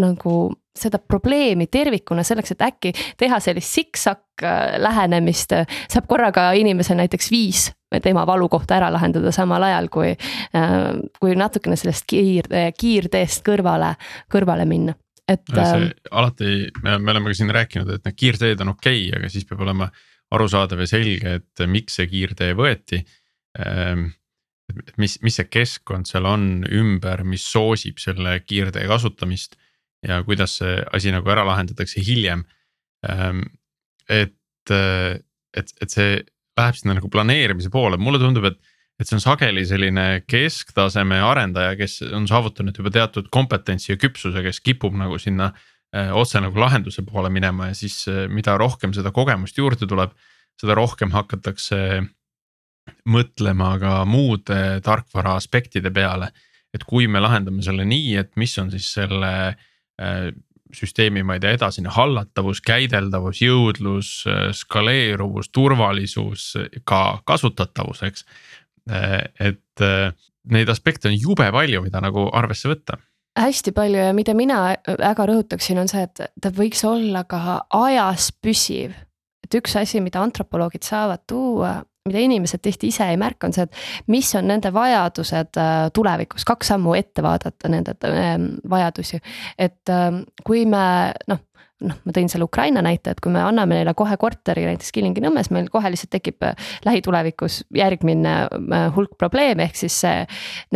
nagu 0.00 0.34
seda 0.76 1.00
probleemi 1.02 1.66
tervikuna 1.66 2.22
selleks, 2.26 2.54
et 2.54 2.62
äkki 2.62 2.92
teha 3.18 3.40
sellist 3.42 3.74
siksak 3.74 4.44
äh, 4.44 4.78
lähenemist, 4.78 5.54
saab 5.90 6.08
korraga 6.10 6.50
inimesel 6.58 7.00
näiteks 7.00 7.30
viis 7.30 7.68
tema 8.04 8.22
valukohta 8.26 8.76
ära 8.76 8.92
lahendada 8.94 9.32
samal 9.34 9.64
ajal, 9.66 9.88
kui, 9.90 10.12
äh, 10.14 10.74
kui 11.18 11.34
natukene 11.38 11.78
sellest 11.78 12.06
kiir, 12.10 12.46
kiirteest 12.78 13.42
kõrvale, 13.46 13.96
kõrvale 14.30 14.66
minna 14.70 14.94
et. 15.30 15.42
see 15.50 15.66
ähm, 15.66 15.90
alati, 16.10 16.54
me, 16.82 16.98
me 16.98 17.14
oleme 17.14 17.30
ka 17.30 17.38
siin 17.38 17.52
rääkinud, 17.54 17.90
et 17.94 18.06
need 18.06 18.18
kiirteed 18.18 18.64
on 18.64 18.74
okei 18.74 19.08
okay,, 19.08 19.18
aga 19.18 19.30
siis 19.32 19.46
peab 19.48 19.64
olema 19.66 19.90
arusaadav 20.34 20.84
ja 20.84 20.88
selge, 20.90 21.36
et 21.40 21.66
miks 21.70 21.98
see 21.98 22.08
kiirtee 22.10 22.54
võeti 22.58 23.00
ähm, 23.58 24.10
mis, 25.00 25.18
mis 25.24 25.38
see 25.40 25.48
keskkond 25.50 26.08
seal 26.10 26.28
on 26.30 26.64
ümber, 26.66 27.24
mis 27.26 27.44
soosib 27.52 27.98
selle 28.02 28.38
kiirtee 28.46 28.86
kasutamist 28.90 29.58
ja 30.06 30.22
kuidas 30.24 30.58
see 30.60 30.80
asi 30.92 31.12
nagu 31.12 31.28
ära 31.32 31.44
lahendatakse 31.48 32.02
hiljem. 32.04 32.44
Ähm, 33.08 33.44
et, 34.08 34.36
et, 34.70 35.72
et 35.80 35.90
see 35.92 36.20
läheb 36.60 36.76
sinna 36.76 36.96
nagu 36.98 37.10
planeerimise 37.12 37.70
poole, 37.72 37.98
mulle 38.00 38.20
tundub, 38.20 38.48
et, 38.50 38.58
et 39.00 39.08
see 39.08 39.16
on 39.16 39.24
sageli 39.24 39.64
selline 39.68 40.06
kesktaseme 40.28 41.20
arendaja, 41.24 41.76
kes 41.78 42.00
on 42.16 42.28
saavutanud 42.28 42.76
juba 42.76 42.92
teatud 42.94 43.30
kompetentsi 43.32 43.94
ja 43.94 44.00
küpsuse, 44.00 44.42
kes 44.44 44.60
kipub 44.64 44.96
nagu 44.98 45.18
sinna 45.20 45.52
äh, 45.94 46.12
otse 46.16 46.42
nagu 46.42 46.60
lahenduse 46.60 47.04
poole 47.06 47.32
minema 47.32 47.70
ja 47.70 47.78
siis 47.78 48.02
äh, 48.10 48.26
mida 48.28 48.56
rohkem 48.60 48.94
seda 48.96 49.12
kogemust 49.14 49.58
juurde 49.58 49.88
tuleb, 49.88 50.12
seda 50.60 50.76
rohkem 50.76 51.14
hakatakse 51.14 52.02
mõtlema 53.08 53.74
ka 53.80 54.00
muude 54.08 54.80
tarkvara 54.84 55.36
aspektide 55.38 55.92
peale. 55.94 56.32
et 56.74 56.84
kui 56.86 57.08
me 57.10 57.18
lahendame 57.18 57.62
selle 57.66 57.82
nii, 57.82 58.14
et 58.20 58.36
mis 58.38 58.52
on 58.58 58.68
siis 58.70 58.92
selle 58.94 59.30
äh, 59.48 59.69
süsteemi, 60.74 61.24
ma 61.26 61.36
ei 61.36 61.42
tea, 61.42 61.56
edasine 61.58 61.90
hallatavus, 61.92 62.62
käideldavus, 62.62 63.42
jõudlus, 63.42 64.12
äh, 64.30 64.48
skaleeruvus, 64.56 65.50
turvalisus, 65.54 66.52
ka 66.88 67.02
kasutatavus, 67.26 68.04
eks. 68.06 68.26
Äh, 68.90 69.20
et 69.40 69.86
neid 70.50 70.68
aspekte 70.72 71.08
on 71.08 71.14
jube 71.16 71.46
palju, 71.52 71.82
mida 71.84 72.00
nagu 72.04 72.28
arvesse 72.36 72.68
võtta 72.70 72.98
hästi 73.38 73.72
palju 73.72 74.00
ja 74.00 74.14
mida 74.16 74.34
mina 74.34 74.58
väga 74.98 75.26
rõhutaksin, 75.30 75.78
on 75.80 75.88
see, 75.88 76.02
et 76.04 76.20
ta 76.42 76.50
võiks 76.54 76.82
olla 76.84 77.22
ka 77.28 77.60
ajas 77.78 78.30
püsiv. 78.42 78.96
et 79.44 79.54
üks 79.54 79.76
asi, 79.78 80.00
mida 80.00 80.20
antropoloogid 80.22 80.84
saavad 80.84 81.22
tuua, 81.30 81.80
mida 82.08 82.22
inimesed 82.24 82.62
tihti 82.62 82.88
ise 82.88 83.04
ei 83.12 83.18
märka, 83.20 83.46
on 83.46 83.52
see, 83.52 83.66
et 83.68 84.08
mis 84.12 84.30
on 84.38 84.48
nende 84.48 84.72
vajadused 84.72 85.60
äh, 85.60 85.76
tulevikus, 85.94 86.46
kaks 86.48 86.72
sammu 86.72 86.94
ette 86.96 87.22
vaadata 87.24 87.68
nende 87.72 87.94
ähm, 88.08 88.46
vajadusi. 88.70 89.20
et 89.58 89.92
ähm, 89.92 90.22
kui 90.46 90.64
me 90.66 91.12
noh, 91.28 91.44
noh, 91.84 91.96
ma 92.04 92.14
tõin 92.14 92.28
selle 92.30 92.44
Ukraina 92.44 92.82
näite, 92.84 93.14
et 93.14 93.20
kui 93.22 93.32
me 93.32 93.40
anname 93.44 93.78
neile 93.78 93.94
kohe 93.96 94.16
korteri 94.20 94.66
näiteks 94.68 94.92
Kilingi-Nõmmes, 94.96 95.50
meil 95.54 95.70
kohe 95.72 95.90
lihtsalt 95.92 96.12
tekib 96.12 96.44
äh, 96.46 96.70
lähitulevikus 96.86 97.62
järgmine 97.76 98.34
äh, 98.44 98.86
hulk 98.96 99.16
probleeme, 99.18 99.68
ehk 99.68 99.80
siis 99.80 99.96
see. 100.04 100.26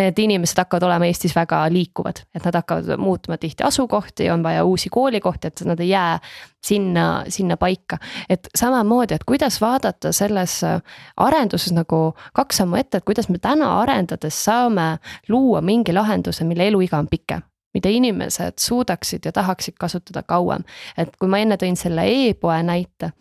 Need 0.00 0.18
inimesed 0.20 0.58
hakkavad 0.62 0.88
olema 0.88 1.08
Eestis 1.08 1.36
väga 1.36 1.62
liikuvad, 1.72 2.24
et 2.34 2.48
nad 2.48 2.58
hakkavad 2.60 3.00
muutma 3.00 3.38
tihti 3.40 3.66
asukohti, 3.66 4.30
on 4.32 4.44
vaja 4.46 4.64
uusi 4.64 4.92
koolikohti, 4.92 5.52
et 5.52 5.64
nad 5.68 5.80
ei 5.80 5.92
jää 5.92 6.18
sinna, 6.64 7.24
sinna 7.28 7.56
paika. 7.60 7.98
et 8.28 8.48
samamoodi, 8.56 9.14
et 9.14 9.24
kuidas 9.24 9.60
vaadata 9.60 10.12
selles 10.12 10.62
äh, 10.64 10.80
arenduses 11.16 11.72
nagu 11.76 12.14
kaks 12.32 12.62
sammu 12.62 12.80
ette, 12.80 12.98
et 12.98 13.04
kuidas 13.04 13.28
me 13.28 13.38
täna 13.38 13.78
arendades 13.80 14.44
saame 14.44 14.96
luua 15.28 15.60
mingi 15.60 15.92
lahenduse, 15.92 16.44
mille 16.44 16.68
eluiga 16.68 16.98
on 16.98 17.08
pikem 17.08 17.42
mida 17.74 17.90
inimesed 17.90 18.58
suudaksid 18.58 19.24
ja 19.24 19.32
tahaksid 19.32 19.74
kasutada 19.80 20.22
kauem. 20.22 20.64
et 20.98 21.16
kui 21.16 21.28
ma 21.28 21.38
enne 21.38 21.56
tõin 21.60 21.76
selle 21.76 22.06
e-poe 22.06 22.62
näite 22.62 23.12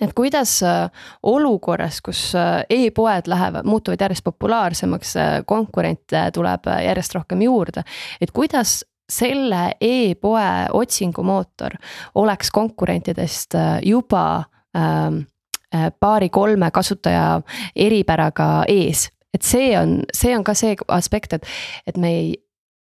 et 0.00 0.12
kuidas 0.14 0.62
äh, 0.62 0.90
olukorras, 1.22 2.00
kus 2.00 2.34
äh, 2.34 2.64
e-poed 2.70 3.28
lähevad, 3.28 3.66
muutuvad 3.68 4.00
järjest 4.00 4.24
populaarsemaks, 4.24 5.16
äh, 5.16 5.34
konkurente 5.46 6.30
tuleb 6.34 6.66
järjest 6.84 7.14
rohkem 7.14 7.42
juurde, 7.42 7.84
et 8.20 8.30
kuidas 8.30 8.82
selle 9.12 9.74
e-poe 9.80 10.48
otsingumootor 10.72 11.76
oleks 12.14 12.50
konkurentidest 12.50 13.54
juba 13.84 14.44
ähm, 14.76 15.18
paari-kolme 16.00 16.70
kasutaja 16.70 17.42
eripäraga 17.76 18.64
ees 18.68 19.10
et 19.34 19.42
see 19.42 19.72
on, 19.78 20.02
see 20.14 20.34
on 20.36 20.44
ka 20.44 20.54
see 20.56 20.76
aspekt, 20.92 21.32
et, 21.32 21.46
et 21.88 21.96
me 22.00 22.10
ei, 22.12 22.32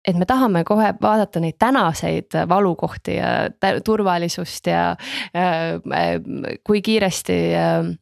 et 0.07 0.17
me 0.17 0.25
tahame 0.25 0.63
kohe 0.67 0.93
vaadata 1.01 1.41
neid 1.43 1.57
tänaseid 1.59 2.39
valukohti 2.49 3.17
ja 3.19 3.31
turvalisust 3.85 4.67
ja 4.71 4.89
äh, 5.35 6.19
kui 6.63 6.81
kiiresti 6.81 7.39
äh, 7.55 7.95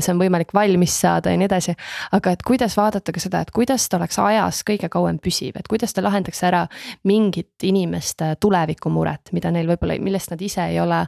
see 0.00 0.12
on 0.12 0.20
võimalik 0.20 0.52
valmis 0.54 0.94
saada 1.00 1.32
ja 1.32 1.38
nii 1.40 1.48
edasi. 1.48 1.74
aga 2.16 2.32
et 2.36 2.44
kuidas 2.46 2.76
vaadata 2.78 3.12
ka 3.12 3.20
seda, 3.20 3.40
et 3.42 3.50
kuidas 3.54 3.88
ta 3.88 3.98
oleks 3.98 4.18
ajas 4.22 4.62
kõige 4.68 4.88
kauem 4.92 5.18
püsiv, 5.22 5.56
et 5.58 5.68
kuidas 5.68 5.92
ta 5.92 6.04
lahendaks 6.04 6.42
ära 6.46 6.62
mingit 7.04 7.66
inimeste 7.66 8.34
tulevikumuret, 8.40 9.32
mida 9.36 9.50
neil 9.50 9.68
võib-olla, 9.72 9.98
millest 10.02 10.32
nad 10.32 10.42
ise 10.42 10.68
ei 10.70 10.80
ole 10.80 11.02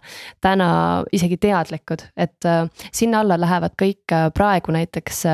täna 0.44 0.70
isegi 1.12 1.38
teadlikud, 1.40 2.08
et 2.16 2.48
äh, 2.48 2.66
sinna 2.92 3.22
alla 3.22 3.38
lähevad 3.40 3.78
kõik 3.78 4.18
praegu 4.34 4.74
näiteks 4.74 5.24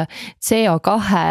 CO 0.45 0.79
kahe 0.85 1.27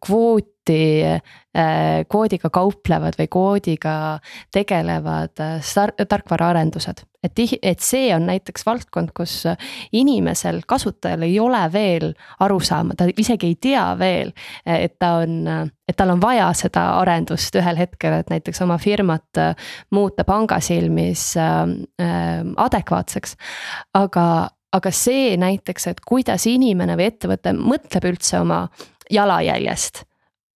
kvoot 0.00 0.51
samuti 0.62 1.04
äh, 1.04 2.04
koodiga 2.08 2.50
kauplevad 2.50 3.14
või 3.18 3.28
koodiga 3.28 4.18
tegelevad 4.52 5.40
äh, 5.40 6.06
tarkvaraarendused. 6.08 7.02
et 7.22 7.38
et 7.62 7.80
see 7.80 8.14
on 8.14 8.26
näiteks 8.26 8.66
valdkond, 8.66 9.10
kus 9.14 9.44
inimesel, 9.92 10.62
kasutajal 10.66 11.22
ei 11.22 11.38
ole 11.40 11.72
veel 11.72 12.14
arusaama, 12.40 12.94
ta 12.94 13.06
isegi 13.16 13.46
ei 13.46 13.54
tea 13.54 13.98
veel, 13.98 14.32
et 14.66 14.98
ta 14.98 15.22
on, 15.22 15.46
et 15.88 15.96
tal 15.96 16.10
on 16.10 16.20
vaja 16.20 16.52
seda 16.52 16.98
arendust 16.98 17.54
ühel 17.54 17.76
hetkel, 17.76 18.12
et 18.12 18.30
näiteks 18.30 18.62
oma 18.62 18.78
firmat 18.78 19.38
muuta 19.90 20.24
panga 20.24 20.60
silmis 20.60 21.36
äh, 21.36 21.66
adekvaatseks. 22.56 23.36
aga 23.94 24.48
aga 24.72 24.90
see 24.90 25.36
näiteks, 25.36 25.86
et 25.86 26.00
kuidas 26.00 26.46
inimene 26.46 26.96
või 26.96 27.10
ettevõte 27.10 27.52
mõtleb 27.52 28.04
üldse 28.08 28.40
oma 28.40 28.68
jalajäljest 29.10 30.06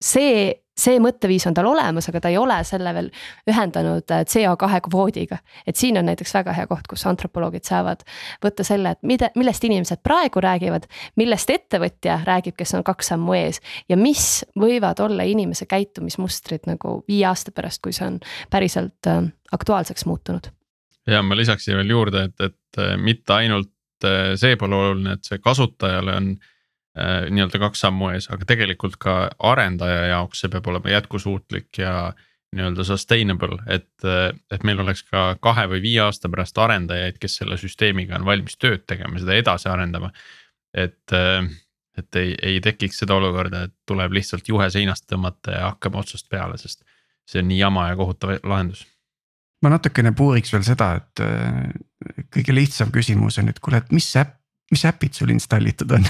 see, 0.07 0.47
see 0.77 0.99
mõtteviis 1.03 1.47
on 1.49 1.55
tal 1.57 1.69
olemas, 1.71 2.09
aga 2.11 2.21
ta 2.23 2.31
ei 2.33 2.39
ole 2.39 2.57
selle 2.69 2.93
veel 2.97 3.09
ühendanud 3.51 4.13
äh, 4.15 4.25
CO2 4.29 4.81
kvoodiga. 4.89 5.39
et 5.67 5.77
siin 5.77 5.99
on 5.99 6.07
näiteks 6.11 6.35
väga 6.35 6.55
hea 6.57 6.67
koht, 6.71 6.87
kus 6.91 7.07
antropoloogid 7.09 7.67
saavad 7.67 8.05
võtta 8.45 8.65
selle, 8.67 8.95
et 8.97 9.03
mida, 9.03 9.31
millest 9.37 9.65
inimesed 9.65 10.03
praegu 10.07 10.43
räägivad, 10.45 10.89
millest 11.17 11.51
ettevõtja 11.51 12.21
räägib, 12.27 12.57
kes 12.59 12.75
on 12.79 12.85
kaks 12.87 13.13
sammu 13.15 13.37
ees 13.39 13.61
ja 13.89 13.97
mis 14.01 14.45
võivad 14.59 15.01
olla 15.05 15.27
inimese 15.27 15.67
käitumismustrid 15.71 16.69
nagu 16.71 17.01
viie 17.09 17.25
aasta 17.29 17.55
pärast, 17.57 17.83
kui 17.83 17.97
see 17.97 18.09
on 18.11 18.21
päriselt 18.51 19.11
äh, 19.11 19.25
aktuaalseks 19.53 20.07
muutunud. 20.07 20.53
ja 21.07 21.23
ma 21.23 21.37
lisaksin 21.37 21.77
veel 21.77 21.91
juurde, 21.91 22.29
et, 22.31 22.41
et 22.41 22.83
äh, 22.83 22.97
mitte 23.01 23.41
ainult 23.41 23.73
see 24.37 24.59
pole 24.61 24.77
oluline, 24.77 25.15
et 25.17 25.25
see 25.25 25.39
kasutajale 25.41 26.13
on 26.13 26.27
nii-öelda 26.97 27.61
kaks 27.61 27.83
sammu 27.85 28.09
ees, 28.15 28.31
aga 28.33 28.47
tegelikult 28.49 28.97
ka 29.01 29.17
arendaja 29.51 30.07
jaoks 30.13 30.41
see 30.41 30.53
peab 30.53 30.69
olema 30.73 30.95
jätkusuutlik 30.95 31.83
ja 31.83 32.13
nii-öelda 32.57 32.87
sustainable, 32.89 33.59
et, 33.69 34.07
et 34.53 34.65
meil 34.65 34.81
oleks 34.81 35.03
ka 35.11 35.27
kahe 35.43 35.67
või 35.75 35.83
viie 35.85 36.01
aasta 36.07 36.31
pärast 36.33 36.57
arendajaid, 36.63 37.19
kes 37.21 37.37
selle 37.43 37.59
süsteemiga 37.61 38.17
on 38.17 38.25
valmis 38.25 38.57
tööd 38.57 38.87
tegema, 38.89 39.21
seda 39.21 39.37
edasi 39.37 39.69
arendama. 39.69 40.13
et, 40.73 41.17
et 41.99 42.21
ei, 42.23 42.35
ei 42.43 42.61
tekiks 42.65 43.03
seda 43.03 43.19
olukorda, 43.19 43.67
et 43.67 43.75
tuleb 43.89 44.17
lihtsalt 44.17 44.49
juhe 44.49 44.71
seinast 44.71 45.05
tõmmata 45.11 45.53
ja 45.53 45.71
hakkame 45.73 46.01
otsast 46.01 46.31
peale, 46.33 46.57
sest 46.57 46.85
see 47.29 47.43
on 47.43 47.51
nii 47.51 47.59
jama 47.61 47.91
ja 47.91 47.97
kohutav 47.99 48.39
lahendus 48.45 48.87
ma 49.65 49.73
natukene 49.73 50.13
puuriks 50.17 50.53
veel 50.55 50.65
seda, 50.67 50.91
et 51.01 51.23
äh, 51.25 52.25
kõige 52.33 52.55
lihtsam 52.55 52.93
küsimus 52.95 53.41
on, 53.41 53.51
et 53.51 53.61
kuule, 53.63 53.81
et 53.83 53.95
mis 53.95 54.09
äpp 54.21 54.37
mis 54.71 54.85
äpid 54.85 55.15
sul 55.15 55.31
installitud 55.31 55.91
on 55.95 56.07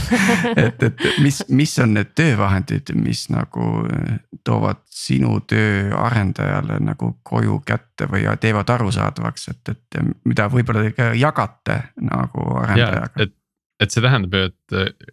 et, 0.64 0.82
et 0.82 1.04
mis, 1.22 1.42
mis 1.48 1.74
on 1.82 1.94
need 1.94 2.12
töövahendid, 2.18 2.90
mis 2.98 3.26
nagu 3.30 3.68
äh, 3.86 4.16
toovad 4.44 4.82
sinu 4.90 5.38
töö 5.46 5.92
arendajale 5.98 6.80
nagu 6.82 7.12
koju 7.22 7.60
kätte 7.66 8.08
või 8.10 8.26
teevad 8.40 8.70
arusaadavaks, 8.74 9.48
et, 9.54 9.74
et 9.74 10.00
mida 10.24 10.48
võib-olla 10.52 10.86
te 10.88 10.94
ka 10.96 11.10
jagate 11.14 11.80
nagu 12.02 12.48
arendajaga. 12.62 13.26
et, 13.26 13.36
et 13.80 13.94
see 13.94 14.02
tähendab 14.02 14.34
ju, 14.34 14.50
et 14.50 15.12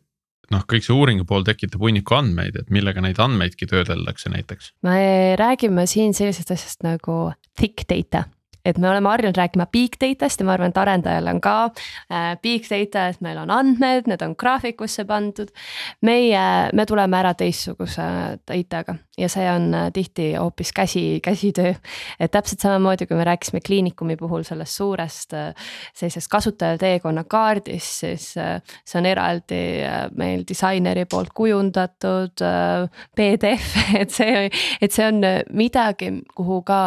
noh, 0.53 0.63
kõik 0.69 0.85
see 0.85 0.95
uuringu 0.95 1.27
pool 1.29 1.45
tekitab 1.47 1.81
hunniku 1.83 2.17
andmeid, 2.17 2.57
et 2.59 2.71
millega 2.73 3.03
neid 3.05 3.19
andmeidki 3.21 3.69
töödeldakse 3.69 4.33
näiteks? 4.33 4.73
me 4.87 5.35
räägime 5.39 5.85
siin 5.89 6.15
sellisest 6.17 6.55
asjast 6.57 6.85
nagu 6.85 7.27
thick 7.59 7.85
data 7.89 8.25
et 8.65 8.77
me 8.77 8.89
oleme 8.89 9.09
harjunud 9.09 9.37
rääkima 9.37 9.67
big 9.71 9.97
data'st 10.01 10.39
ja 10.39 10.47
ma 10.47 10.55
arvan, 10.55 10.73
et 10.73 10.77
arendajal 10.77 11.27
on 11.33 11.41
ka 11.43 11.55
äh, 11.67 12.33
big 12.41 12.67
data, 12.69 13.07
et 13.11 13.21
meil 13.21 13.39
on 13.41 13.51
andmed, 13.51 14.07
need 14.07 14.21
on 14.25 14.35
graafikusse 14.39 15.05
pandud. 15.05 15.51
meie, 16.01 16.43
me 16.73 16.85
tuleme 16.85 17.17
ära 17.19 17.33
teistsuguse 17.37 18.03
dataga 18.47 18.95
ja 19.17 19.29
see 19.29 19.45
on 19.51 19.73
äh, 19.77 19.89
tihti 19.93 20.33
hoopis 20.35 20.73
käsi, 20.73 21.19
käsitöö. 21.23 21.73
et 22.19 22.31
täpselt 22.31 22.59
samamoodi, 22.59 23.05
kui 23.07 23.17
me 23.17 23.23
rääkisime 23.23 23.61
kliinikumi 23.65 24.15
puhul 24.17 24.43
sellest 24.43 24.77
suurest 24.77 25.33
äh, 25.33 25.53
sellisest 25.93 26.27
kasutajateekonna 26.31 27.23
kaardist, 27.23 27.99
siis 27.99 28.37
äh, 28.37 28.61
see 28.85 28.99
on 28.99 29.05
eraldi 29.05 29.61
äh, 29.85 30.07
meil 30.17 30.43
disaineri 30.47 31.05
poolt 31.05 31.33
kujundatud 31.35 32.41
äh, 32.41 32.89
PDF, 33.15 33.75
et 34.01 34.11
see, 34.11 34.49
et 34.81 34.91
see 34.91 35.07
on 35.07 35.21
midagi, 35.53 36.11
kuhu 36.35 36.61
ka 36.65 36.79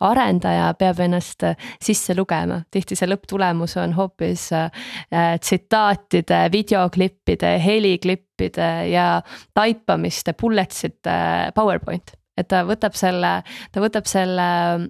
arendaja 0.00 0.72
peab 0.78 1.00
ennast 1.02 1.21
ennast 1.22 1.42
äh, 1.42 1.56
sisse 1.82 2.14
lugema, 2.16 2.62
tihti 2.70 2.96
see 2.98 3.08
lõpptulemus 3.08 3.76
on 3.80 3.94
hoopis 3.96 4.50
äh, 4.52 4.70
äh, 5.12 5.38
tsitaatide, 5.40 6.48
videoklippide, 6.52 7.58
heliklippide 7.62 8.88
ja 8.90 9.22
taipamiste, 9.54 10.34
bulletsite 10.34 11.52
PowerPoint. 11.54 12.16
et 12.36 12.48
ta 12.48 12.64
võtab 12.64 12.94
selle, 12.96 13.42
ta 13.72 13.80
võtab 13.80 14.06
selle 14.08 14.88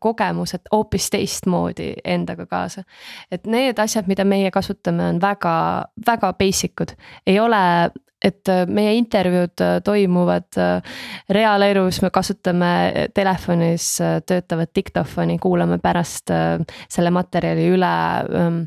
kogemused 0.00 0.68
hoopis 0.70 1.08
teistmoodi 1.10 1.88
endaga 2.04 2.46
kaasa. 2.46 2.84
et 3.30 3.46
need 3.46 3.78
asjad, 3.78 4.06
mida 4.06 4.24
meie 4.24 4.50
kasutame, 4.50 5.08
on 5.10 5.20
väga, 5.20 5.84
väga 6.06 6.32
basic 6.38 6.80
ud, 6.80 6.94
ei 7.26 7.40
ole 7.40 7.90
et 8.22 8.48
äh, 8.48 8.64
meie 8.70 8.94
intervjuud 8.98 9.62
äh, 9.64 9.78
toimuvad 9.84 10.58
äh, 10.60 10.98
reaalelus, 11.32 12.00
me 12.02 12.10
kasutame 12.14 12.72
telefonis 13.14 13.96
töötavat 14.26 14.72
diktofoni, 14.76 15.38
kuulame 15.42 15.78
pärast 15.82 16.30
selle 16.32 17.12
materjali 17.14 17.66
üle. 17.74 17.94
Ähm, 18.38 18.60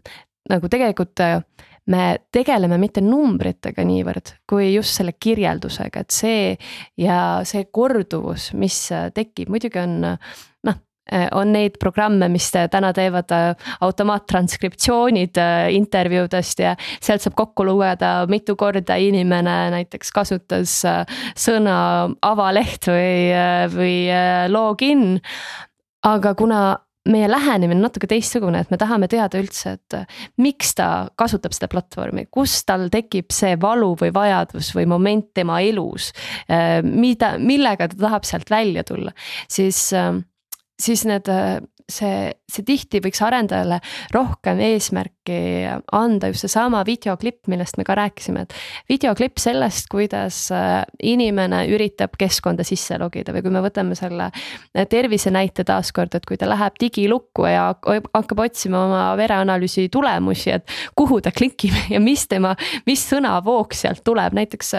nagu 0.49 0.69
tegelikult 0.69 1.21
me 1.89 2.03
tegeleme 2.33 2.77
mitte 2.81 3.01
numbritega 3.01 3.85
niivõrd, 3.85 4.33
kui 4.49 4.71
just 4.73 4.97
selle 4.97 5.15
kirjeldusega, 5.21 6.01
et 6.01 6.13
see 6.13 6.41
ja 7.01 7.19
see 7.45 7.67
korduvus, 7.73 8.51
mis 8.57 8.79
tekib, 9.13 9.51
muidugi 9.53 9.81
on 9.81 9.99
noh 10.01 10.81
on 11.31 11.51
neid 11.53 11.77
programme, 11.81 12.29
mis 12.33 12.47
täna 12.51 12.91
teevad 12.95 13.31
äh, 13.35 13.73
automaattranskriptsioonid 13.85 15.37
intervjuudest 15.75 16.63
ja 16.63 16.75
sealt 16.79 17.25
saab 17.25 17.35
kokku 17.37 17.65
lugeda, 17.67 18.13
mitu 18.31 18.55
korda 18.57 18.97
inimene 19.01 19.57
näiteks 19.75 20.11
kasutas 20.15 20.79
sõna 21.37 21.77
avaleht 22.25 22.89
või, 22.89 23.29
või 23.75 23.99
login. 24.49 25.19
aga 26.05 26.33
kuna 26.35 26.63
meie 27.09 27.27
lähenemine 27.29 27.77
on 27.77 27.85
natuke 27.85 28.07
teistsugune, 28.09 28.63
et 28.63 28.71
me 28.73 28.79
tahame 28.81 29.07
teada 29.11 29.39
üldse, 29.41 29.75
et 29.77 29.97
miks 30.41 30.73
ta 30.77 30.89
kasutab 31.17 31.53
seda 31.53 31.69
platvormi, 31.71 32.25
kus 32.33 32.57
tal 32.65 32.87
tekib 32.93 33.33
see 33.35 33.55
valu 33.61 33.91
või 33.99 34.13
vajadus 34.15 34.71
või 34.77 34.87
moment 34.89 35.29
tema 35.37 35.59
elus. 35.61 36.11
mida, 36.83 37.35
millega 37.37 37.89
ta 37.91 37.99
tahab 38.07 38.25
sealt 38.25 38.49
välja 38.49 38.83
tulla, 38.83 39.13
siis 39.47 39.91
siis 40.82 41.05
need, 41.07 41.30
äh, 41.32 41.59
see, 41.91 42.32
see 42.49 42.65
tihti 42.65 42.99
võiks 43.03 43.21
arendajale 43.23 43.78
rohkem 44.13 44.59
eesmärki 44.63 45.38
anda 45.95 46.30
just 46.30 46.45
seesama 46.45 46.82
videoklipp, 46.86 47.47
millest 47.49 47.80
me 47.80 47.86
ka 47.88 47.95
rääkisime, 47.97 48.43
et. 48.45 48.53
videoklipp 48.89 49.39
sellest, 49.41 49.88
kuidas 49.91 50.39
äh, 50.53 50.82
inimene 51.03 51.63
üritab 51.71 52.17
keskkonda 52.19 52.65
sisse 52.67 52.97
logida 53.01 53.34
või 53.34 53.45
kui 53.45 53.53
me 53.53 53.63
võtame 53.65 53.97
selle 53.97 54.30
äh, 54.32 54.86
tervise 54.89 55.32
näite 55.34 55.65
taaskord, 55.67 56.17
et 56.17 56.28
kui 56.28 56.39
ta 56.41 56.49
läheb 56.49 56.78
digilukku 56.82 57.47
ja 57.49 57.69
hakkab 57.73 58.43
otsima 58.45 58.86
oma 58.88 59.03
vereanalüüsi 59.19 59.88
tulemusi, 59.93 60.55
et. 60.57 60.78
kuhu 60.95 61.21
ta 61.23 61.32
klikib 61.36 61.78
ja 61.95 62.01
mis 62.03 62.28
tema, 62.28 62.55
mis 62.89 63.05
sõnavoog 63.09 63.78
sealt 63.78 64.03
tuleb, 64.05 64.36
näiteks 64.36 64.73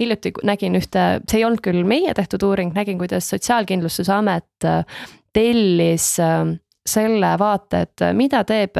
hiljuti 0.00 0.36
nägin 0.46 0.78
ühte, 0.78 1.06
see 1.28 1.40
ei 1.40 1.48
olnud 1.48 1.64
küll 1.64 1.82
meie 1.88 2.14
tehtud 2.14 2.44
uuring, 2.46 2.74
nägin, 2.76 3.00
kuidas 3.00 3.28
Sotsiaalkindlustusamet 3.30 4.68
tellis 5.32 6.18
ähm, 6.18 6.60
selle 6.88 7.34
vaate, 7.38 7.82
et 7.84 8.02
mida 8.16 8.40
teeb 8.48 8.78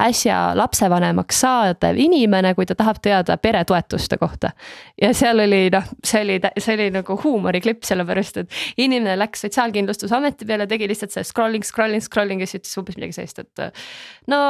äsja 0.00 0.52
lapsevanemaks 0.54 1.40
saadev 1.42 1.98
inimene, 1.98 2.52
kui 2.54 2.66
ta 2.68 2.76
tahab 2.78 3.00
teada 3.02 3.36
peretoetuste 3.42 4.18
kohta. 4.20 4.52
ja 5.02 5.10
seal 5.16 5.42
oli 5.42 5.64
noh, 5.74 5.88
see 6.06 6.22
oli, 6.22 6.38
see 6.58 6.76
oli 6.76 6.88
nagu 6.94 7.16
huumoriklipp, 7.24 7.82
sellepärast 7.86 8.40
et 8.42 8.58
inimene 8.78 9.16
läks 9.18 9.42
sotsiaalkindlustusameti 9.46 10.46
peale, 10.46 10.68
tegi 10.70 10.88
lihtsalt 10.90 11.14
see 11.14 11.26
scrolling, 11.26 11.66
scrolling, 11.66 12.04
scrolling 12.04 12.44
ja 12.44 12.46
siis 12.46 12.62
ütles 12.62 12.78
umbes 12.80 12.98
midagi 13.00 13.18
sellist, 13.18 13.42
et. 13.42 13.82
no 14.30 14.40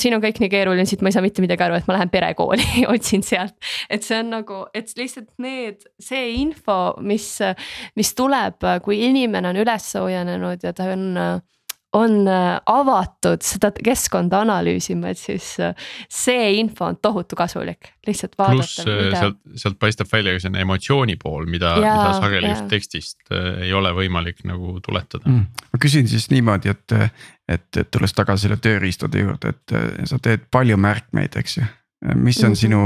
siin 0.00 0.18
on 0.18 0.24
kõik 0.24 0.42
nii 0.42 0.52
keeruline, 0.52 0.84
siit 0.88 1.00
ma 1.00 1.08
ei 1.08 1.16
saa 1.16 1.24
mitte 1.24 1.44
midagi 1.44 1.64
aru, 1.64 1.80
et 1.80 1.88
ma 1.88 1.96
lähen 1.96 2.12
perekooli 2.12 2.84
otsin 2.92 3.24
sealt. 3.26 3.56
et 3.88 4.04
see 4.04 4.20
on 4.20 4.34
nagu, 4.36 4.66
et 4.76 4.92
lihtsalt 5.00 5.30
need, 5.40 5.88
see 6.02 6.34
info, 6.42 6.80
mis, 7.00 7.32
mis 7.96 8.12
tuleb, 8.18 8.68
kui 8.84 9.00
inimene 9.08 9.54
on 9.54 9.64
üles 9.64 9.92
soojenenud 9.96 10.68
ja 10.68 10.76
ta 10.76 10.92
on 10.92 11.08
on 11.96 12.28
avatud 12.66 13.42
seda 13.42 13.72
keskkonda 13.74 14.44
analüüsima, 14.44 15.10
et 15.10 15.18
siis 15.18 15.48
see 16.12 16.44
info 16.60 16.86
on 16.86 16.98
tohutu 17.02 17.38
kasulik, 17.38 17.90
lihtsalt 18.06 18.36
vaadata. 18.38 18.60
pluss 18.60 18.84
mida... 18.86 19.22
sealt, 19.24 19.40
sealt 19.64 19.78
paistab 19.82 20.12
välja 20.12 20.36
ka 20.36 20.44
selline 20.44 20.62
emotsiooni 20.66 21.16
pool, 21.20 21.48
mida, 21.50 21.74
mida 21.80 22.12
sageli 22.20 22.52
just 22.52 22.70
tekstist 22.70 23.34
ei 23.34 23.72
ole 23.74 23.90
võimalik 23.96 24.44
nagu 24.46 24.76
tuletada 24.86 25.26
mm.. 25.26 25.66
ma 25.72 25.82
küsin 25.82 26.08
siis 26.10 26.30
niimoodi, 26.30 26.70
et, 26.70 26.96
et, 27.48 27.68
et 27.82 27.90
tulles 27.90 28.14
tagasi 28.14 28.46
selle 28.46 28.60
tööriistade 28.62 29.26
juurde, 29.26 29.54
et 29.56 30.06
sa 30.06 30.22
teed 30.22 30.46
palju 30.54 30.78
märkmeid, 30.78 31.38
eks 31.42 31.58
ju 31.58 31.66
mis 32.14 32.44
on 32.44 32.50
mm 32.50 32.52
-hmm. 32.52 32.56
sinu 32.56 32.80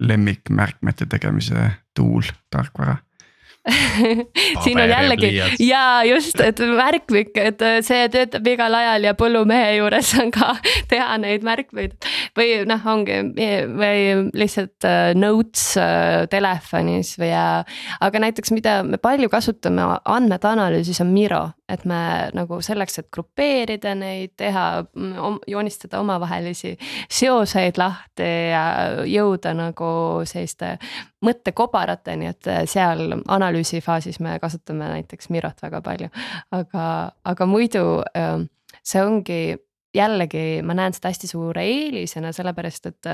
lemmikmärkmete 0.00 1.06
tegemise 1.06 1.70
tool, 1.94 2.22
tarkvara? 2.50 2.96
siin 4.64 4.80
on 4.80 4.90
jällegi 4.90 5.30
ja 5.62 5.82
just, 6.08 6.40
et 6.40 6.60
märkmik, 6.60 7.34
et 7.40 7.62
see 7.86 8.08
töötab 8.12 8.46
igal 8.48 8.74
ajal 8.78 9.08
ja 9.08 9.14
põllumehe 9.18 9.76
juures 9.78 10.14
on 10.22 10.32
ka 10.34 10.54
teha 10.92 11.18
neid 11.22 11.46
märkmeid. 11.46 11.96
või 12.38 12.62
noh, 12.68 12.88
ongi 12.94 13.20
või 13.68 14.00
lihtsalt 14.38 14.88
äh, 14.88 15.12
notes 15.18 15.70
äh, 15.80 16.24
telefonis 16.30 17.14
või 17.20 17.32
ja, 17.32 17.46
aga 18.04 18.24
näiteks, 18.26 18.54
mida 18.56 18.80
me 18.86 19.00
palju 19.02 19.30
kasutame 19.32 19.86
andmete 20.04 20.50
analüüsis 20.50 21.00
on 21.04 21.12
Miro 21.14 21.44
et 21.68 21.84
me 21.84 22.00
nagu 22.34 22.60
selleks, 22.64 22.98
et 23.02 23.08
grupeerida 23.12 23.92
neid, 23.98 24.32
teha, 24.40 24.64
joonistada 25.48 26.00
omavahelisi 26.00 26.74
seoseid 27.12 27.80
lahti 27.80 28.28
ja 28.52 28.64
jõuda 29.08 29.52
nagu 29.56 29.90
selliste 30.28 30.76
mõttekobarateni, 31.24 32.32
et 32.32 32.50
seal 32.70 33.18
analüüsi 33.20 33.82
faasis 33.84 34.20
me 34.24 34.38
kasutame 34.40 34.88
näiteks 34.94 35.30
Mirot 35.34 35.62
väga 35.62 35.82
palju. 35.84 36.10
aga, 36.50 36.84
aga 37.24 37.46
muidu 37.46 38.02
ähm, 38.16 38.48
see 38.82 39.02
ongi 39.04 39.40
jällegi, 39.94 40.62
ma 40.62 40.76
näen 40.76 40.94
seda 40.96 41.12
hästi 41.12 41.30
suure 41.30 41.64
eelisena, 41.64 42.32
sellepärast 42.32 42.90
et 42.92 43.12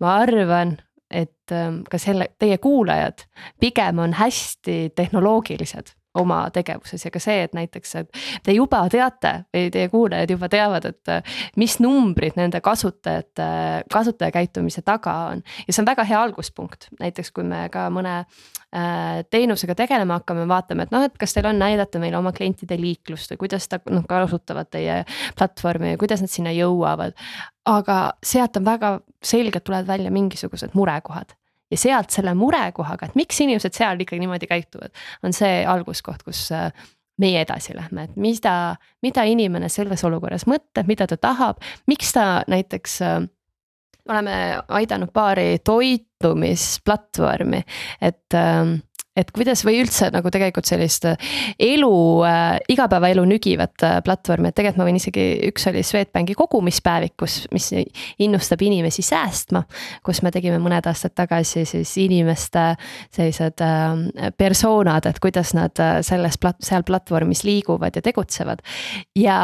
ma 0.00 0.16
arvan, 0.22 0.76
et 1.10 1.52
ähm, 1.52 1.82
ka 1.90 1.98
selle, 1.98 2.30
teie 2.38 2.58
kuulajad 2.62 3.24
pigem 3.60 3.98
on 3.98 4.12
hästi 4.14 4.92
tehnoloogilised 4.94 5.90
oma 6.18 6.40
tegevuses 6.54 7.04
ja 7.04 7.10
ka 7.14 7.20
see, 7.22 7.44
et 7.46 7.52
näiteks, 7.54 7.94
et 8.00 8.20
te 8.46 8.54
juba 8.54 8.82
teate 8.90 9.32
või 9.54 9.68
teie 9.70 9.90
kuulajad 9.92 10.32
juba 10.34 10.48
teavad, 10.50 10.88
et 10.90 11.12
mis 11.60 11.76
numbrid 11.82 12.38
nende 12.38 12.60
kasutajate, 12.64 13.46
kasutajakäitumise 13.92 14.82
taga 14.86 15.14
on. 15.30 15.44
ja 15.66 15.74
see 15.74 15.84
on 15.84 15.90
väga 15.90 16.06
hea 16.08 16.22
alguspunkt, 16.22 16.88
näiteks 17.00 17.30
kui 17.36 17.46
me 17.46 17.62
ka 17.72 17.86
mõne 17.94 18.16
äh, 18.20 19.22
teenusega 19.30 19.76
tegelema 19.78 20.18
hakkame, 20.18 20.48
vaatame, 20.50 20.88
et 20.88 20.94
noh, 20.94 21.06
et 21.06 21.18
kas 21.20 21.36
teil 21.36 21.46
on 21.52 21.62
näidata 21.62 22.02
meile 22.02 22.18
oma 22.18 22.34
klientide 22.34 22.78
liiklust 22.80 23.34
või 23.34 23.44
kuidas 23.46 23.70
ta 23.70 23.78
noh 23.90 24.06
kasutavad 24.10 24.70
teie 24.70 25.02
platvormi 25.38 25.94
ja 25.94 26.00
kuidas 26.00 26.24
nad 26.24 26.32
sinna 26.32 26.54
jõuavad. 26.56 27.14
aga 27.70 27.98
sealt 28.24 28.56
on 28.56 28.64
väga 28.64 28.96
selgelt 29.22 29.64
tulevad 29.64 29.86
välja 29.86 30.10
mingisugused 30.10 30.74
murekohad 30.74 31.36
ja 31.70 31.78
sealt 31.78 32.10
selle 32.14 32.34
murekohaga, 32.34 33.06
et 33.06 33.18
miks 33.18 33.40
inimesed 33.44 33.74
seal 33.76 34.00
ikkagi 34.02 34.20
niimoodi 34.22 34.46
käituvad, 34.50 34.90
on 35.26 35.32
see 35.36 35.64
alguskoht, 35.68 36.22
kus 36.26 36.52
äh, 36.56 36.70
meie 37.20 37.40
edasi 37.44 37.76
lähme, 37.76 38.02
et 38.08 38.16
mida, 38.20 38.76
mida 39.04 39.22
inimene 39.28 39.68
selles 39.72 40.04
olukorras 40.08 40.46
mõtleb, 40.50 40.86
mida 40.88 41.06
ta 41.10 41.16
tahab, 41.20 41.56
miks 41.90 42.12
ta 42.16 42.24
näiteks 42.50 43.02
äh, 43.06 43.20
oleme 44.10 44.36
aidanud 44.80 45.10
paari 45.14 45.58
toitumisplatvormi, 45.64 47.62
et 48.00 48.34
äh, 48.34 48.64
et 49.18 49.30
kuidas 49.34 49.64
või 49.66 49.80
üldse 49.82 50.10
nagu 50.14 50.30
tegelikult 50.30 50.68
sellist 50.68 51.06
äh, 51.08 51.30
elu 51.58 51.94
äh,, 52.26 52.60
igapäevaelu 52.70 53.24
nügivat 53.26 53.84
äh, 53.86 53.96
platvormi, 54.06 54.50
et 54.50 54.56
tegelikult 54.56 54.80
ma 54.80 54.86
võin 54.86 55.00
isegi, 55.00 55.24
üks 55.50 55.66
oli 55.70 55.82
Swedbanki 55.86 56.36
kogumispäevik, 56.38 57.16
kus, 57.18 57.40
mis 57.54 57.70
innustab 58.22 58.62
inimesi 58.62 59.02
säästma. 59.06 59.64
kus 60.06 60.22
me 60.22 60.30
tegime 60.34 60.60
mõned 60.62 60.86
aastad 60.86 61.16
tagasi 61.18 61.64
siis 61.68 61.96
inimeste 61.98 62.70
sellised 63.10 63.64
äh, 63.66 64.30
persoonad, 64.38 65.10
et 65.10 65.18
kuidas 65.22 65.54
nad 65.58 65.82
äh, 65.82 65.98
selles 66.06 66.38
plat-, 66.38 66.62
seal 66.64 66.86
platvormis 66.86 67.44
liiguvad 67.44 67.98
ja 67.98 68.02
tegutsevad. 68.06 68.62
ja 69.18 69.40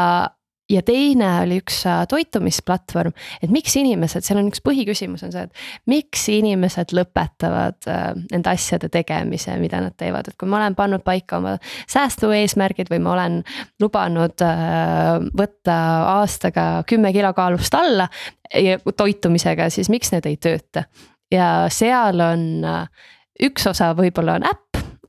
ja 0.69 0.81
teine 0.85 1.29
oli 1.41 1.59
üks 1.61 1.79
äh, 1.87 2.01
toitumisplatvorm, 2.09 3.13
et 3.43 3.51
miks 3.53 3.75
inimesed, 3.79 4.25
seal 4.25 4.41
on 4.41 4.49
üks 4.51 4.61
põhiküsimus 4.65 5.23
on 5.27 5.33
see, 5.33 5.45
et 5.47 5.89
miks 5.89 6.27
inimesed 6.31 6.93
lõpetavad 6.97 7.89
äh, 7.91 8.05
nende 8.31 8.51
asjade 8.51 8.89
tegemise, 8.93 9.55
mida 9.61 9.81
nad 9.83 9.95
teevad, 9.99 10.27
et 10.27 10.37
kui 10.39 10.49
ma 10.51 10.59
olen 10.61 10.77
pannud 10.77 11.05
paika 11.07 11.39
oma 11.39 11.55
säästueesmärgid 11.87 12.91
või 12.93 13.01
ma 13.03 13.15
olen 13.15 13.41
lubanud 13.83 14.45
äh, 14.45 15.13
võtta 15.37 15.77
aastaga 16.17 16.69
kümme 16.87 17.13
kilo 17.15 17.33
kaalust 17.37 17.75
alla 17.77 18.09
toitumisega, 18.97 19.67
siis 19.71 19.89
miks 19.91 20.13
need 20.13 20.27
ei 20.29 20.37
tööta. 20.39 20.87
ja 21.31 21.67
seal 21.71 22.21
on 22.23 22.43
üks 23.43 23.67
osa 23.67 23.91
võib-olla 23.97 24.37
on 24.39 24.45
äpp 24.47 24.66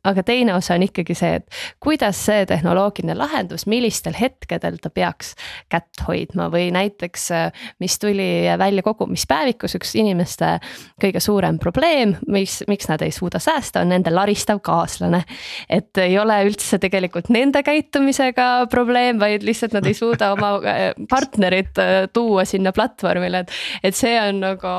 aga 0.09 0.25
teine 0.27 0.55
osa 0.57 0.77
on 0.79 0.85
ikkagi 0.87 1.17
see, 1.19 1.39
et 1.41 1.59
kuidas 1.85 2.21
see 2.29 2.47
tehnoloogiline 2.49 3.17
lahendus, 3.19 3.67
millistel 3.71 4.17
hetkedel 4.19 4.79
ta 4.83 4.91
peaks 4.95 5.35
kätt 5.73 6.05
hoidma 6.07 6.49
või 6.53 6.69
näiteks, 6.75 7.29
mis 7.83 7.99
tuli 8.01 8.29
välja 8.61 8.85
kogumispäevikus, 8.87 9.77
üks 9.79 9.95
inimeste 9.99 10.57
kõige 11.03 11.23
suurem 11.25 11.61
probleem, 11.63 12.17
mis, 12.31 12.61
miks 12.71 12.89
nad 12.91 13.03
ei 13.05 13.13
suuda 13.15 13.41
säästa, 13.43 13.83
on 13.85 13.93
nende 13.95 14.13
laristav 14.15 14.63
kaaslane. 14.65 15.25
et 15.69 15.99
ei 15.99 16.19
ole 16.19 16.41
üldse 16.49 16.79
tegelikult 16.79 17.29
nende 17.35 17.63
käitumisega 17.67 18.67
probleem, 18.71 19.21
vaid 19.21 19.45
lihtsalt 19.47 19.77
nad 19.77 19.87
ei 19.87 19.95
suuda 19.95 20.33
oma 20.33 20.57
partnerit 21.09 21.79
tuua 22.13 22.45
sinna 22.49 22.73
platvormile, 22.73 23.45
et, 23.45 23.57
et 23.91 23.97
see 23.97 24.17
on 24.21 24.41
nagu 24.43 24.75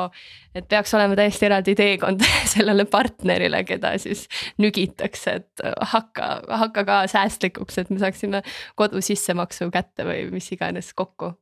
et 0.55 0.67
peaks 0.69 0.93
olema 0.97 1.17
täiesti 1.19 1.47
eraldi 1.49 1.75
teekond 1.77 2.23
sellele 2.53 2.85
partnerile, 2.89 3.63
keda 3.67 3.93
siis 4.01 4.25
nügitakse, 4.61 5.35
et 5.41 5.65
hakka, 5.93 6.29
hakka 6.63 6.85
ka 6.87 7.01
säästlikuks, 7.11 7.81
et 7.81 7.91
me 7.93 7.99
saaksime 8.01 8.43
kodu 8.79 9.01
sissemaksu 9.05 9.69
kätte 9.73 10.07
või 10.07 10.25
mis 10.33 10.49
iganes 10.55 10.93
kokku. 10.97 11.33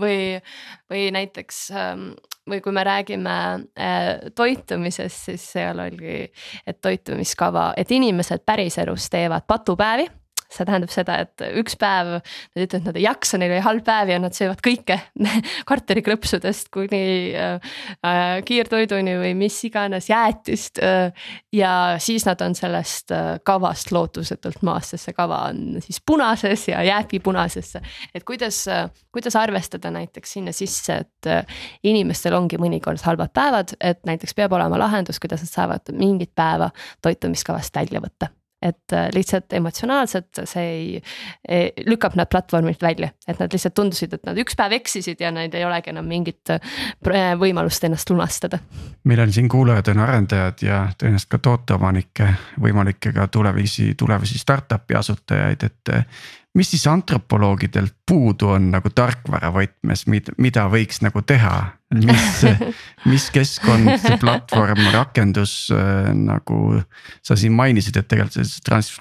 või, 0.00 0.40
või 0.90 1.08
näiteks 1.14 1.66
või 2.50 2.60
kui 2.60 2.72
me 2.76 2.84
räägime 2.84 3.36
äh, 3.80 4.08
toitumisest, 4.34 5.30
siis 5.30 5.46
seal 5.54 5.80
oli, 5.80 6.26
et 6.66 6.80
toitumiskava, 6.80 7.72
et 7.76 7.90
inimesed 7.90 8.44
päriselus 8.46 9.08
teevad 9.10 9.46
patupäevi 9.48 10.08
see 10.52 10.66
tähendab 10.66 10.92
seda, 10.92 11.16
et 11.24 11.44
üks 11.60 11.76
päev 11.80 12.10
nad 12.18 12.62
ütlevad, 12.62 12.80
et 12.80 12.88
nad 12.88 12.98
ei 12.98 13.06
jaksa, 13.06 13.38
neil 13.40 13.54
oli 13.54 13.64
halb 13.64 13.84
päev 13.86 14.12
ja 14.12 14.18
nad 14.22 14.36
söövad 14.36 14.60
kõike 14.64 14.98
kartulikrõpsudest 15.70 16.70
kuni 16.74 17.04
äh, 17.38 17.72
äh, 18.04 18.22
kiirtoiduni 18.46 19.16
või 19.20 19.32
mis 19.38 19.58
iganes 19.68 20.08
jäätist 20.10 20.82
äh,. 20.84 21.26
ja 21.54 21.72
siis 22.02 22.26
nad 22.28 22.40
on 22.44 22.56
sellest 22.58 23.14
äh, 23.14 23.38
kavast 23.46 23.92
lootusetult 23.94 24.62
maas, 24.66 24.92
sest 24.92 25.10
see 25.10 25.16
kava 25.16 25.44
on 25.50 25.80
siis 25.84 26.00
punases 26.04 26.68
ja 26.70 26.82
jääbki 26.86 27.20
punasesse. 27.24 27.82
et 28.14 28.24
kuidas 28.24 28.64
äh,, 28.68 28.88
kuidas 29.14 29.36
arvestada 29.36 29.90
näiteks 29.94 30.36
sinna 30.38 30.52
sisse, 30.52 31.00
et 31.04 31.30
äh, 31.30 31.58
inimestel 31.82 32.36
ongi 32.36 32.60
mõnikord 32.60 33.02
halvad 33.04 33.34
päevad, 33.34 33.76
et 33.80 34.04
näiteks 34.06 34.34
peab 34.34 34.52
olema 34.52 34.78
lahendus, 34.78 35.20
kuidas 35.22 35.44
nad 35.44 35.52
saavad 35.52 35.92
mingit 35.92 36.34
päeva 36.34 36.70
toitumiskavast 37.02 37.74
välja 37.76 38.02
võtta 38.04 38.32
et 38.64 38.92
äh, 38.96 39.08
lihtsalt 39.14 39.52
emotsionaalselt 39.52 40.42
see 40.48 40.64
ei, 40.64 41.02
ei, 41.48 41.72
lükkab 41.86 42.16
nad 42.18 42.30
platvormilt 42.32 42.82
välja, 42.82 43.10
et 43.28 43.40
nad 43.40 43.52
lihtsalt 43.52 43.76
tundusid, 43.76 44.16
et 44.16 44.24
nad 44.26 44.38
üks 44.40 44.56
päev 44.58 44.76
eksisid 44.78 45.20
ja 45.20 45.32
neil 45.34 45.52
ei 45.54 45.66
olegi 45.66 45.92
enam 45.92 46.08
mingit 46.08 46.54
äh, 46.54 47.34
võimalust 47.40 47.84
ennast 47.84 48.10
lunastada. 48.10 48.58
meil 49.04 49.20
on 49.20 49.32
siin 49.32 49.48
kuulajad 49.48 49.92
on 49.94 50.04
arendajad 50.06 50.64
ja 50.64 50.80
tõenäoliselt 50.98 51.32
ka 51.36 51.42
tooteomanikke, 51.48 52.30
võimalikke 52.60 53.12
ka 53.12 53.28
tulevasi, 53.28 53.92
tulevasi 53.98 54.38
startup'i 54.40 54.96
asutajaid, 54.98 55.68
et 55.68 55.94
mis 56.54 56.70
siis 56.70 56.86
antropoloogidelt 56.86 57.94
puudu 58.06 58.52
on 58.54 58.70
nagu 58.74 58.90
tarkvara 58.94 59.50
võtmes, 59.54 60.04
mida 60.38 60.66
võiks 60.70 61.02
nagu 61.02 61.22
teha, 61.26 61.54
mis, 61.98 62.44
mis 63.10 63.26
keskkond, 63.34 63.90
platvorm, 64.22 64.84
rakendus 64.94 65.56
äh, 65.74 66.12
nagu 66.14 66.80
sa 67.22 67.38
siin 67.38 67.56
mainisid, 67.56 67.98
et 67.98 68.08
tegelikult 68.10 68.38
see 68.38 68.64
trans-, 68.66 68.94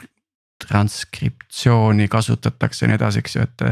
transkriptsiooni 0.68 2.08
kasutatakse 2.12 2.86
ja 2.86 2.92
nii 2.92 3.00
edasi, 3.00 3.24
eks 3.24 3.38
ju, 3.38 3.48
et 3.48 3.66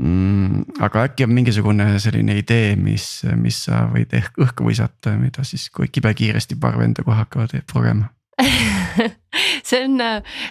mm,. 0.00 0.80
aga 0.84 1.08
äkki 1.10 1.26
on 1.28 1.34
mingisugune 1.36 1.90
selline 2.02 2.38
idee, 2.40 2.76
mis, 2.80 3.08
mis 3.36 3.64
sa 3.68 3.84
võid 3.92 4.14
ehk 4.16 4.40
õhku 4.44 4.68
visata, 4.68 5.16
mida 5.20 5.44
siis, 5.44 5.68
kui 5.74 5.90
kibekiiresti 5.92 6.56
paar 6.60 6.78
venda 6.80 7.04
kohe 7.04 7.20
hakkavad 7.20 7.58
progema 7.68 8.08
see 9.68 9.84
on, 9.84 10.00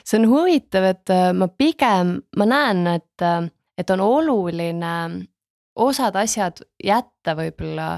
see 0.03 0.19
on 0.19 0.27
huvitav, 0.29 0.83
et 0.91 1.13
ma 1.33 1.47
pigem, 1.47 2.17
ma 2.37 2.47
näen, 2.49 2.85
et, 2.91 3.25
et 3.77 3.95
on 3.95 4.03
oluline 4.03 4.93
osad 5.77 6.15
asjad 6.15 6.63
jätta 6.83 7.35
võib-olla 7.37 7.97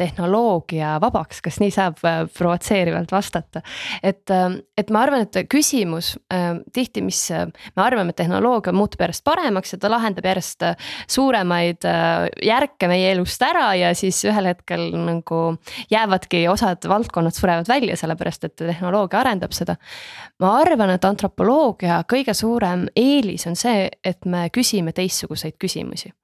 tehnoloogia 0.00 0.94
vabaks, 1.02 1.42
kas 1.44 1.58
nii 1.60 1.72
saab 1.74 2.00
äh, 2.08 2.22
provotseerivalt 2.36 3.12
vastata. 3.12 3.62
et, 4.02 4.30
ähm, 4.32 4.60
et 4.78 4.90
ma 4.90 5.04
arvan, 5.04 5.26
et 5.26 5.50
küsimus 5.52 6.14
ähm, 6.32 6.62
tihti, 6.72 7.02
mis 7.04 7.20
äh, 7.34 7.46
me 7.76 7.84
arvame, 7.84 8.14
et 8.14 8.20
tehnoloogia 8.22 8.72
muutub 8.76 9.02
järjest 9.04 9.24
paremaks 9.26 9.74
ja 9.74 9.80
ta 9.82 9.90
lahendab 9.92 10.28
järjest 10.30 10.64
äh, 10.64 10.92
suuremaid 11.10 11.84
järke 12.44 12.88
meie 12.90 13.10
elust 13.14 13.42
ära 13.44 13.70
ja 13.78 13.92
siis 13.96 14.22
ühel 14.28 14.50
hetkel 14.50 14.88
nagu 14.96 15.40
jäävadki 15.92 16.46
osad 16.48 16.88
valdkonnad 16.88 17.36
surevad 17.36 17.68
välja, 17.68 17.96
sellepärast 18.00 18.48
et 18.48 18.56
tehnoloogia 18.60 19.20
arendab 19.20 19.52
seda. 19.56 19.76
ma 20.40 20.54
arvan, 20.62 20.94
et 20.96 21.04
antropoloogia 21.04 22.02
kõige 22.08 22.34
suurem 22.36 22.88
eelis 22.96 23.46
on 23.50 23.58
see, 23.58 23.88
et 24.04 24.24
me 24.24 24.48
küsime 24.54 24.96
teistsuguseid 24.96 25.60
küsimusi 25.60 26.14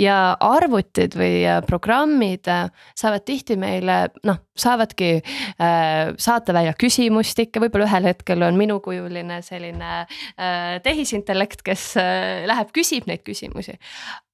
ja 0.00 0.16
arvutid 0.40 1.14
või 1.18 1.42
äh, 1.44 1.60
programmid 1.66 2.48
äh, 2.50 2.70
saavad 2.98 3.24
tihti 3.28 3.56
meile 3.60 3.98
noh, 4.26 4.40
saavadki 4.58 5.10
äh, 5.20 6.12
saata 6.20 6.54
välja 6.56 6.74
küsimustikke, 6.78 7.62
võib-olla 7.62 7.88
ühel 7.88 8.10
hetkel 8.10 8.46
on 8.46 8.58
minukujuline 8.60 9.40
selline 9.46 9.92
äh, 10.00 10.80
tehisintellekt, 10.84 11.64
kes 11.66 11.92
äh, 12.00 12.46
läheb, 12.50 12.72
küsib 12.76 13.08
neid 13.10 13.24
küsimusi. 13.26 13.76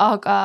aga 0.02 0.38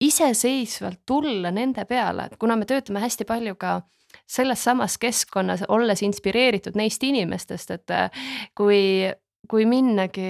iseseisvalt 0.00 1.00
tulla 1.06 1.50
nende 1.50 1.84
peale, 1.88 2.28
et 2.28 2.36
kuna 2.38 2.56
me 2.56 2.68
töötame 2.68 3.02
hästi 3.02 3.26
palju 3.26 3.56
ka 3.58 3.80
selles 4.28 4.62
samas 4.64 4.98
keskkonnas, 5.00 5.64
olles 5.68 6.02
inspireeritud 6.06 6.76
neist 6.78 7.02
inimestest, 7.04 7.72
et 7.74 7.94
äh, 7.94 8.28
kui 8.56 9.08
kui 9.48 9.64
minnagi, 9.68 10.28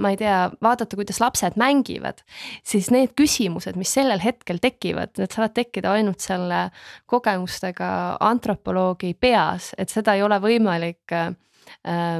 ma 0.00 0.12
ei 0.12 0.18
tea, 0.20 0.38
vaadata, 0.64 0.98
kuidas 0.98 1.20
lapsed 1.22 1.58
mängivad, 1.60 2.24
siis 2.66 2.90
need 2.94 3.14
küsimused, 3.18 3.78
mis 3.80 3.94
sellel 3.94 4.22
hetkel 4.22 4.60
tekivad, 4.62 5.14
need 5.20 5.34
saavad 5.34 5.54
tekkida 5.56 5.94
ainult 5.94 6.24
selle 6.24 6.66
kogemustega 7.10 7.88
antropoloogi 8.24 9.14
peas, 9.14 9.72
et 9.78 9.92
seda 9.92 10.16
ei 10.18 10.24
ole 10.26 10.40
võimalik 10.42 11.14
äh, 11.14 11.30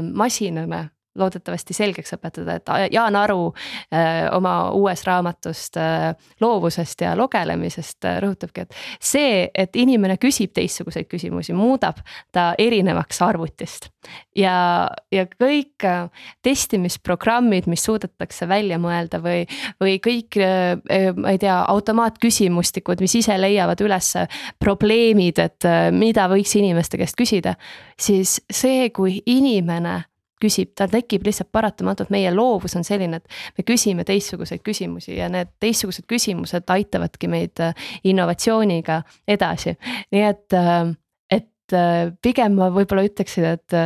masinale 0.04 0.88
loodetavasti 1.18 1.74
selgeks 1.74 2.16
õpetada, 2.16 2.58
et 2.58 2.92
Jaan 2.92 3.16
Aru 3.16 3.46
äh, 3.50 4.26
oma 4.34 4.70
uues 4.74 5.04
raamatust 5.06 5.78
äh, 5.78 6.10
loovusest 6.42 7.04
ja 7.04 7.14
lugelemisest 7.18 8.06
äh, 8.08 8.18
rõhutabki, 8.24 8.64
et 8.64 8.74
see, 9.02 9.44
et 9.54 9.76
inimene 9.78 10.16
küsib 10.22 10.54
teistsuguseid 10.56 11.06
küsimusi, 11.10 11.54
muudab 11.54 12.00
ta 12.34 12.52
erinevaks 12.58 13.22
arvutist. 13.22 13.90
ja, 14.36 14.90
ja 15.12 15.24
kõik 15.30 15.86
testimisprogrammid, 16.44 17.68
mis 17.70 17.84
suudetakse 17.86 18.48
välja 18.48 18.78
mõelda 18.78 19.20
või, 19.22 19.46
või 19.80 19.96
kõik 20.04 20.36
ma 21.16 21.32
ei 21.32 21.38
tea, 21.40 21.56
automaatküsimustikud, 21.72 23.00
mis 23.00 23.14
ise 23.22 23.38
leiavad 23.40 23.80
üles 23.80 24.10
probleemid, 24.60 25.40
et 25.40 25.68
mida 25.96 26.26
võiks 26.28 26.52
inimeste 26.58 27.00
käest 27.00 27.16
küsida, 27.16 27.54
siis 27.96 28.36
see, 28.52 28.90
kui 28.92 29.22
inimene 29.24 30.02
küsib, 30.44 30.74
tal 30.78 30.90
tekib 30.92 31.24
lihtsalt 31.26 31.50
paratamatult, 31.54 32.12
meie 32.14 32.32
loovus 32.34 32.76
on 32.78 32.86
selline, 32.86 33.20
et 33.20 33.58
me 33.58 33.66
küsime 33.66 34.06
teistsuguseid 34.08 34.62
küsimusi 34.66 35.16
ja 35.18 35.30
need 35.32 35.54
teistsugused 35.62 36.06
küsimused 36.10 36.68
aitavadki 36.74 37.30
meid 37.32 37.64
äh, 37.64 37.88
innovatsiooniga 38.04 39.02
edasi. 39.28 39.76
nii 40.14 40.28
et, 40.28 40.46
äh, 40.58 40.92
et 41.40 41.76
äh, 41.76 42.12
pigem 42.22 42.60
ma 42.60 42.70
võib-olla 42.74 43.06
ütleksin, 43.08 43.48
et 43.56 43.78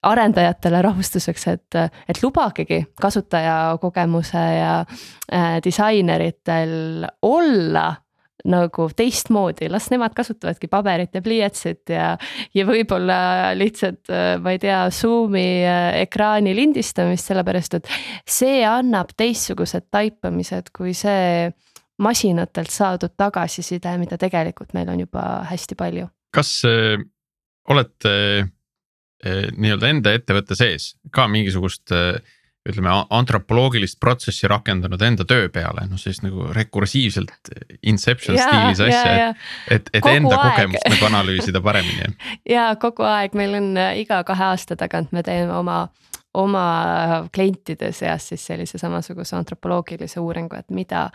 arendajatele 0.00 0.78
rahustuseks, 0.82 1.42
et, 1.52 1.76
et 2.08 2.22
lubagegi 2.22 2.78
kasutajakogemuse 3.00 4.44
ja 4.56 4.70
disaineritel 5.60 7.04
olla 7.28 7.90
nagu 8.48 8.88
teistmoodi, 8.96 9.68
las 9.72 9.90
nemad 9.92 10.14
kasutavadki 10.16 10.70
paberit 10.72 11.14
ja 11.14 11.22
pliiatsit 11.24 11.92
ja. 11.94 12.10
ja 12.54 12.66
võib-olla 12.68 13.18
lihtsalt, 13.56 14.10
ma 14.42 14.54
ei 14.54 14.60
tea, 14.62 14.82
Zoom'i 14.94 15.46
äh, 15.64 16.02
ekraani 16.04 16.54
lindistamist, 16.56 17.30
sellepärast 17.30 17.80
et 17.80 17.90
see 18.28 18.62
annab 18.66 19.12
teistsugused 19.18 19.90
taipamised, 19.90 20.72
kui 20.76 20.94
see 20.96 21.50
masinatelt 22.00 22.72
saadud 22.72 23.12
tagasiside, 23.18 23.92
mida 24.00 24.18
tegelikult 24.20 24.72
meil 24.76 24.88
on 24.92 25.04
juba 25.04 25.26
hästi 25.50 25.76
palju. 25.78 26.08
kas 26.30 26.62
äh, 26.64 27.00
olete 27.68 28.12
äh, 28.40 29.48
nii-öelda 29.56 29.88
enda 29.90 30.12
ettevõtte 30.14 30.56
sees 30.58 30.94
ka 31.12 31.26
mingisugust 31.28 31.90
äh, 31.92 32.20
ütleme 32.68 32.92
antropoloogilist 33.10 33.96
protsessi 34.00 34.48
rakendanud 34.50 35.00
enda 35.02 35.24
töö 35.28 35.48
peale, 35.52 35.86
noh 35.88 36.00
sellist 36.00 36.24
nagu 36.26 36.50
rekursiivselt 36.52 37.52
inception 37.88 38.36
ja, 38.36 38.48
stiilis 38.48 38.82
asja, 38.84 39.14
et, 39.30 39.46
et, 39.70 39.88
et 39.94 40.04
kogu 40.04 40.18
enda 40.18 40.36
aeg. 40.36 40.58
kogemust 40.58 40.90
nagu 40.92 41.08
analüüsida 41.08 41.62
paremini. 41.64 42.12
ja 42.48 42.70
kogu 42.84 43.06
aeg, 43.08 43.36
meil 43.38 43.56
on 43.62 43.72
äh, 43.80 44.02
iga 44.02 44.20
kahe 44.28 44.50
aasta 44.52 44.76
tagant 44.80 45.12
me 45.16 45.24
teeme 45.26 45.56
oma 45.56 45.86
oma 46.34 46.64
klientide 47.34 47.88
seas 47.92 48.28
siis 48.30 48.44
sellise 48.46 48.78
samasuguse 48.78 49.34
antropoloogilise 49.36 50.20
uuringu, 50.22 50.54
et 50.60 50.68
mida, 50.70 51.08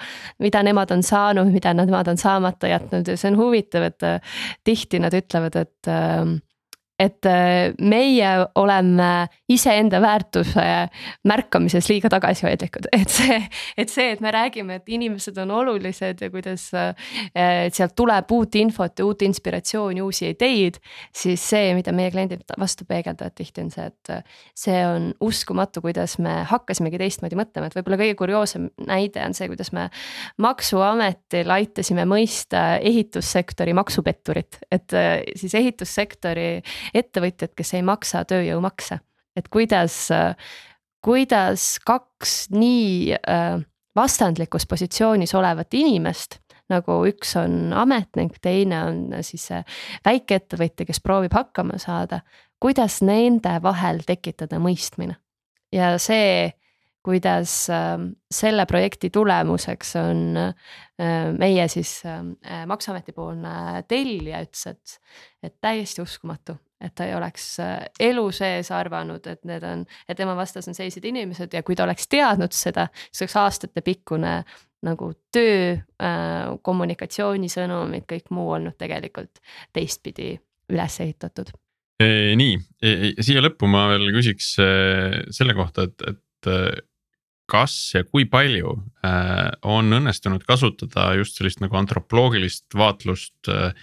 mida 0.43 0.63
nemad 0.63 0.91
on 0.91 1.03
saanud, 1.07 1.53
mida 1.53 1.71
nemad 1.73 2.09
on 2.11 2.19
saamata 2.19 2.67
jätnud 2.67 3.07
ja 3.07 3.15
see 3.15 3.31
on 3.31 3.37
huvitav, 3.39 3.85
et 3.87 4.03
äh, 4.03 4.35
tihti 4.67 4.99
nad 4.99 5.15
ütlevad, 5.15 5.55
et 5.61 5.91
äh, 5.91 6.25
et 6.99 7.27
äh, 7.27 7.73
meie 7.81 8.29
oleme 8.55 9.27
iseenda 9.51 9.99
väärtuse 10.01 10.63
märkamises 11.27 11.89
liiga 11.91 12.07
tagasihoidlikud, 12.11 12.87
et 12.95 13.11
see, 13.11 13.39
et 13.77 13.91
see, 13.91 14.13
et 14.13 14.21
me 14.23 14.31
räägime, 14.31 14.79
et 14.79 14.87
inimesed 14.95 15.35
on 15.43 15.51
olulised 15.57 16.23
ja 16.23 16.29
kuidas 16.31 16.69
äh, 16.75 16.93
sealt 17.75 17.95
tuleb 17.99 18.31
uut 18.31 18.55
infot 18.55 18.99
ja 18.99 19.07
uut 19.07 19.25
inspiratsiooni, 19.27 20.01
uusi 20.01 20.29
ideid. 20.31 20.79
siis 21.15 21.43
see, 21.49 21.73
mida 21.75 21.91
meie 21.95 22.13
kliendid 22.13 22.55
vastu 22.59 22.87
peegeldavad 22.87 23.35
tihti 23.35 23.65
on 23.65 23.73
see, 23.75 23.89
et 23.91 24.13
äh, 24.15 24.39
see 24.55 24.79
on 24.87 25.11
uskumatu, 25.19 25.83
kuidas 25.83 26.15
me 26.23 26.37
hakkasimegi 26.47 27.01
teistmoodi 27.03 27.39
mõtlema, 27.39 27.67
et 27.67 27.75
võib-olla 27.75 27.99
kõige 28.05 28.15
kurioossem 28.23 28.69
näide 28.87 29.25
on 29.25 29.35
see, 29.35 29.49
kuidas 29.51 29.73
me. 29.75 29.89
maksuametil 30.39 31.51
aitasime 31.51 32.07
mõista 32.07 32.77
ehitussektori 32.79 33.75
maksupetturit, 33.75 34.61
et 34.71 34.93
siis 35.35 35.53
ehitussektori 35.59 36.47
ettevõtjad, 36.93 37.53
kes 37.55 37.73
ei 37.73 37.83
maksa 37.85 38.23
tööjõumakse. 38.25 38.99
et 39.35 39.47
kuidas, 39.51 40.07
kuidas 41.03 41.75
kaks 41.85 42.47
nii 42.55 43.13
äh, 43.13 43.59
vastandlikus 43.95 44.67
positsioonis 44.67 45.35
olevat 45.35 45.73
inimest 45.73 46.39
nagu 46.71 47.03
üks 47.05 47.35
on 47.37 47.73
ametnik, 47.77 48.39
teine 48.41 48.79
on 48.87 49.01
siis 49.25 49.49
väikeettevõtja, 50.05 50.87
kes 50.87 51.01
proovib 51.03 51.33
hakkama 51.33 51.77
saada. 51.77 52.21
kuidas 52.59 53.01
nende 53.05 53.59
vahel 53.61 53.99
tekitada 54.07 54.57
mõistmine 54.59 55.19
ja 55.75 55.97
see, 56.01 56.53
kuidas 57.05 57.67
äh, 57.69 57.99
selle 58.33 58.65
projekti 58.65 59.11
tulemuseks 59.13 59.95
on 60.01 60.37
äh, 60.41 61.33
meie 61.37 61.67
siis 61.67 61.99
maksuameti 62.65 63.13
poolne 63.13 63.83
tellija 63.87 64.41
ütles, 64.41 64.65
et, 64.71 64.99
et 65.43 65.55
täiesti 65.61 66.01
uskumatu 66.01 66.57
et 66.85 66.93
ta 66.95 67.07
ei 67.07 67.15
oleks 67.17 67.47
äh, 67.63 67.73
elu 68.11 68.25
sees 68.35 68.71
arvanud, 68.75 69.25
et 69.27 69.43
need 69.47 69.65
on, 69.67 69.83
et 70.07 70.17
tema 70.17 70.35
vastas 70.37 70.69
on 70.69 70.77
sellised 70.77 71.05
inimesed 71.05 71.53
ja 71.55 71.63
kui 71.65 71.77
ta 71.77 71.85
oleks 71.87 72.07
teadnud 72.11 72.55
seda, 72.55 72.87
siis 73.09 73.25
oleks 73.25 73.37
aastatepikkune 73.41 74.37
nagu 74.85 75.11
töö 75.33 75.73
äh,, 75.73 76.55
kommunikatsioonisõnumid, 76.61 78.05
kõik 78.09 78.29
muu 78.35 78.51
olnud 78.57 78.77
tegelikult 78.77 79.41
teistpidi 79.73 80.35
üles 80.69 80.99
ehitatud. 81.01 81.53
nii, 82.01 82.57
siia 83.23 83.41
lõppu 83.41 83.69
ma 83.71 83.87
veel 83.93 84.11
küsiks 84.13 84.55
äh, 84.61 85.23
selle 85.33 85.55
kohta, 85.57 85.87
et, 85.87 86.05
et 86.11 86.51
äh, 86.51 86.83
kas 87.49 87.75
ja 87.93 88.03
kui 88.05 88.25
palju 88.29 88.71
on 89.69 89.97
õnnestunud 89.99 90.43
kasutada 90.47 91.11
just 91.19 91.37
sellist 91.37 91.61
nagu 91.61 91.77
antropoloogilist 91.77 92.73
vaatlust 92.77 93.51
äh, 93.53 93.75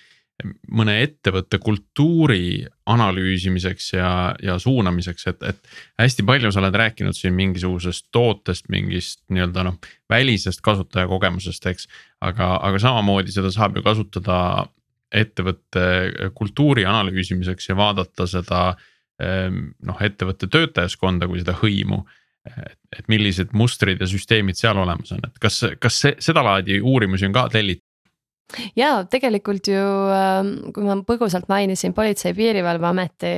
mõne 0.74 0.97
ettevõtte 1.05 1.59
kultuuri 1.62 2.64
analüüsimiseks 2.91 3.93
ja, 3.95 4.12
ja 4.43 4.57
suunamiseks, 4.59 5.26
et, 5.30 5.43
et. 5.47 5.74
hästi 6.01 6.24
palju 6.26 6.51
sa 6.53 6.62
oled 6.62 6.78
rääkinud 6.80 7.16
siin 7.16 7.37
mingisugusest 7.39 8.09
tootest, 8.14 8.68
mingist 8.72 9.20
nii-öelda 9.33 9.66
noh, 9.68 9.78
välisest 10.11 10.64
kasutajakogemusest, 10.64 11.68
eks. 11.70 11.89
aga, 12.20 12.57
aga 12.62 12.80
samamoodi 12.83 13.35
seda 13.35 13.53
saab 13.55 13.78
ju 13.78 13.85
kasutada 13.87 14.39
ettevõtte 15.12 15.85
kultuuri 16.35 16.87
analüüsimiseks 16.89 17.68
ja 17.68 17.76
vaadata 17.76 18.26
seda 18.26 18.64
noh, 19.20 20.03
ettevõtte 20.03 20.49
töötajaskonda 20.51 21.28
kui 21.30 21.43
seda 21.43 21.55
hõimu. 21.61 22.03
et, 22.43 22.78
et 22.99 23.07
millised 23.07 23.53
mustrid 23.55 24.01
ja 24.03 24.07
süsteemid 24.11 24.59
seal 24.59 24.74
olemas 24.83 25.12
on, 25.14 25.20
et 25.22 25.37
kas, 25.39 25.61
kas 25.78 26.01
see 26.03 26.16
sedalaadi 26.18 26.80
uurimusi 26.80 27.28
on 27.28 27.37
ka 27.37 27.45
tellitud? 27.53 27.87
Ja 28.76 28.90
tegelikult 29.11 29.68
ju, 29.70 29.82
ähm, 30.12 30.53
kui 30.74 30.84
ma 30.86 30.97
põgusalt 31.07 31.49
mainisin 31.49 31.95
Politsei- 31.97 32.32
ja 32.32 32.36
Piirivalveameti 32.36 33.34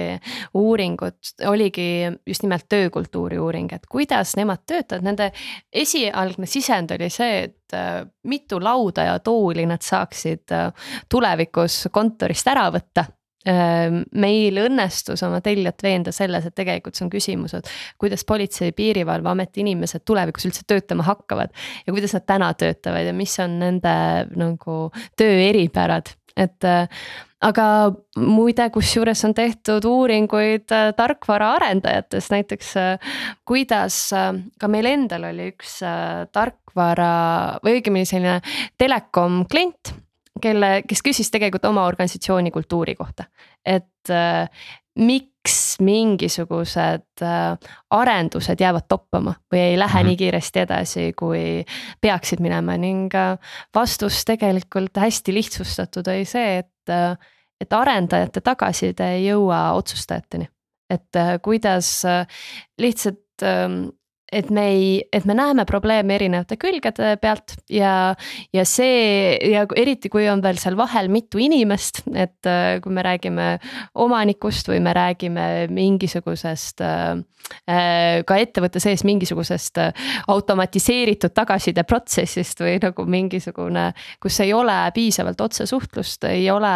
uuringut, 0.59 1.35
oligi 1.47 1.89
just 2.27 2.43
nimelt 2.43 2.67
töökultuuri 2.69 3.39
uuring, 3.39 3.73
et 3.73 3.87
kuidas 3.91 4.37
nemad 4.37 4.65
töötavad, 4.67 5.05
nende 5.07 5.31
esialgne 5.73 6.47
sisend 6.51 6.95
oli 6.97 7.11
see, 7.11 7.45
et 7.49 7.77
äh, 7.77 8.05
mitu 8.25 8.61
lauda 8.63 9.09
ja 9.11 9.19
tooli 9.19 9.67
nad 9.67 9.83
saaksid 9.83 10.55
äh, 10.55 10.89
tulevikus 11.09 11.85
kontorist 11.93 12.49
ära 12.51 12.71
võtta 12.75 13.07
meil 13.45 14.61
õnnestus 14.63 15.21
oma 15.27 15.41
tellijat 15.45 15.83
veenda 15.85 16.13
selles, 16.17 16.47
et 16.49 16.55
tegelikult 16.57 16.97
see 16.97 17.05
on 17.05 17.13
küsimus, 17.13 17.55
et 17.59 17.69
kuidas 18.01 18.25
Politsei- 18.25 18.71
ja 18.71 18.77
Piirivalveameti 18.77 19.61
inimesed 19.61 20.05
tulevikus 20.05 20.49
üldse 20.49 20.65
töötama 20.67 21.05
hakkavad. 21.05 21.53
ja 21.87 21.93
kuidas 21.93 22.15
nad 22.15 22.27
täna 22.27 22.55
töötavad 22.55 23.07
ja 23.07 23.13
mis 23.13 23.39
on 23.41 23.59
nende 23.59 23.95
nagu 24.37 24.91
töö 25.17 25.39
eripärad, 25.49 26.15
et 26.37 26.65
aga 27.45 27.67
muide, 28.17 28.71
kusjuures 28.71 29.25
on 29.25 29.35
tehtud 29.35 29.85
uuringuid 29.85 30.73
tarkvaraarendajatest, 30.97 32.31
näiteks 32.31 32.73
kuidas 33.45 33.99
ka 34.59 34.69
meil 34.69 34.89
endal 34.89 35.29
oli 35.29 35.51
üks 35.53 35.83
tarkvara 36.33 37.13
või 37.65 37.79
õigemini 37.79 38.09
selline 38.09 38.41
telekom 38.81 39.45
klient 39.51 39.93
kelle, 40.45 40.71
kes 40.89 41.03
küsis 41.05 41.33
tegelikult 41.33 41.65
oma 41.71 41.87
organisatsiooni 41.91 42.53
kultuuri 42.55 42.95
kohta, 42.99 43.27
et 43.65 44.13
äh, 44.13 44.49
miks 45.01 45.77
mingisugused 45.83 47.23
äh, 47.23 47.71
arendused 47.91 48.61
jäävad 48.61 48.87
toppama 48.89 49.35
või 49.53 49.61
ei 49.61 49.79
lähe 49.79 49.91
mm 49.91 50.01
-hmm. 50.01 50.09
nii 50.09 50.17
kiiresti 50.17 50.61
edasi, 50.61 51.13
kui 51.17 51.65
peaksid 52.01 52.41
minema 52.41 52.77
ning 52.77 53.15
äh, 53.15 53.39
vastus 53.75 54.25
tegelikult 54.25 54.97
hästi 54.97 55.35
lihtsustatud 55.35 56.09
oli 56.09 56.25
see, 56.25 56.59
et 56.59 56.91
äh,, 56.91 57.19
et 57.61 57.73
arendajate 57.73 58.41
tagasiside 58.45 59.15
ei 59.17 59.27
jõua 59.29 59.73
otsustajateni. 59.79 60.49
et 60.91 61.17
äh, 61.17 61.39
kuidas 61.43 62.05
äh, 62.05 62.27
lihtsalt 62.79 63.43
ähm, 63.43 63.89
et 64.35 64.51
me 64.55 64.65
ei, 64.73 64.87
et 65.13 65.27
me 65.29 65.35
näeme 65.37 65.65
probleeme 65.69 66.17
erinevate 66.19 66.57
külgede 66.61 67.15
pealt 67.23 67.55
ja, 67.71 68.15
ja 68.55 68.65
see 68.69 69.37
ja 69.53 69.65
eriti, 69.79 70.11
kui 70.13 70.27
on 70.31 70.43
veel 70.45 70.59
seal 70.61 70.77
vahel 70.79 71.11
mitu 71.13 71.41
inimest, 71.43 72.03
et 72.11 72.49
äh, 72.49 72.79
kui 72.85 72.95
me 72.95 73.05
räägime 73.07 73.49
omanikust 74.03 74.69
või 74.73 74.81
me 74.85 74.95
räägime 74.97 75.47
mingisugusest 75.75 76.83
äh, 76.85 77.23
äh, 77.71 78.25
ka 78.27 78.39
ettevõtte 78.43 78.83
sees 78.83 79.07
mingisugusest 79.07 79.81
automatiseeritud 80.35 81.35
tagasisideprotsessist 81.37 82.65
või 82.65 82.77
nagu 82.83 83.07
mingisugune, 83.07 83.89
kus 84.23 84.43
ei 84.45 84.53
ole 84.57 84.79
piisavalt 84.95 85.47
otsesuhtlust, 85.47 86.27
ei 86.31 86.49
ole 86.51 86.75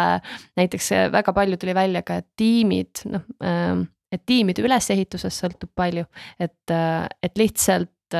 näiteks 0.59 0.91
väga 1.11 1.35
palju 1.35 1.59
tuli 1.59 1.75
välja 1.75 2.03
ka, 2.07 2.21
et 2.23 2.29
tiimid 2.39 3.07
noh 3.09 3.87
et 4.11 4.23
tiimide 4.25 4.63
ülesehitusest 4.65 5.43
sõltub 5.43 5.71
palju, 5.75 6.05
et, 6.39 6.73
et 6.73 7.37
lihtsalt 7.37 8.17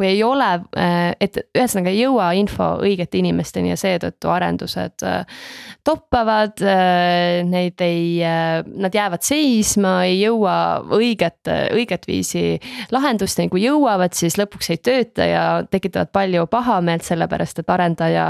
kui 0.00 0.08
ei 0.08 0.22
ole, 0.24 0.46
äh, 0.80 1.12
et 1.20 1.34
ühesõnaga 1.52 1.92
ei 1.92 1.98
jõua 2.00 2.30
info 2.38 2.70
õigete 2.80 3.18
inimesteni 3.20 3.68
ja 3.68 3.76
seetõttu 3.76 4.30
arendused 4.32 5.04
äh, 5.04 5.42
toppavad, 5.84 6.56
äh, 6.64 7.42
neid 7.44 7.84
ei, 7.84 8.22
nad 8.80 8.96
jäävad 8.96 9.20
seisma, 9.26 9.98
ei 10.08 10.22
jõua 10.22 10.54
õiget, 10.96 11.50
õiget 11.76 12.08
viisi 12.08 12.44
lahendusteni, 12.94 13.52
kui 13.52 13.66
jõuavad, 13.66 14.16
siis 14.16 14.38
lõpuks 14.40 14.72
ei 14.72 14.80
tööta 14.80 15.28
ja 15.28 15.44
tekitavad 15.68 16.08
palju 16.16 16.46
pahameelt, 16.48 17.04
sellepärast 17.04 17.60
et 17.60 17.76
arendaja 17.76 18.26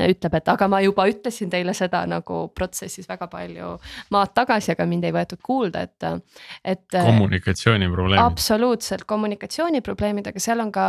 ütleb, 0.00 0.38
et 0.40 0.48
aga 0.48 0.68
ma 0.72 0.80
juba 0.80 1.04
ütlesin 1.10 1.52
teile 1.52 1.74
seda 1.76 2.06
nagu 2.08 2.46
protsessis 2.56 3.08
väga 3.10 3.28
palju 3.28 3.74
maad 4.14 4.32
tagasi, 4.32 4.72
aga 4.72 4.88
mind 4.88 5.04
ei 5.04 5.14
võetud 5.20 5.44
kuulda, 5.44 5.84
et, 5.84 6.32
et. 6.64 6.86
kommunikatsiooniprobleemid. 6.96 8.24
absoluutselt 8.24 9.04
kommunikatsiooniprobleemid, 9.10 10.32
aga 10.32 10.40
seal 10.40 10.64
on 10.64 10.72
ka 10.72 10.88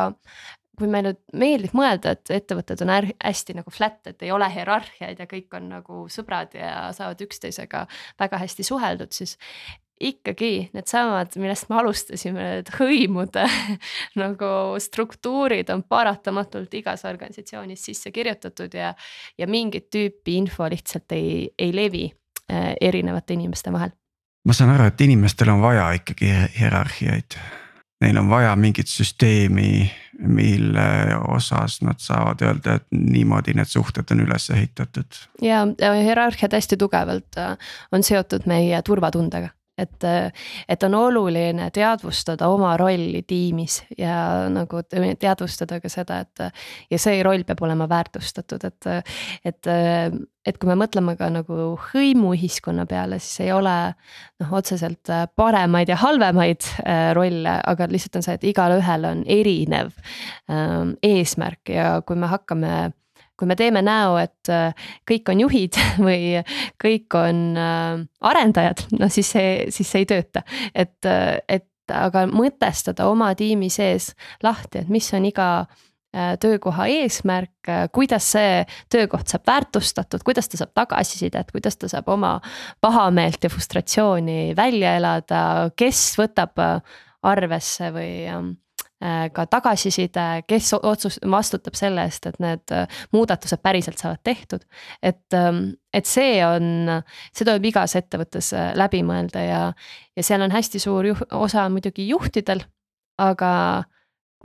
kui 0.79 0.89
meile 0.89 1.13
meeldib 1.37 1.75
mõelda, 1.77 2.15
et 2.15 2.31
ettevõtted 2.33 2.81
on 2.85 2.93
hästi 3.11 3.55
nagu 3.59 3.73
flat, 3.73 3.99
et 4.09 4.23
ei 4.25 4.31
ole 4.33 4.47
hierarhiaid 4.49 5.19
ja 5.19 5.27
kõik 5.29 5.53
on 5.57 5.69
nagu 5.75 6.05
sõbrad 6.11 6.55
ja 6.57 6.89
saavad 6.95 7.21
üksteisega 7.21 7.85
väga 8.19 8.39
hästi 8.41 8.65
suheldud, 8.65 9.13
siis 9.13 9.37
ikkagi 10.01 10.71
needsamad, 10.73 11.35
millest 11.37 11.69
me 11.69 11.77
alustasime, 11.81 12.47
need 12.57 12.71
hõimude 12.73 13.45
nagu 14.21 14.51
struktuurid 14.81 15.69
on 15.73 15.83
paratamatult 15.85 16.73
igas 16.79 17.05
organisatsioonis 17.05 17.85
sisse 17.91 18.13
kirjutatud 18.15 18.73
ja, 18.73 18.95
ja 19.37 19.47
mingit 19.47 19.91
tüüpi 19.93 20.39
info 20.41 20.69
lihtsalt 20.71 21.13
ei, 21.17 21.51
ei 21.59 21.75
levi 21.75 22.07
äh, 22.09 22.73
erinevate 22.81 23.37
inimeste 23.37 23.73
vahel. 23.73 23.93
ma 24.47 24.57
saan 24.57 24.73
aru, 24.73 24.89
et 24.89 25.01
inimestel 25.05 25.53
on 25.53 25.61
vaja 25.61 25.91
ikkagi 26.01 26.33
hierarhiaid 26.57 27.37
neil 28.01 28.17
on 28.17 28.29
vaja 28.29 28.55
mingit 28.57 28.89
süsteemi, 28.89 29.91
mille 30.21 30.87
osas 31.27 31.79
nad 31.81 31.99
saavad 31.99 32.41
öelda, 32.45 32.75
et 32.79 32.85
niimoodi 32.91 33.55
need 33.57 33.69
suhted 33.69 34.11
on 34.11 34.25
üles 34.25 34.49
ehitatud. 34.53 35.23
ja 35.41 35.65
hierarhiad 35.79 36.53
hästi 36.53 36.77
tugevalt 36.77 37.37
äh, 37.37 37.57
on 37.91 38.03
seotud 38.03 38.45
meie 38.45 38.81
turvatundega 38.85 39.49
et, 39.81 40.07
et 40.69 40.83
on 40.87 40.97
oluline 40.97 41.69
teadvustada 41.73 42.49
oma 42.51 42.75
rolli 42.79 43.23
tiimis 43.27 43.81
ja 43.97 44.49
nagu 44.51 44.83
teadvustada 44.87 45.81
ka 45.81 45.91
seda, 45.91 46.21
et 46.25 46.45
ja 46.91 46.99
see 47.01 47.21
roll 47.25 47.45
peab 47.47 47.63
olema 47.65 47.87
väärtustatud, 47.89 48.63
et, 48.67 48.89
et, 49.45 49.71
et 50.47 50.57
kui 50.57 50.69
me 50.69 50.77
mõtleme 50.79 51.15
ka 51.19 51.29
nagu 51.33 51.73
hõimuühiskonna 51.91 52.85
peale, 52.89 53.19
siis 53.21 53.47
ei 53.47 53.51
ole 53.55 53.75
noh, 54.41 54.55
otseselt 54.57 55.11
paremaid 55.35 55.91
ja 55.91 55.99
halvemaid 56.01 56.65
äh, 56.85 57.11
rolle, 57.17 57.57
aga 57.67 57.89
lihtsalt 57.91 58.21
on 58.21 58.25
see, 58.25 58.39
et 58.39 58.49
igalühel 58.53 59.05
on 59.11 59.23
erinev 59.29 59.93
ähm, 60.51 60.95
eesmärk 61.05 61.73
ja 61.73 61.93
kui 62.05 62.19
me 62.19 62.31
hakkame 62.31 62.73
kui 63.41 63.49
me 63.49 63.57
teeme 63.57 63.81
näo, 63.81 64.19
et 64.21 64.51
äh, 64.53 64.87
kõik 65.09 65.33
on 65.33 65.41
juhid 65.41 65.77
või 66.07 66.37
kõik 66.81 67.17
on 67.17 67.43
äh, 67.57 68.03
arendajad, 68.29 68.85
no 68.99 69.09
siis 69.09 69.33
see, 69.33 69.53
siis 69.73 69.89
see 69.89 70.05
ei 70.05 70.09
tööta, 70.13 70.45
et, 70.73 70.99
äh, 71.09 71.39
et 71.49 71.67
aga 71.91 72.27
mõtestada 72.29 73.09
oma 73.09 73.33
tiimi 73.35 73.71
sees 73.73 74.11
lahti, 74.45 74.83
et 74.83 74.91
mis 74.93 75.09
on 75.17 75.25
iga 75.27 75.47
töökoha 76.11 76.89
eesmärk, 76.91 77.69
kuidas 77.95 78.25
see 78.33 78.65
töökoht 78.91 79.31
saab 79.31 79.45
väärtustatud, 79.47 80.23
kuidas 80.27 80.49
ta 80.51 80.59
saab 80.59 80.73
tagasisidet, 80.75 81.53
kuidas 81.55 81.79
ta 81.79 81.87
saab 81.91 82.09
oma 82.11 82.33
pahameelt 82.83 83.47
ja 83.47 83.51
frustratsiooni 83.51 84.51
välja 84.59 84.97
elada, 84.99 85.43
kes 85.79 86.01
võtab 86.19 86.59
arvesse 87.23 87.93
või 87.95 88.11
Äh, 88.27 88.51
ka 89.33 89.45
tagasiside, 89.49 90.25
kes 90.47 90.73
otsus, 90.77 91.17
vastutab 91.31 91.77
selle 91.77 92.03
eest, 92.05 92.27
et 92.29 92.37
need 92.43 92.73
äh, 92.75 92.99
muudatused 93.15 93.61
päriselt 93.63 94.01
saavad 94.01 94.21
tehtud. 94.23 94.65
et, 95.01 95.25
ähm, 95.33 95.73
et 95.93 96.05
see 96.05 96.39
on, 96.45 97.01
see 97.33 97.45
tuleb 97.45 97.65
igas 97.71 97.95
ettevõttes 97.97 98.51
äh, 98.53 98.71
läbi 98.77 99.01
mõelda 99.03 99.45
ja, 99.45 99.63
ja 100.15 100.23
seal 100.23 100.45
on 100.45 100.53
hästi 100.53 100.79
suur 100.79 101.09
juh, 101.11 101.25
osa 101.31 101.67
muidugi 101.69 102.07
juhtidel. 102.07 102.63
aga 103.17 103.83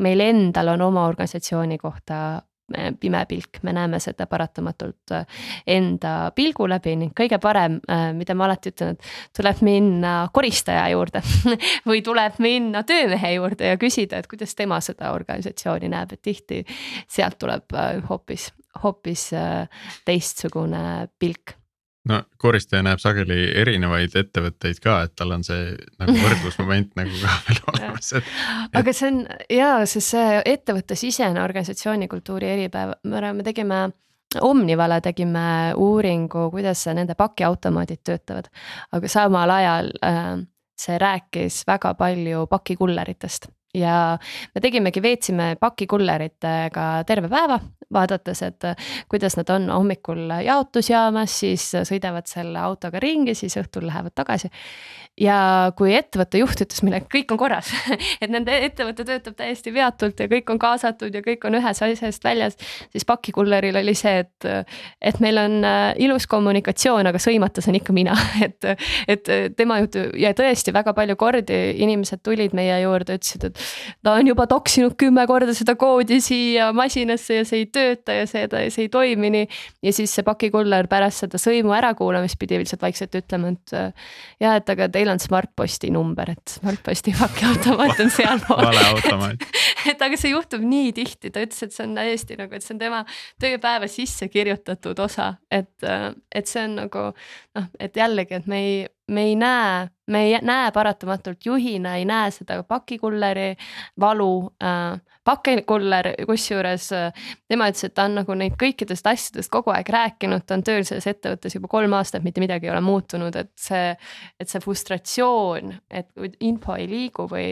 meil 0.04 0.20
endal 0.20 0.74
on 0.74 0.82
oma 0.90 1.06
organisatsiooni 1.08 1.78
kohta 1.78 2.42
pime 3.00 3.22
pilk, 3.28 3.60
me 3.62 3.72
näeme 3.72 4.00
seda 4.02 4.26
paratamatult 4.26 5.12
äh, 5.14 5.26
enda 5.66 6.32
pilgu 6.34 6.66
läbi 6.68 6.96
ning 6.98 7.12
kõige 7.16 7.38
parem, 7.42 7.78
äh, 7.90 8.08
mida 8.16 8.34
ma 8.34 8.48
alati 8.48 8.72
ütlen, 8.74 8.96
et 8.96 9.36
tuleb 9.38 9.62
minna 9.66 10.14
koristaja 10.34 10.88
juurde 10.90 11.22
või 11.88 12.02
tuleb 12.06 12.40
minna 12.42 12.82
töömehe 12.86 13.36
juurde 13.36 13.70
ja 13.70 13.78
küsida, 13.80 14.18
et 14.18 14.30
kuidas 14.30 14.54
tema 14.58 14.80
seda 14.84 15.12
organisatsiooni 15.14 15.90
näeb, 15.92 16.16
et 16.16 16.22
tihti 16.26 16.64
sealt 17.06 17.38
tuleb 17.38 17.76
äh, 17.76 18.00
hoopis, 18.10 18.50
hoopis 18.82 19.30
teistsugune 20.04 20.82
pilk 21.18 21.54
no 22.08 22.22
koristaja 22.38 22.84
näeb 22.86 23.00
sageli 23.02 23.38
erinevaid 23.60 24.14
ettevõtteid 24.18 24.80
ka, 24.82 25.00
et 25.06 25.14
tal 25.18 25.34
on 25.36 25.44
see 25.46 25.74
nagu 26.00 26.16
võrdlusmoment 26.24 26.94
nagu 26.98 27.20
ka 27.22 27.36
veel 27.48 27.62
olemas, 27.74 28.12
et, 28.20 28.32
aga 28.80 28.96
see 28.96 29.12
on 29.12 29.22
ja, 29.52 29.70
sest 29.88 30.14
see 30.14 30.40
ettevõttesisene 30.54 31.42
organisatsiooni 31.42 32.10
kultuuri 32.12 32.52
eripäev, 32.56 32.98
me 33.04 33.46
tegime. 33.46 33.86
Omnivale 34.42 34.98
tegime 35.00 35.72
uuringu, 35.80 36.48
kuidas 36.52 36.82
nende 36.92 37.14
pakiautomaadid 37.16 38.00
töötavad, 38.04 38.48
aga 38.92 39.08
samal 39.08 39.52
ajal 39.54 39.92
äh, 40.04 40.32
see 40.76 40.98
rääkis 41.00 41.62
väga 41.68 41.94
palju 41.96 42.42
pakikulleritest 42.50 43.46
ja 43.74 44.18
me 44.54 44.60
tegimegi, 44.60 45.02
veetsime 45.02 45.54
pakikulleritega 45.60 46.86
terve 47.06 47.30
päeva, 47.32 47.58
vaadates, 47.92 48.42
et 48.42 48.64
kuidas 49.08 49.36
nad 49.38 49.50
on 49.54 49.68
hommikul 49.70 50.24
jaotusjaamas, 50.42 51.40
siis 51.40 51.68
sõidavad 51.86 52.26
selle 52.26 52.58
autoga 52.58 53.00
ringi, 53.02 53.36
siis 53.38 53.56
õhtul 53.60 53.86
lähevad 53.86 54.14
tagasi. 54.16 54.50
ja 55.20 55.72
kui 55.76 55.94
ettevõtte 55.96 56.38
juht 56.38 56.60
ütles 56.60 56.82
meile, 56.84 56.98
et 57.00 57.06
kõik 57.08 57.30
on 57.32 57.38
korras 57.40 57.70
et 58.22 58.28
nende 58.28 58.52
ettevõte 58.66 59.04
töötab 59.08 59.36
täiesti 59.38 59.72
veatult 59.72 60.18
ja 60.20 60.26
kõik 60.28 60.50
on 60.52 60.58
kaasatud 60.60 61.14
ja 61.14 61.22
kõik 61.24 61.46
on 61.48 61.56
ühest 61.56 61.82
asjast 61.86 62.24
väljas, 62.24 62.58
siis 62.92 63.06
pakikulleril 63.08 63.78
oli 63.80 63.94
see, 63.96 64.26
et, 64.26 64.66
et 65.00 65.20
meil 65.24 65.40
on 65.40 65.64
ilus 65.96 66.26
kommunikatsioon, 66.28 67.06
aga 67.06 67.22
sõimata 67.22 67.64
saan 67.64 67.78
ikka 67.80 67.96
mina 67.96 68.16
et, 68.46 68.68
et 69.08 69.32
tema 69.56 69.78
jutt 69.80 69.96
ja 70.20 70.34
tõesti 70.36 70.74
väga 70.74 70.92
palju 70.96 71.16
kordi 71.16 71.62
inimesed 71.86 72.20
tulid 72.26 72.52
meie 72.56 72.76
juurde, 72.82 73.16
ütlesid, 73.16 73.48
et 73.48 73.55
ta 74.02 74.16
on 74.18 74.30
juba 74.30 74.46
toksinud 74.50 74.96
kümme 75.00 75.26
korda 75.26 75.54
seda 75.56 75.76
koodi 75.78 76.20
siia 76.24 76.72
masinasse 76.76 77.40
ja 77.40 77.46
see 77.48 77.64
ei 77.64 77.68
tööta 77.72 78.16
ja 78.16 78.26
see, 78.30 78.46
see 78.70 78.86
ei 78.86 78.92
toimi 78.92 79.30
nii. 79.34 79.48
ja 79.86 79.94
siis 79.96 80.14
see 80.16 80.26
pakikuller 80.26 80.88
pärast 80.90 81.24
seda 81.24 81.40
sõimu 81.40 81.74
ärakuulamist 81.76 82.38
pidi 82.40 82.60
lihtsalt 82.62 82.84
vaikselt 82.84 83.14
ütlema, 83.18 83.54
et 83.54 83.76
jah, 84.42 84.56
et 84.56 84.74
aga 84.76 84.88
teil 84.92 85.10
on 85.12 85.22
Smartposti 85.22 85.90
number, 85.94 86.34
et 86.36 86.58
Smartposti 86.58 87.14
pakiautomaat 87.18 88.04
on 88.04 88.12
sealpool 88.12 88.64
vale 88.68 88.86
automaat 88.92 89.46
et 89.90 90.02
aga 90.02 90.18
see 90.20 90.32
juhtub 90.32 90.64
nii 90.66 90.92
tihti, 90.96 91.30
ta 91.32 91.44
ütles, 91.44 91.62
et 91.66 91.74
see 91.74 91.86
on 91.86 91.96
täiesti 91.98 92.38
nagu, 92.38 92.56
et 92.56 92.64
see 92.64 92.74
on 92.76 92.82
tema 92.82 93.02
tööpäeva 93.42 93.88
sisse 93.90 94.28
kirjutatud 94.32 94.98
osa, 95.04 95.32
et, 95.50 95.74
et 95.86 96.50
see 96.50 96.64
on 96.66 96.78
nagu 96.82 97.08
noh, 97.56 97.70
et 97.80 97.96
jällegi, 97.96 98.40
et 98.40 98.50
me 98.50 98.62
ei 98.62 98.76
me 99.08 99.22
ei 99.22 99.36
näe, 99.36 99.88
me 100.06 100.22
ei 100.24 100.38
näe 100.42 100.70
paratamatult 100.72 101.46
juhina 101.46 101.96
ei 101.96 102.04
näe 102.04 102.30
seda 102.30 102.62
pakikulleri 102.62 103.54
valu 104.00 104.52
äh,. 104.62 105.00
pakikuller, 105.26 106.06
kusjuures 106.26 106.92
äh, 106.94 107.30
tema 107.48 107.66
ütles, 107.70 107.88
et 107.88 107.94
ta 107.98 108.04
on 108.06 108.12
nagu 108.20 108.34
neid 108.38 108.54
kõikidest 108.60 109.08
asjadest 109.10 109.50
kogu 109.50 109.72
aeg 109.74 109.88
rääkinud, 109.90 110.44
ta 110.46 110.54
on 110.54 110.62
tööl 110.66 110.84
selles 110.86 111.06
ettevõttes 111.10 111.56
juba 111.56 111.70
kolm 111.70 111.96
aastat, 111.98 112.22
mitte 112.22 112.42
midagi 112.42 112.68
ei 112.68 112.70
ole 112.74 112.82
muutunud, 112.86 113.34
et 113.34 113.50
see. 113.58 113.96
et 114.40 114.48
see 114.50 114.62
frustratsioon, 114.62 115.72
et 115.90 116.38
info 116.46 116.76
ei 116.78 116.86
liigu 116.90 117.26
või, 117.30 117.48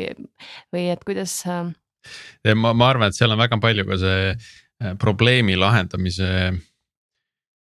või 0.75 0.87
et 0.93 1.03
kuidas 1.07 1.41
äh.... 1.51 1.67
ma, 2.55 2.75
ma 2.75 2.93
arvan, 2.93 3.11
et 3.11 3.19
seal 3.19 3.35
on 3.35 3.43
väga 3.43 3.59
palju 3.63 3.87
ka 3.91 3.99
see 3.99 4.31
äh, 4.31 4.95
probleemi 4.99 5.59
lahendamise 5.59 6.31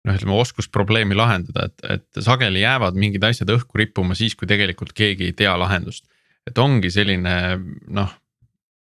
noh, 0.08 0.18
ütleme 0.18 0.36
oskus 0.36 0.68
probleemi 0.72 1.16
lahendada, 1.18 1.70
et, 1.70 1.86
et 1.98 2.24
sageli 2.26 2.64
jäävad 2.64 2.98
mingid 3.00 3.24
asjad 3.28 3.52
õhku 3.56 3.80
rippuma 3.80 4.18
siis, 4.18 4.36
kui 4.40 4.50
tegelikult 4.50 4.94
keegi 4.98 5.30
ei 5.32 5.38
tea 5.38 5.56
lahendust. 5.60 6.06
et 6.48 6.58
ongi 6.60 6.92
selline 6.92 7.34
noh, 7.96 8.12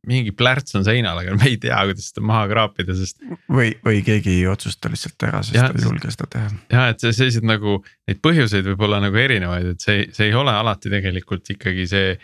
mingi 0.07 0.31
plärts 0.35 0.75
on 0.77 0.85
seinal, 0.87 1.19
aga 1.21 1.35
me 1.37 1.49
ei 1.49 1.57
tea, 1.61 1.77
kuidas 1.89 2.09
seda 2.11 2.23
maha 2.27 2.45
kraapida, 2.51 2.95
sest. 2.95 3.19
või, 3.51 3.73
või 3.85 4.01
keegi 4.05 4.37
ei 4.39 4.47
otsusta 4.51 4.91
lihtsalt 4.91 5.27
ära, 5.27 5.41
sest 5.43 5.57
ja, 5.57 5.67
ta 5.71 5.79
ei 5.79 5.87
julge 5.87 6.11
seda 6.13 6.29
teha. 6.35 6.49
ja 6.73 6.87
et 6.93 7.03
sellised 7.07 7.47
nagu 7.47 7.79
neid 8.07 8.23
põhjuseid 8.23 8.67
võib 8.71 8.87
olla 8.87 9.01
nagu 9.03 9.19
erinevaid, 9.19 9.73
et 9.75 9.83
see, 9.83 10.07
see 10.15 10.29
ei 10.29 10.35
ole 10.37 10.53
alati 10.53 10.91
tegelikult 10.93 11.55
ikkagi 11.55 11.87
see 11.91 12.17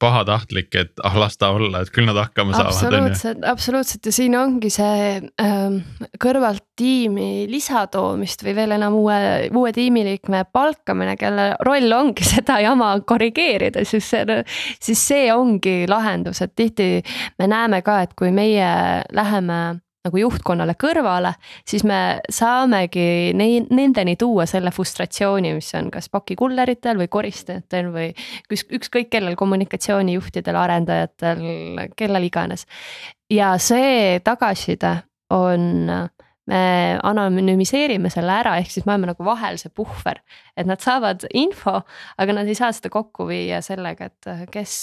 pahatahtlik, 0.00 0.70
et 0.80 1.02
ah 1.04 1.16
las 1.20 1.36
ta 1.36 1.50
olla, 1.52 1.82
et 1.84 1.90
küll 1.92 2.06
nad 2.08 2.16
hakkama 2.16 2.54
saavad. 2.56 2.72
absoluutselt, 2.72 3.42
absoluutselt 3.44 4.08
ja 4.08 4.12
siin 4.16 4.36
ongi 4.38 4.70
see 4.72 5.18
ähm, 5.42 5.82
kõrvalt 6.22 6.64
tiimi 6.76 7.44
lisatoomist 7.50 8.46
või 8.46 8.54
veel 8.56 8.72
enam 8.78 8.96
uue, 8.96 9.18
uue 9.52 9.74
tiimiliikme 9.76 10.46
palkamine, 10.56 11.18
kelle 11.20 11.50
roll 11.68 11.92
ongi 11.92 12.24
seda 12.34 12.62
jama 12.64 12.94
korrigeerida, 13.04 13.84
siis 13.84 14.08
see, 14.08 14.40
siis 14.80 15.04
see 15.12 15.28
ongi 15.34 15.82
lahendus, 15.90 16.40
et 16.40 16.56
tihti 16.56 16.90
me 17.36 17.50
näeme 17.52 17.82
ka, 17.84 18.00
et 18.06 18.16
kui 18.16 18.32
meie 18.32 18.72
läheme 19.12 19.60
nagu 20.06 20.20
juhtkonnale 20.20 20.76
kõrvale, 20.80 21.34
siis 21.68 21.84
me 21.86 22.20
saamegi 22.32 23.34
neid, 23.36 23.70
nendeni 23.74 24.16
tuua 24.20 24.46
selle 24.50 24.72
frustratsiooni, 24.74 25.54
mis 25.58 25.72
on 25.78 25.90
kas 25.94 26.10
pakikulleritel 26.12 27.00
või 27.02 27.10
koristajatel 27.12 27.90
või 27.94 28.10
üks, 28.52 28.66
ükskõik 28.78 29.10
kellel, 29.12 29.36
kommunikatsioonijuhtidel, 29.38 30.58
arendajatel, 30.62 31.42
kellel 31.98 32.28
iganes. 32.28 32.66
ja 33.30 33.56
see 33.58 34.20
tagasiside 34.24 34.96
on 35.34 35.82
me 36.46 36.98
anonüümiseerime 37.02 38.10
selle 38.12 38.32
ära, 38.38 38.56
ehk 38.60 38.70
siis 38.70 38.86
me 38.86 38.94
oleme 38.94 39.10
nagu 39.10 39.26
vahel 39.26 39.58
see 39.58 39.72
puhver, 39.74 40.20
et 40.56 40.68
nad 40.68 40.82
saavad 40.82 41.26
info, 41.34 41.80
aga 42.22 42.36
nad 42.36 42.46
ei 42.46 42.58
saa 42.58 42.70
seda 42.76 42.92
kokku 42.94 43.26
viia 43.30 43.58
sellega, 43.66 44.10
et 44.12 44.50
kes 44.52 44.76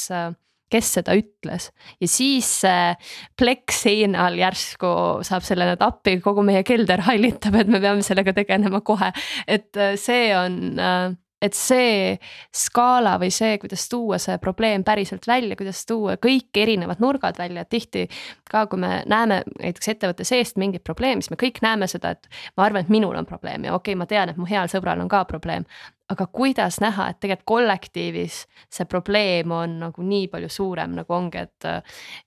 kes 0.74 0.94
seda 1.00 1.16
ütles. 1.18 1.70
ja 2.02 2.10
siis 2.10 2.50
see 2.64 2.94
plekk 3.40 3.74
seinal 3.76 4.38
järsku 4.40 4.94
saab 5.26 5.46
sellele 5.46 5.78
appi, 5.80 6.20
kogu 6.24 6.46
meie 6.46 6.64
kelder 6.68 7.06
hallitab, 7.08 7.62
et 7.62 7.70
me 7.72 7.82
peame 7.84 8.06
sellega 8.06 8.34
tegelema 8.36 8.82
kohe. 8.86 9.14
et 9.48 9.78
äh, 9.78 9.96
see 10.00 10.32
on 10.38 10.80
äh, 10.80 11.12
et 11.44 11.56
see 11.58 12.18
skaala 12.56 13.18
või 13.22 13.32
see, 13.34 13.58
kuidas 13.62 13.86
tuua 13.92 14.20
see 14.22 14.38
probleem 14.42 14.86
päriselt 14.88 15.28
välja, 15.28 15.58
kuidas 15.60 15.84
tuua 15.90 16.16
kõik 16.22 16.56
erinevad 16.64 17.02
nurgad 17.04 17.40
välja, 17.40 17.66
et 17.66 17.72
tihti. 17.74 18.08
ka 18.50 18.66
kui 18.72 18.80
me 18.80 19.02
näeme 19.10 19.42
näiteks 19.60 19.92
ettevõtte 19.96 20.28
seest 20.28 20.60
mingit 20.62 20.84
probleemi, 20.84 21.24
siis 21.24 21.34
me 21.34 21.40
kõik 21.42 21.60
näeme 21.66 21.90
seda, 21.92 22.14
et 22.16 22.30
ma 22.58 22.68
arvan, 22.68 22.86
et 22.86 22.94
minul 22.94 23.18
on 23.20 23.28
probleem 23.28 23.68
ja 23.68 23.76
okei 23.76 23.94
okay,, 23.94 24.00
ma 24.00 24.08
tean, 24.08 24.32
et 24.32 24.40
mu 24.40 24.48
heal 24.50 24.72
sõbral 24.72 25.02
on 25.04 25.12
ka 25.12 25.24
probleem 25.30 25.68
aga 26.10 26.28
kuidas 26.28 26.80
näha, 26.84 27.10
et 27.10 27.20
tegelikult 27.20 27.48
kollektiivis 27.54 28.44
see 28.72 28.86
probleem 28.90 29.52
on 29.52 29.78
nagu 29.86 30.04
nii 30.06 30.28
palju 30.32 30.50
suurem, 30.52 30.98
nagu 31.00 31.14
ongi, 31.14 31.44
et. 31.44 31.70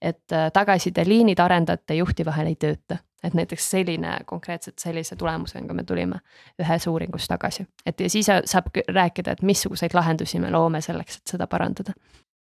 et 0.01 0.37
tagasisideliinid 0.53 1.39
arendajate 1.41 1.95
ja 1.95 2.03
juhti 2.03 2.25
vahel 2.27 2.51
ei 2.51 2.57
tööta, 2.61 2.99
et 3.25 3.35
näiteks 3.35 3.71
selline 3.71 4.19
konkreetselt 4.27 4.79
sellise 4.83 5.17
tulemusega 5.17 5.75
me 5.75 5.85
tulime 5.85 6.21
ühes 6.63 6.87
uuringus 6.87 7.29
tagasi, 7.29 7.67
et 7.87 8.01
ja 8.01 8.11
siis 8.11 8.29
saab 8.29 8.71
rääkida, 8.89 9.37
et 9.37 9.43
missuguseid 9.43 9.95
lahendusi 9.95 10.41
me 10.43 10.51
loome 10.51 10.81
selleks, 10.85 11.21
et 11.21 11.35
seda 11.37 11.47
parandada. 11.47 11.97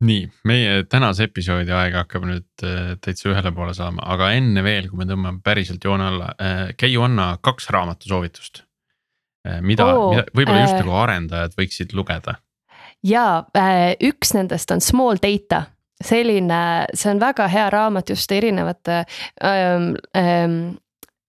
Nii, 0.06 0.26
meie 0.44 0.84
tänase 0.92 1.30
episoodi 1.30 1.72
aeg 1.72 1.94
hakkab 1.96 2.26
nüüd 2.28 2.66
äh, 2.68 2.96
täitsa 3.00 3.30
ühele 3.32 3.54
poole 3.56 3.74
saama, 3.74 4.04
aga 4.12 4.34
enne 4.36 4.64
veel, 4.64 4.90
kui 4.92 5.00
me 5.00 5.08
tõmbame 5.08 5.40
päriselt 5.44 5.84
joone 5.88 6.10
alla, 6.10 6.34
äh, 6.36 6.64
Keiu, 6.78 7.06
anna 7.08 7.38
kaks 7.42 7.70
raamatusoovitust 7.72 8.66
Äh, 8.66 8.75
mida 9.62 9.86
oh,, 9.86 10.10
mida 10.14 10.26
võib-olla 10.34 10.64
just 10.64 10.78
äh, 10.78 10.82
nagu 10.84 10.98
arendajad 11.02 11.58
võiksid 11.60 11.96
lugeda? 11.98 12.38
ja 13.06 13.28
äh, 13.58 13.94
üks 14.04 14.34
nendest 14.38 14.72
on 14.74 14.82
Small 14.84 15.22
Data, 15.22 15.66
selline, 16.04 16.62
see 16.94 17.12
on 17.14 17.22
väga 17.24 17.48
hea 17.52 17.70
raamat 17.74 18.16
just 18.16 18.32
erinevate 18.32 19.04
ähm,. 19.44 19.94
Ähm, 20.18 20.58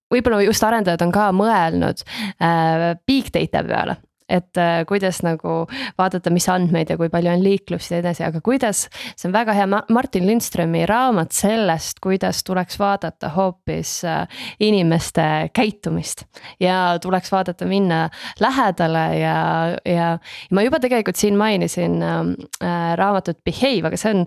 võib-olla 0.07 0.39
just 0.47 0.63
arendajad 0.63 1.03
on 1.03 1.11
ka 1.11 1.33
mõelnud 1.35 2.05
äh, 2.39 2.93
big 3.11 3.33
data 3.35 3.65
peale 3.67 3.97
et 4.29 4.59
äh, 4.59 4.83
kuidas 4.89 5.21
nagu 5.23 5.65
vaadata, 5.99 6.31
mis 6.35 6.49
andmeid 6.51 6.91
ja 6.91 6.97
kui 6.99 7.11
palju 7.13 7.31
on 7.31 7.43
liiklust 7.45 7.93
ja 7.93 7.97
nii 7.97 8.03
edasi, 8.03 8.25
aga 8.27 8.41
kuidas. 8.45 8.87
see 9.15 9.29
on 9.29 9.35
väga 9.35 9.55
hea 9.55 9.67
Martin 9.71 10.27
Lindströmi 10.27 10.83
raamat 10.87 11.35
sellest, 11.37 12.01
kuidas 12.03 12.43
tuleks 12.47 12.79
vaadata 12.83 13.31
hoopis 13.37 14.01
äh, 14.05 14.27
inimeste 14.61 15.51
käitumist. 15.55 16.25
ja 16.61 16.99
tuleks 17.03 17.33
vaadata, 17.33 17.67
minna 17.67 18.09
lähedale 18.41 19.05
ja, 19.21 19.37
ja 19.87 20.09
ma 20.51 20.67
juba 20.67 20.81
tegelikult 20.83 21.17
siin 21.17 21.39
mainisin 21.39 22.03
äh, 22.03 22.97
raamatut 22.99 23.39
Behave, 23.47 23.87
aga 23.87 24.01
see 24.01 24.15
on 24.15 24.27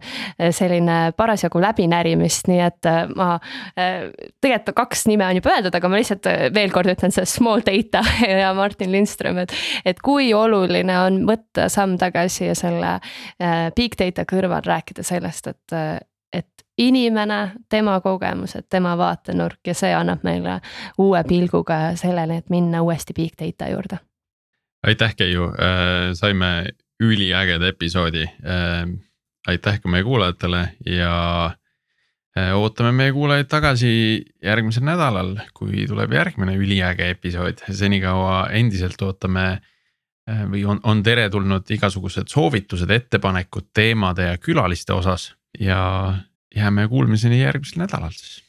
selline 0.56 0.98
parasjagu 1.18 1.60
läbinärimist, 1.62 2.48
nii 2.48 2.60
et 2.64 2.88
ma 3.18 3.34
tegelikult 3.76 4.76
kaks 4.78 5.06
nime 5.10 5.26
on 5.28 5.40
juba 5.40 5.52
öeldud, 5.56 5.76
aga 5.76 5.92
ma 5.92 6.00
lihtsalt 6.00 6.28
veel 6.56 6.72
kord 6.72 6.90
ütlen 6.92 7.12
see 7.14 7.26
small 7.28 7.64
data 7.66 8.04
ja 8.44 8.54
Martin 8.58 8.92
Lindström, 8.94 9.42
et 9.44 9.54
et 9.90 10.02
kui 10.04 10.32
oluline 10.34 10.96
on 11.02 11.24
võtta 11.28 11.68
samm 11.72 11.98
tagasi 12.00 12.50
ja 12.50 12.56
selle 12.58 12.96
äh, 12.98 13.70
big 13.76 13.98
data 14.00 14.26
kõrval 14.30 14.64
rääkida 14.66 15.06
sellest, 15.06 15.50
et, 15.52 15.76
äh, 15.76 15.98
et 16.34 16.66
inimene, 16.80 17.40
tema 17.70 18.00
kogemused, 18.04 18.70
tema 18.70 18.96
vaatenurk 19.00 19.68
ja 19.68 19.76
see 19.78 19.94
annab 19.96 20.24
meile 20.28 20.60
uue 20.98 21.24
pilguga 21.28 21.96
sellele, 22.00 22.40
et 22.40 22.54
minna 22.54 22.84
uuesti 22.86 23.16
big 23.18 23.36
data 23.40 23.72
juurde. 23.72 24.00
aitäh, 24.88 25.16
Keiu, 25.16 25.50
äh, 25.50 26.12
saime 26.14 26.70
üliägeda 27.00 27.68
episoodi. 27.68 28.26
aitäh 29.48 29.80
ka 29.82 29.90
meie 29.90 30.04
kuulajatele 30.04 30.70
ja 30.86 31.56
ootame 32.56 32.92
meie 32.92 33.12
kuulajaid 33.12 33.48
tagasi 33.50 33.92
järgmisel 34.44 34.84
nädalal, 34.86 35.34
kui 35.58 35.88
tuleb 35.88 36.14
järgmine 36.14 36.56
üliäge 36.60 37.10
episood, 37.10 37.64
senikaua 37.72 38.50
endiselt 38.56 39.02
ootame 39.02 39.60
Äh, 40.30 40.44
või 40.52 40.64
on, 40.68 40.80
on 40.84 41.02
teretulnud 41.04 41.70
igasugused 41.74 42.30
soovitused, 42.30 42.92
ettepanekud 42.94 43.70
teemade 43.74 44.30
ja 44.30 44.38
külaliste 44.38 44.94
osas 44.94 45.32
ja 45.60 45.80
jääme 46.56 46.88
kuulmiseni 46.88 47.42
järgmisel 47.42 47.86
nädalal 47.86 48.14
siis. 48.14 48.44